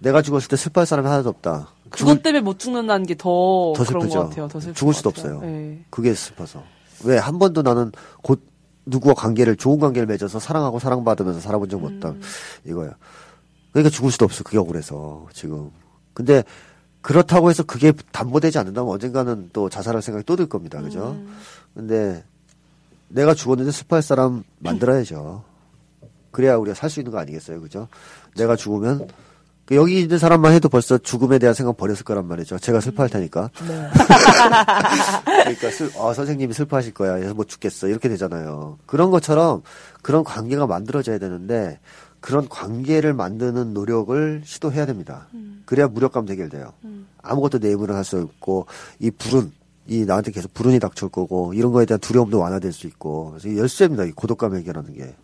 [0.00, 1.68] 내가 죽었을 때 슬퍼할 사람이 하나도 없다.
[1.90, 4.18] 그것 때문에 못 죽는다는 게더더 그런 슬프죠.
[4.18, 4.48] 것 같아요.
[4.48, 5.08] 더 슬플 죽을 것 수도.
[5.10, 5.40] 없어요.
[5.40, 5.84] 네.
[5.90, 6.62] 그게 슬퍼서.
[7.04, 7.92] 왜 한 번도 나는
[8.22, 8.42] 곧
[8.86, 12.20] 누구와 관계를 좋은 관계를 맺어서 사랑하고 사랑받으면서 살아본 적 없다 음.
[12.64, 12.94] 이거야.
[13.72, 15.70] 그러니까 죽을 수도 없어 그게 억울해서 지금.
[16.12, 16.44] 근데
[17.00, 20.80] 그렇다고 해서 그게 담보되지 않는다면 언젠가는 또 자살할 생각이 또 들 겁니다.
[20.80, 21.12] 그죠?
[21.12, 21.34] 음.
[21.74, 22.24] 근데
[23.08, 25.44] 내가 죽었는데 슬퍼할 사람 만들어야죠.
[26.30, 27.88] 그래야 우리가 살 수 있는 거 아니겠어요, 그죠?
[28.36, 29.12] 내가 죽으면 그
[29.70, 32.58] 여기 있는 사람만 해도 벌써 죽음에 대한 생각 버렸을 거란 말이죠.
[32.58, 33.50] 제가 슬퍼할 테니까.
[33.66, 33.88] 네.
[35.24, 37.14] 그러니까 슬, 어, 선생님이 슬퍼하실 거야.
[37.16, 37.88] 그래서 못 죽겠어.
[37.88, 38.78] 이렇게 되잖아요.
[38.86, 39.62] 그런 것처럼
[40.02, 41.78] 그런 관계가 만들어져야 되는데
[42.20, 45.28] 그런 관계를 만드는 노력을 시도해야 됩니다.
[45.66, 46.72] 그래야 무력감 해결돼요.
[47.22, 48.66] 아무것도 내 힘으로 할 수 없고
[48.98, 49.52] 이 불운
[49.86, 54.04] 이 나한테 계속 불운이 닥쳐올 거고 이런 거에 대한 두려움도 완화될 수 있고 그래서 열쇠입니다.
[54.04, 55.14] 이 고독감 해결하는 게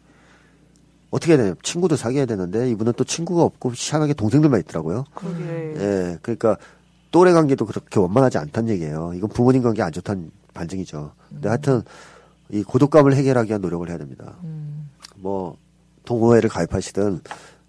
[1.11, 1.54] 어떻게 해야 되냐?
[1.62, 5.04] 친구도 사귀어야 되는데 이분은 또 친구가 없고 희한하게 동생들만 있더라고요.
[5.14, 5.74] 그러게.
[5.76, 6.56] 예, 그러니까
[7.11, 9.12] 또래 관계도 그렇게 원만하지 않다는 얘기예요.
[9.14, 11.12] 이건 부모님 관계 안 좋다는 반증이죠.
[11.28, 11.82] 근데 하여튼
[12.50, 14.36] 이 고독감을 해결하기 위한 노력을 해야 됩니다.
[15.16, 15.56] 뭐
[16.04, 17.20] 동호회를 가입하시든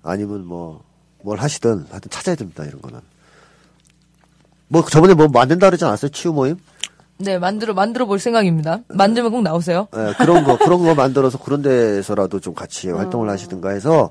[0.04, 0.92] 아니면 뭐
[1.24, 2.64] 뭘 하시든 하여튼 찾아야 됩니다.
[2.64, 3.00] 이런 거는.
[4.68, 6.12] 뭐 저번에 뭐 만든다 그러지 않았어요?
[6.12, 6.58] 치유 모임?
[7.24, 8.80] 네, 만들어 만들어 볼 생각입니다.
[8.90, 9.88] 만들면 꼭 나오세요.
[9.96, 14.10] 예, 그런 거 그런 거 만들어서 그런 데서라도 좀 같이 활동을 하시든가 해서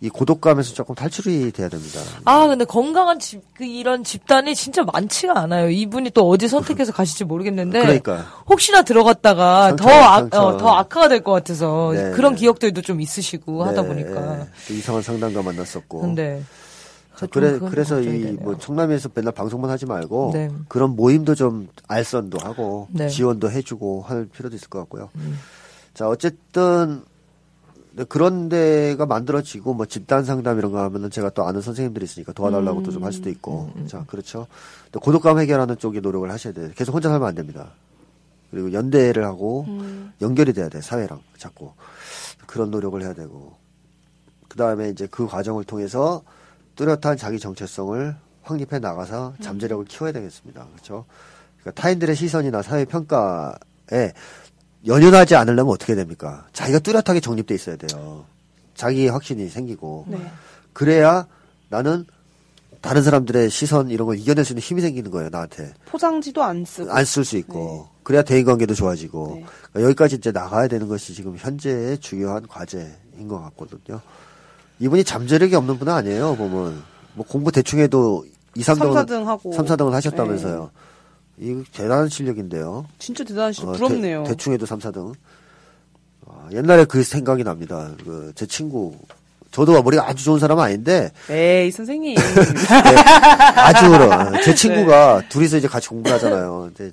[0.00, 2.00] 이 고독감에서 조금 탈출이 돼야 됩니다.
[2.24, 5.70] 아, 근데 건강한 집, 그 이런 집단이 진짜 많지가 않아요.
[5.70, 7.80] 이분이 또 어디 선택해서 가실지 모르겠는데.
[7.80, 8.24] 그러니까요.
[8.48, 10.40] 혹시 들어갔다가 상처, 더, 악, 상처.
[10.46, 12.40] 어, 더 악화가 될 것 같아서 네, 그런 네.
[12.40, 14.38] 기억들도 좀 있으시고 하다 네, 보니까.
[14.40, 16.00] 예, 또 이상한 상담가 만났었고.
[16.00, 16.14] 근
[17.26, 18.36] 좀 그래, 그건 그래서 이.
[18.40, 20.50] 뭐, 청남에서 맨날 방송만 하지 말고, 네.
[20.68, 23.04] 그런 모임도 좀 알선도 하고, 네.
[23.04, 23.08] 음.
[23.08, 25.10] 지원도 해주고 할 필요도 있을 것 같고요.
[25.94, 27.02] 자, 어쨌든,
[27.92, 32.32] 네, 그런 데가 만들어지고, 뭐, 집단 상담 이런 거 하면은 제가 또 아는 선생님들이 있으니까
[32.32, 34.46] 도와달라고 또좀 할 수도 음, 있고, 자, 그렇죠.
[34.90, 36.70] 또 고독감 해결하는 쪽에 노력을 하셔야 돼요.
[36.74, 37.72] 계속 혼자 살면 안 됩니다.
[38.50, 39.66] 그리고 연대를 하고,
[40.20, 41.72] 연결이 돼야 돼, 사회랑 자꾸.
[42.46, 43.54] 그런 노력을 해야 되고,
[44.48, 46.22] 그 다음에 이제 그 과정을 통해서
[46.82, 50.66] 뚜렷한 자기 정체성을 확립해 나가서 잠재력을 키워야 되겠습니다.
[50.72, 51.04] 그렇죠?
[51.60, 54.12] 그러니까 타인들의 시선이나 사회 평가에
[54.84, 56.44] 연연하지 않으려면 어떻게 됩니까?
[56.52, 58.24] 자기가 뚜렷하게 정립돼 있어야 돼요.
[58.74, 60.18] 자기의 확신이 생기고 네.
[60.72, 61.28] 그래야
[61.68, 62.04] 나는
[62.80, 65.28] 다른 사람들의 시선 이런 걸 이겨낼 수 있는 힘이 생기는 거예요.
[65.30, 66.90] 나한테 포장지도 안 쓰고.
[66.90, 69.44] 안 쓸 수 있고 그래야 대인 관계도 좋아지고 네.
[69.70, 74.00] 그러니까 여기까지 이제 나가야 되는 것이 지금 현재의 중요한 과제인 것 같거든요.
[74.82, 76.34] 이분이 잠재력이 없는 분은 아니에요.
[76.34, 76.82] 보면
[77.14, 78.24] 뭐 공부 대충 해도
[78.56, 79.52] 2, 3등은 3, 4등 하고.
[79.52, 80.70] 3, 4등을 하셨다면서요.
[81.38, 82.86] 이거 대단한 실력인데요.
[82.98, 84.24] 진짜 대단하시 어, 부럽네요.
[84.24, 85.14] 대, 충 해도 3, 4등.
[86.26, 87.90] 아, 옛날에 그 생각이 납니다.
[88.04, 88.96] 그 제 친구
[89.52, 92.16] 저도 머리가 아주 좋은 사람은 아닌데 에이, 선생님.
[92.16, 93.02] 네,
[93.54, 93.86] 아주
[94.44, 95.28] 제 친구가 네.
[95.28, 96.70] 둘이서 이제 같이 공부를 하잖아요.
[96.74, 96.90] 근데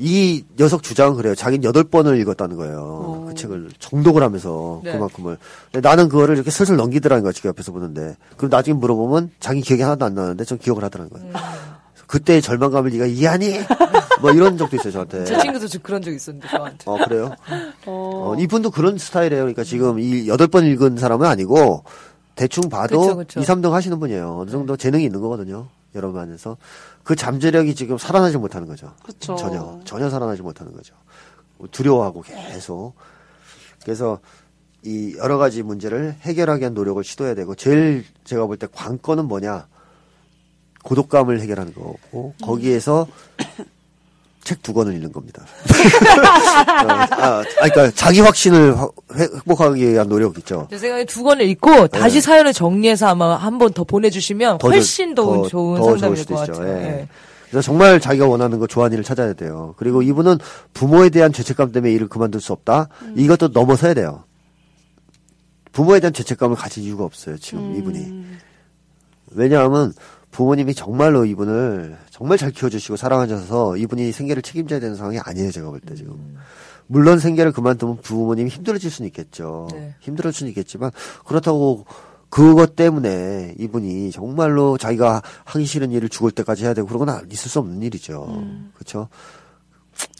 [0.00, 1.34] 이 녀석 주장은 그래요.
[1.34, 2.78] 자기는 여덟 번을 읽었다는 거예요.
[2.80, 3.24] 어.
[3.28, 4.92] 그 책을 정독을 하면서 네.
[4.92, 5.36] 그만큼을.
[5.70, 7.32] 근데 나는 그거를 이렇게 슬슬 넘기더라는 거야.
[7.32, 8.16] 지금 옆에서 보는데.
[8.38, 11.32] 그럼 나중에 물어보면 자기 기억이 하나도 안 나는데 전 기억을 하더라는 거예요.
[12.06, 13.60] 그때의 절망감을 네가 이해하니?
[14.20, 15.24] 뭐 이런 적도 있어요, 저한테.
[15.26, 16.78] 제 친구도 저 그런 적 있었는데, 저한테.
[16.86, 17.36] 어, 그래요?
[17.86, 19.42] 어, 어, 이분도 그런 스타일이에요.
[19.42, 21.84] 그러니까 지금 이 여덟 번 읽은 사람은 아니고
[22.34, 23.40] 대충 봐도 그쵸, 그쵸.
[23.40, 24.38] 2, 3등 하시는 분이에요.
[24.40, 25.68] 어느 정도 재능이 있는 거거든요.
[25.94, 26.56] 여러 면에서.
[27.02, 28.94] 그 잠재력이 지금 살아나지 못하는 거죠.
[29.04, 29.36] 그쵸.
[29.36, 29.80] 전혀.
[29.84, 30.94] 전혀 살아나지 못하는 거죠.
[31.70, 32.94] 두려워하고 계속.
[33.82, 34.20] 그래서
[34.82, 39.68] 이 여러 가지 문제를 해결하기 위한 노력을 시도해야 되고 제일 제가 볼 때 관건은 뭐냐?
[40.84, 43.06] 고독감을 해결하는 거고 거기에서
[44.42, 45.44] 책 두 권을 읽는 겁니다.
[46.16, 48.74] 아, 아, 그러니까 자기 확신을
[49.14, 50.66] 회- 회복하기 위한 노력 있죠.
[50.70, 54.58] 제 생각에 두 권을 읽고 다시 사연을 정리해서 아마 한 번 더 보내주시면 네.
[54.58, 56.52] 더 훨씬 더, 더- 좋은 더 상담일 것 있죠.
[56.52, 56.68] 같아요.
[56.68, 56.82] 예.
[57.00, 57.08] 예.
[57.50, 59.74] 그래서 정말 자기가 원하는 거 좋아하는 일을 찾아야 돼요.
[59.76, 60.38] 그리고 이분은
[60.72, 62.88] 부모에 대한 죄책감 때문에 일을 그만둘 수 없다.
[63.16, 64.24] 이것도 넘어서야 돼요.
[65.72, 67.36] 부모에 대한 죄책감을 가질 이유가 없어요.
[67.38, 68.24] 지금 이분이.
[69.32, 69.92] 왜냐하면
[70.30, 75.50] 부모님이 정말로 이분을 정말 잘 키워주시고 사랑하셔서 이분이 생계를 책임져야 되는 상황이 아니에요.
[75.50, 76.36] 제가 볼 때 지금.
[76.86, 79.68] 물론 생계를 그만두면 부모님이 힘들어질 수는 있겠죠.
[79.72, 79.94] 네.
[80.00, 80.90] 힘들어질 수는 있겠지만
[81.24, 81.84] 그렇다고
[82.28, 87.50] 그것 때문에 이분이 정말로 자기가 하기 싫은 일을 죽을 때까지 해야 되고 그런 건 있을
[87.50, 88.44] 수 없는 일이죠.
[88.74, 89.08] 그렇죠?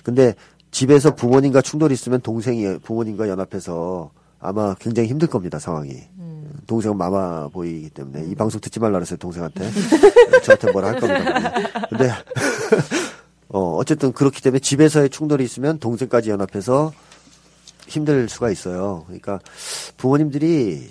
[0.05, 0.35] 근데
[0.71, 4.11] 집에서 부모님과 충돌이 있으면 동생이 부모님과 연합해서
[4.41, 5.93] 아마 굉장히 힘들 겁니다 상황이.
[6.67, 9.71] 동생은 마마 보이기 때문에 이 방송 듣지 말라 그랬어요 동생한테.
[10.45, 11.53] 저한테 뭐라 할 겁니다.
[11.89, 12.11] 근데
[13.49, 16.93] 어 어쨌든 그렇기 때문에 집에서의 충돌이 있으면 동생까지 연합해서
[17.89, 19.05] 힘들 수가 있어요.
[19.07, 19.41] 그러니까
[19.97, 20.91] 부모님들이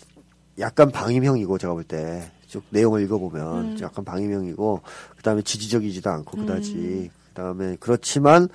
[0.60, 2.32] 약간 방임형이고 제가 볼 때.
[2.50, 4.82] 쭉 내용을 읽어보면 약간 방위명이고
[5.16, 7.12] 그 다음에 지지적이지도 않고 그다지.
[7.28, 8.50] 그다음에 그렇지만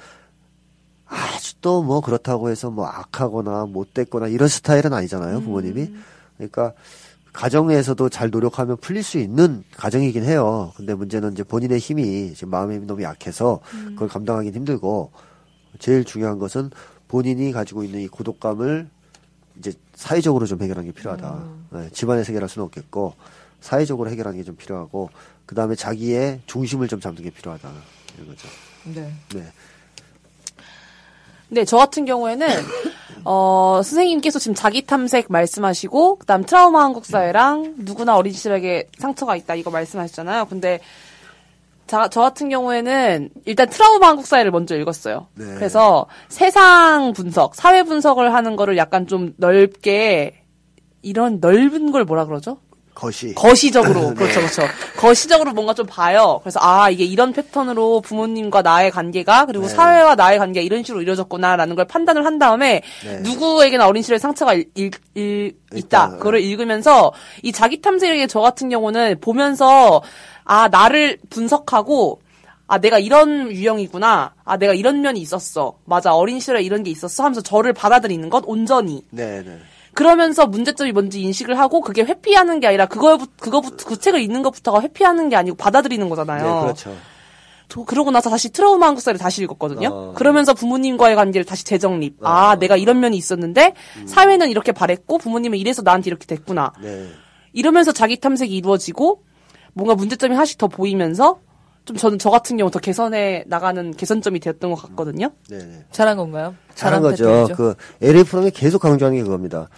[1.06, 5.94] 아주 또 뭐 그렇다고 해서 뭐 악하거나 못됐거나 이런 스타일은 아니잖아요 부모님이
[6.36, 6.72] 그러니까
[7.32, 10.72] 가정에서도 잘 노력하면 풀릴 수 있는 가정이긴 해요.
[10.76, 15.10] 근데 문제는 이제 본인의 힘이 지금 마음의 힘이 너무 약해서 그걸 감당하기는 힘들고
[15.80, 16.70] 제일 중요한 것은
[17.08, 18.88] 본인이 가지고 있는 이 고독감을
[19.58, 21.44] 이제 사회적으로 좀 해결하는 게 필요하다.
[21.70, 23.14] 네, 집안에서 해결할 수는 없겠고
[23.60, 25.10] 사회적으로 해결하는 게 좀 필요하고
[25.46, 27.70] 그 다음에 자기의 중심을 좀 잡는 게 필요하다
[28.16, 28.48] 이런 거죠.
[28.84, 29.12] 네.
[29.34, 29.52] 네.
[31.48, 32.46] 네, 저 같은 경우에는
[33.24, 39.36] 어, 선생님께서 지금 자기 탐색 말씀하시고 그 다음 트라우마 한국 사회랑 누구나 어린 시절에게 상처가
[39.36, 40.46] 있다 이거 말씀하셨잖아요.
[40.46, 40.80] 근데
[41.86, 45.28] 자, 저 같은 경우에는 일단 트라우마 한국 사회를 먼저 읽었어요.
[45.34, 45.44] 네.
[45.54, 50.44] 그래서 세상 분석, 사회 분석을 하는 거를 약간 좀 넓게
[51.02, 52.58] 이런 넓은 걸 뭐라 그러죠?
[52.94, 53.34] 거시.
[53.34, 54.62] 거시적으로 그렇죠 그렇죠
[54.96, 59.74] 거시적으로 뭔가 좀 봐요 그래서 아 이게 이런 패턴으로 부모님과 나의 관계가 그리고 네.
[59.74, 63.18] 사회와 나의 관계가 이런 식으로 이루어졌구나라는 걸 판단을 한 다음에 네.
[63.20, 65.76] 누구에게나 어린 시절에 상처가 일, 일, 일- 있다
[66.06, 66.10] 있다.
[66.18, 67.12] 그거를 읽으면서
[67.42, 70.02] 이 자기 탐색의 저 같은 경우는 보면서
[70.44, 72.20] 아 나를 분석하고
[72.66, 77.24] 아 내가 이런 유형이구나 아 내가 이런 면이 있었어 맞아 어린 시절에 이런 게 있었어
[77.24, 79.58] 하면서 저를 받아들이는 것 온전히 네, 네.
[79.94, 84.82] 그러면서 문제점이 뭔지 인식을 하고 그게 회피하는 게 아니라 그거 그거부터 그 책을 읽는 것부터가
[84.82, 86.42] 회피하는 게 아니고 받아들이는 거잖아요.
[86.44, 86.96] 네, 그렇죠.
[87.68, 89.88] 또 그러고 나서 다시 트라우마 한국사를 다시 읽었거든요.
[89.90, 90.14] 어.
[90.14, 92.16] 그러면서 부모님과의 관계를 다시 재정립.
[92.22, 93.74] 아, 내가 이런 면이 있었는데
[94.06, 96.72] 사회는 이렇게 바랬고 부모님은 이래서 나한테 이렇게 됐구나.
[96.82, 97.08] 네.
[97.52, 99.24] 이러면서 자기 탐색이 이루어지고
[99.72, 101.40] 뭔가 문제점이 하나씩 더 보이면서
[101.84, 105.30] 좀 저는 저 같은 경우 더 개선해 나가는 개선점이 되었던 것 같거든요.
[105.50, 105.84] 네, 네.
[105.92, 106.54] 잘한 건가요?
[106.74, 107.24] 잘한 잘한 거죠.
[107.24, 107.54] 패턴이죠?
[107.56, 109.68] 그 LA 프롬이 계속 강조하는 게 그겁니다.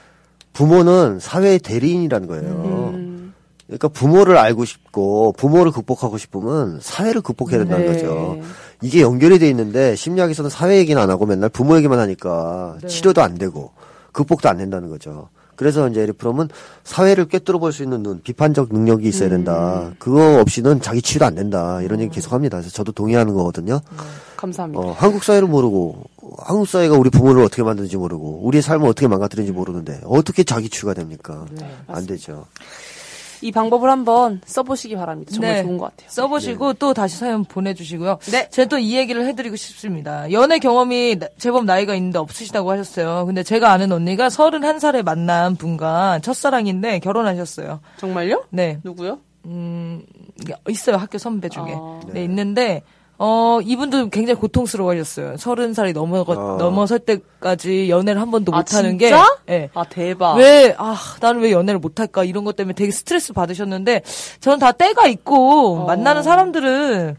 [0.52, 2.92] 부모는 사회의 대리인이라는 거예요.
[2.94, 3.34] 음.
[3.66, 7.92] 그러니까 부모를 알고 싶고 부모를 극복하고 싶으면 사회를 극복해야 된다는 네.
[7.92, 8.38] 거죠.
[8.80, 12.86] 이게 연결이 돼 있는데 심리학에서는 사회 얘기는 안 하고 맨날 부모 얘기만 하니까 네.
[12.86, 13.72] 치료도 안 되고
[14.12, 15.28] 극복도 안 된다는 거죠.
[15.56, 16.48] 그래서 이제 에리프롬은
[16.84, 19.86] 사회를 꿰뚫어 볼 수 있는 눈, 비판적 능력이 있어야 된다.
[19.88, 19.96] 음.
[19.98, 21.80] 그거 없이는 자기 치유도 안 된다.
[21.82, 22.58] 이런 얘기 계속 합니다.
[22.58, 23.80] 그래서 저도 동의하는 거거든요.
[24.36, 24.80] 감사합니다.
[24.82, 26.04] 어, 한국 사회를 모르고
[26.38, 30.92] 한국 사회가 우리 부모를 어떻게 만드는지 모르고 우리의 삶을 어떻게 망가뜨리는지 모르는데 어떻게 자기 치유가
[30.94, 31.46] 됩니까?
[31.88, 32.46] 안 되죠.
[33.42, 35.32] 이 방법을 한번 써보시기 바랍니다.
[35.34, 35.62] 정말 네.
[35.62, 36.08] 좋은 것 같아요.
[36.10, 38.18] 써보시고 또 다시 사연 보내주시고요.
[38.30, 38.48] 네.
[38.50, 40.30] 제가 또 이 얘기를 해드리고 싶습니다.
[40.32, 43.24] 연애 경험이 나- 제법 나이가 있는데 없으시다고 하셨어요.
[43.26, 47.80] 근데 제가 아는 언니가 31살에 만난 분과 첫사랑인데 결혼하셨어요.
[47.98, 48.44] 정말요?
[48.50, 48.78] 네.
[48.84, 49.18] 누구요?
[49.46, 50.02] 음,
[50.68, 50.96] 있어요.
[50.96, 51.74] 학교 선배 중에.
[51.76, 52.00] 아.
[52.12, 52.82] 네, 있는데,
[53.18, 55.36] 어, 이분도 굉장히 고통스러워 하셨어요.
[55.38, 56.56] 서른 살이 넘어, 아.
[56.59, 59.09] 넘어설 때까지 연애를 한 번도 아, 못 하는 게.
[59.09, 59.24] 진짜?
[59.48, 59.70] 예.
[59.74, 60.34] 아 대박.
[60.34, 62.24] 왜, 아, 나는 왜 연애를 못할까?
[62.24, 64.02] 이런 것 때문에 되게 스트레스 받으셨는데,
[64.40, 65.86] 저는 다 때가 있고, 어.
[65.86, 67.16] 만나는 사람들은,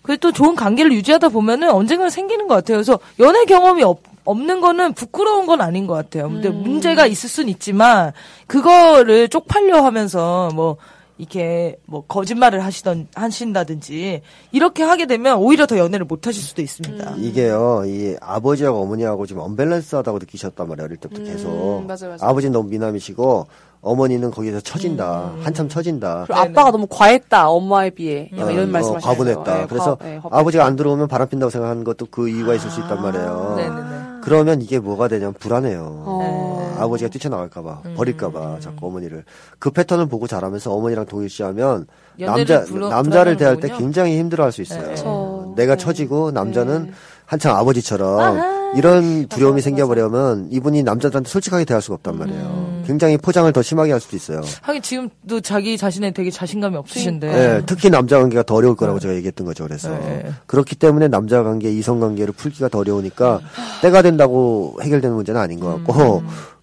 [0.00, 2.78] 그래도 좋은 관계를 유지하다 보면은 언젠가는 생기는 것 같아요.
[2.78, 6.28] 그래서 연애 경험이 없, 없는 거는 부끄러운 건 아닌 것 같아요.
[6.28, 6.62] 근데 음.
[6.62, 8.12] 문제가 있을 순 있지만,
[8.46, 10.78] 그거를 쪽팔려 하면서, 뭐,
[11.22, 17.14] 이렇게, 뭐, 거짓말을 하시던, 하신다든지, 이렇게 하게 되면 오히려 더 연애를 못 하실 수도 있습니다.
[17.18, 21.48] 이게요, 이 아버지하고 어머니하고 좀 언밸런스하다고 느끼셨단 말이에요, 어릴 때부터 계속.
[21.48, 22.18] 음, 맞아요, 맞아요.
[22.20, 23.46] 아버지는 너무 미남이시고,
[23.82, 25.32] 어머니는 거기서 처진다.
[25.36, 25.40] 음.
[25.44, 26.24] 한참 처진다.
[26.26, 29.08] 그리고 아빠가 너무 과했다 엄마에 비해 어, 이런 어, 말씀하시죠.
[29.08, 29.66] 과분했다.
[29.66, 29.98] 그래서
[30.30, 33.54] 아버지가 안 들어오면 바람 핀다고 생각하는 것도 그 이유가 있을 수 있단 말이에요.
[33.56, 34.02] 네네네.
[34.22, 35.80] 그러면 이게 뭐가 되냐면 불안해요.
[36.06, 36.51] 어.
[36.82, 37.94] 아버지가 뛰쳐나갈까봐, 음.
[37.96, 39.24] 버릴까봐, 자꾸 어머니를.
[39.58, 41.86] 그 패턴을 보고 자라면서 어머니랑 동일시하면,
[42.18, 43.78] 남자, 불어- 남자를 대할 때 불안하는군요.
[43.78, 44.82] 굉장히 힘들어 할 수 있어요.
[44.82, 44.88] 네.
[44.94, 45.52] 그쵸.
[45.56, 45.82] 내가 네.
[45.84, 46.92] 처지고, 남자는 네.
[47.26, 52.40] 한창 아버지처럼, 이런 두려움이 생겨버려면, 이분이 남자들한테 솔직하게 대할 수가 없단 말이에요.
[52.42, 52.84] 음.
[52.86, 54.40] 굉장히 포장을 더 심하게 할 수도 있어요.
[54.62, 57.28] 하긴 지금도 자기 자신에 되게 자신감이 없으신데.
[57.58, 59.62] 예, 특히 남자 관계가 더 어려울 거라고 제가 얘기했던 거죠.
[59.64, 60.26] 그래서 네.
[60.46, 63.40] 그렇기 때문에 남자 관계, 이성 관계를 풀기가 더 어려우니까
[63.82, 66.22] 때가 된다고 해결되는 문제는 아닌 것 같고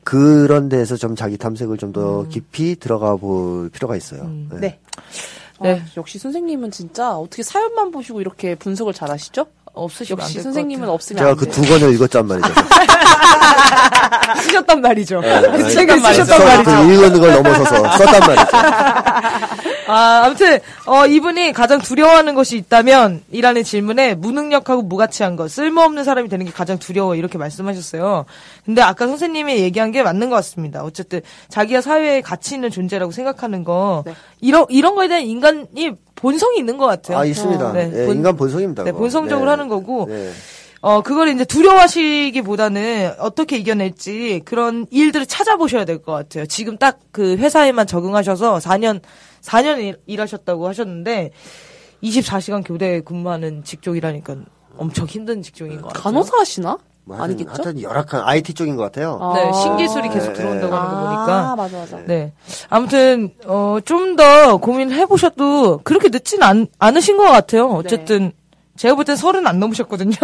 [0.10, 4.23] 그런 데에서 좀 자기 탐색을 좀더 깊이 들어가 볼 필요가 있어요.
[4.49, 4.60] 네.
[4.60, 4.80] 네.
[5.61, 5.80] 네.
[5.80, 9.45] 아, 역시 선생님은 진짜 어떻게 사연만 보시고 이렇게 분석을 잘 하시죠?
[9.74, 10.90] 없으시면 역시 선생님은.
[10.90, 11.50] 없으면 제가 안 그.
[11.50, 12.50] 두 권을 읽었단 말이죠.
[14.44, 15.22] 쓰셨단 말이죠.
[15.22, 16.72] 네, 제가 써- 쓰셨단 말이죠.
[16.72, 18.58] 그 읽는 걸 넘어서서 썼단 말이죠.
[19.91, 26.30] 아, 아무튼, 어, 이분이 가장 두려워하는 것이 있다면, 이라는 질문에 무능력하고 무가치한 것, 쓸모없는 사람이
[26.30, 28.26] 되는 게 가장 두려워, 이렇게 말씀하셨어요.
[28.66, 30.84] 근데 아까 선생님이 얘기한 게 맞는 것 같습니다.
[30.84, 34.14] 어쨌든, 자기가 사회에 가치 있는 존재라고 생각하는 거, 네.
[34.41, 37.18] 이런, 이런 거에 대한 인간이 본성이 있는 것 같아요.
[37.18, 37.72] 아 있습니다.
[37.74, 38.84] 네, 예, 본- 인간 본성입니다.
[38.84, 38.91] 네.
[38.91, 39.50] 본성적으로 네.
[39.52, 40.32] 하는 거고, 네.
[40.82, 46.46] 어, 그걸 이제 두려워하시기보다는 어떻게 이겨낼지 그런 일들을 찾아보셔야 될 것 같아요.
[46.46, 49.02] 지금 딱 그 회사에만 적응하셔서 4년,
[49.41, 51.32] 4년 일, 일하셨다고 하셨는데
[52.04, 54.36] 24시간 교대 근무하는 직종이라니까
[54.78, 56.04] 엄청 힘든 직종인 것 같아요.
[56.04, 56.78] 간호사 하시나?
[57.10, 57.64] 뭐 하여튼, 아니겠죠?
[57.64, 59.18] 하여튼 열악한 IT 쪽인 것 같아요.
[59.34, 59.52] 네, 아.
[59.52, 60.80] 신기술이 계속 네, 들어온다고 네.
[60.80, 61.56] 하는 거 아, 보니까.
[61.56, 62.06] 맞아, 맞아.
[62.06, 62.34] 네.
[62.69, 67.68] 아무튼, 어, 좀 더 고민을 해보셔도 그렇게 늦진 않, 않으신 것 같아요.
[67.69, 68.34] 어쨌든,
[68.80, 70.16] 제가 볼 땐 서른 안 넘으셨거든요.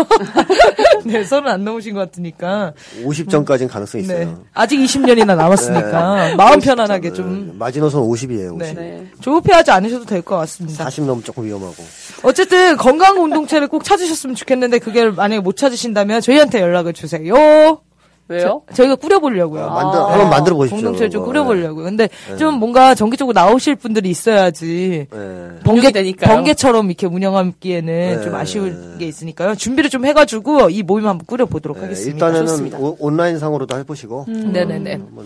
[1.03, 2.71] 네, 서른 안 넘으신 것 같으니까.
[3.03, 4.13] 50점까지는 가능성이 네.
[4.21, 4.43] 있어요.
[4.53, 6.35] 아직 20년이나 남았으니까.
[6.37, 8.57] 마음 편안하게 좀, 마지노선 50이에요, 50.
[8.57, 8.73] 네.
[8.73, 9.07] 네.
[9.19, 10.85] 조급해하지 않으셔도 될 것 같습니다.
[10.85, 11.75] 40 넘으면 조금 위험하고.
[12.23, 17.81] 어쨌든 건강 공동체를 꼭 찾으셨으면 좋겠는데 그게 만약에 못 찾으신다면 저희한테 연락을 주세요.
[18.27, 18.63] 왜요?
[18.73, 19.69] 저, 희가 꾸려보려고요.
[19.69, 20.11] 만들, 아.
[20.13, 20.77] 한번 만들어 보십시오.
[20.77, 21.25] 공동체를 좀.
[21.25, 21.83] 꾸려보려고요.
[21.83, 25.07] 근데 좀 뭔가 정기적으로 나오실 분들이 있어야지.
[25.11, 25.17] 네.
[25.17, 25.59] 네.
[25.63, 26.33] 번개, 되니까요.
[26.35, 27.85] 번개처럼 이렇게 운영하기에는
[28.17, 28.21] 네.
[28.23, 29.55] 좀 아쉬운 게 있으니까요.
[29.55, 32.25] 준비를 좀 해가지고 이 모임 한번 꾸려보도록 네, 하겠습니다.
[32.27, 32.79] 일단은 좋습니다.
[32.79, 34.25] 오- 온라인 상으로도 해보시고.
[34.27, 34.91] 네네네.
[34.93, 35.25] 한번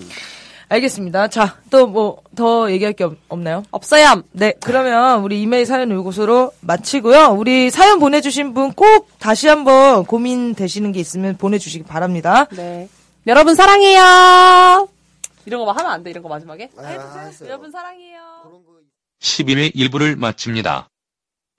[0.70, 1.28] 알겠습니다.
[1.30, 3.64] 자, 또 뭐 더 얘기할 게 없, 없나요?
[3.72, 4.24] 없어요.
[4.32, 7.36] 네, 그러면 우리 이메일 사연 요것으로 마치고요.
[7.38, 12.46] 우리 사연 보내주신 분 꼭 다시 한번 고민 되시는 게 있으면 보내주시기 바랍니다.
[12.52, 12.88] 네.
[13.28, 14.88] 여러분 사랑해요.
[15.46, 16.12] 이런 거막 하면 안 돼.
[16.12, 16.70] 이런 거 마지막에.
[16.78, 17.50] 아, 했어요.
[17.50, 18.20] 여러분 사랑해요.
[19.22, 20.88] 11회 1부를 마칩니다.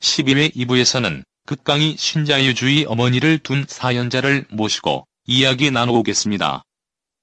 [0.00, 6.62] 11회 2부에서는 극강이 신자유주의 어머니를 둔 사연자를 모시고 이야기 나눠보겠습니다.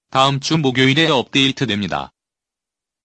[0.10, 2.14] 다음 주 목요일에 업데이트됩니다.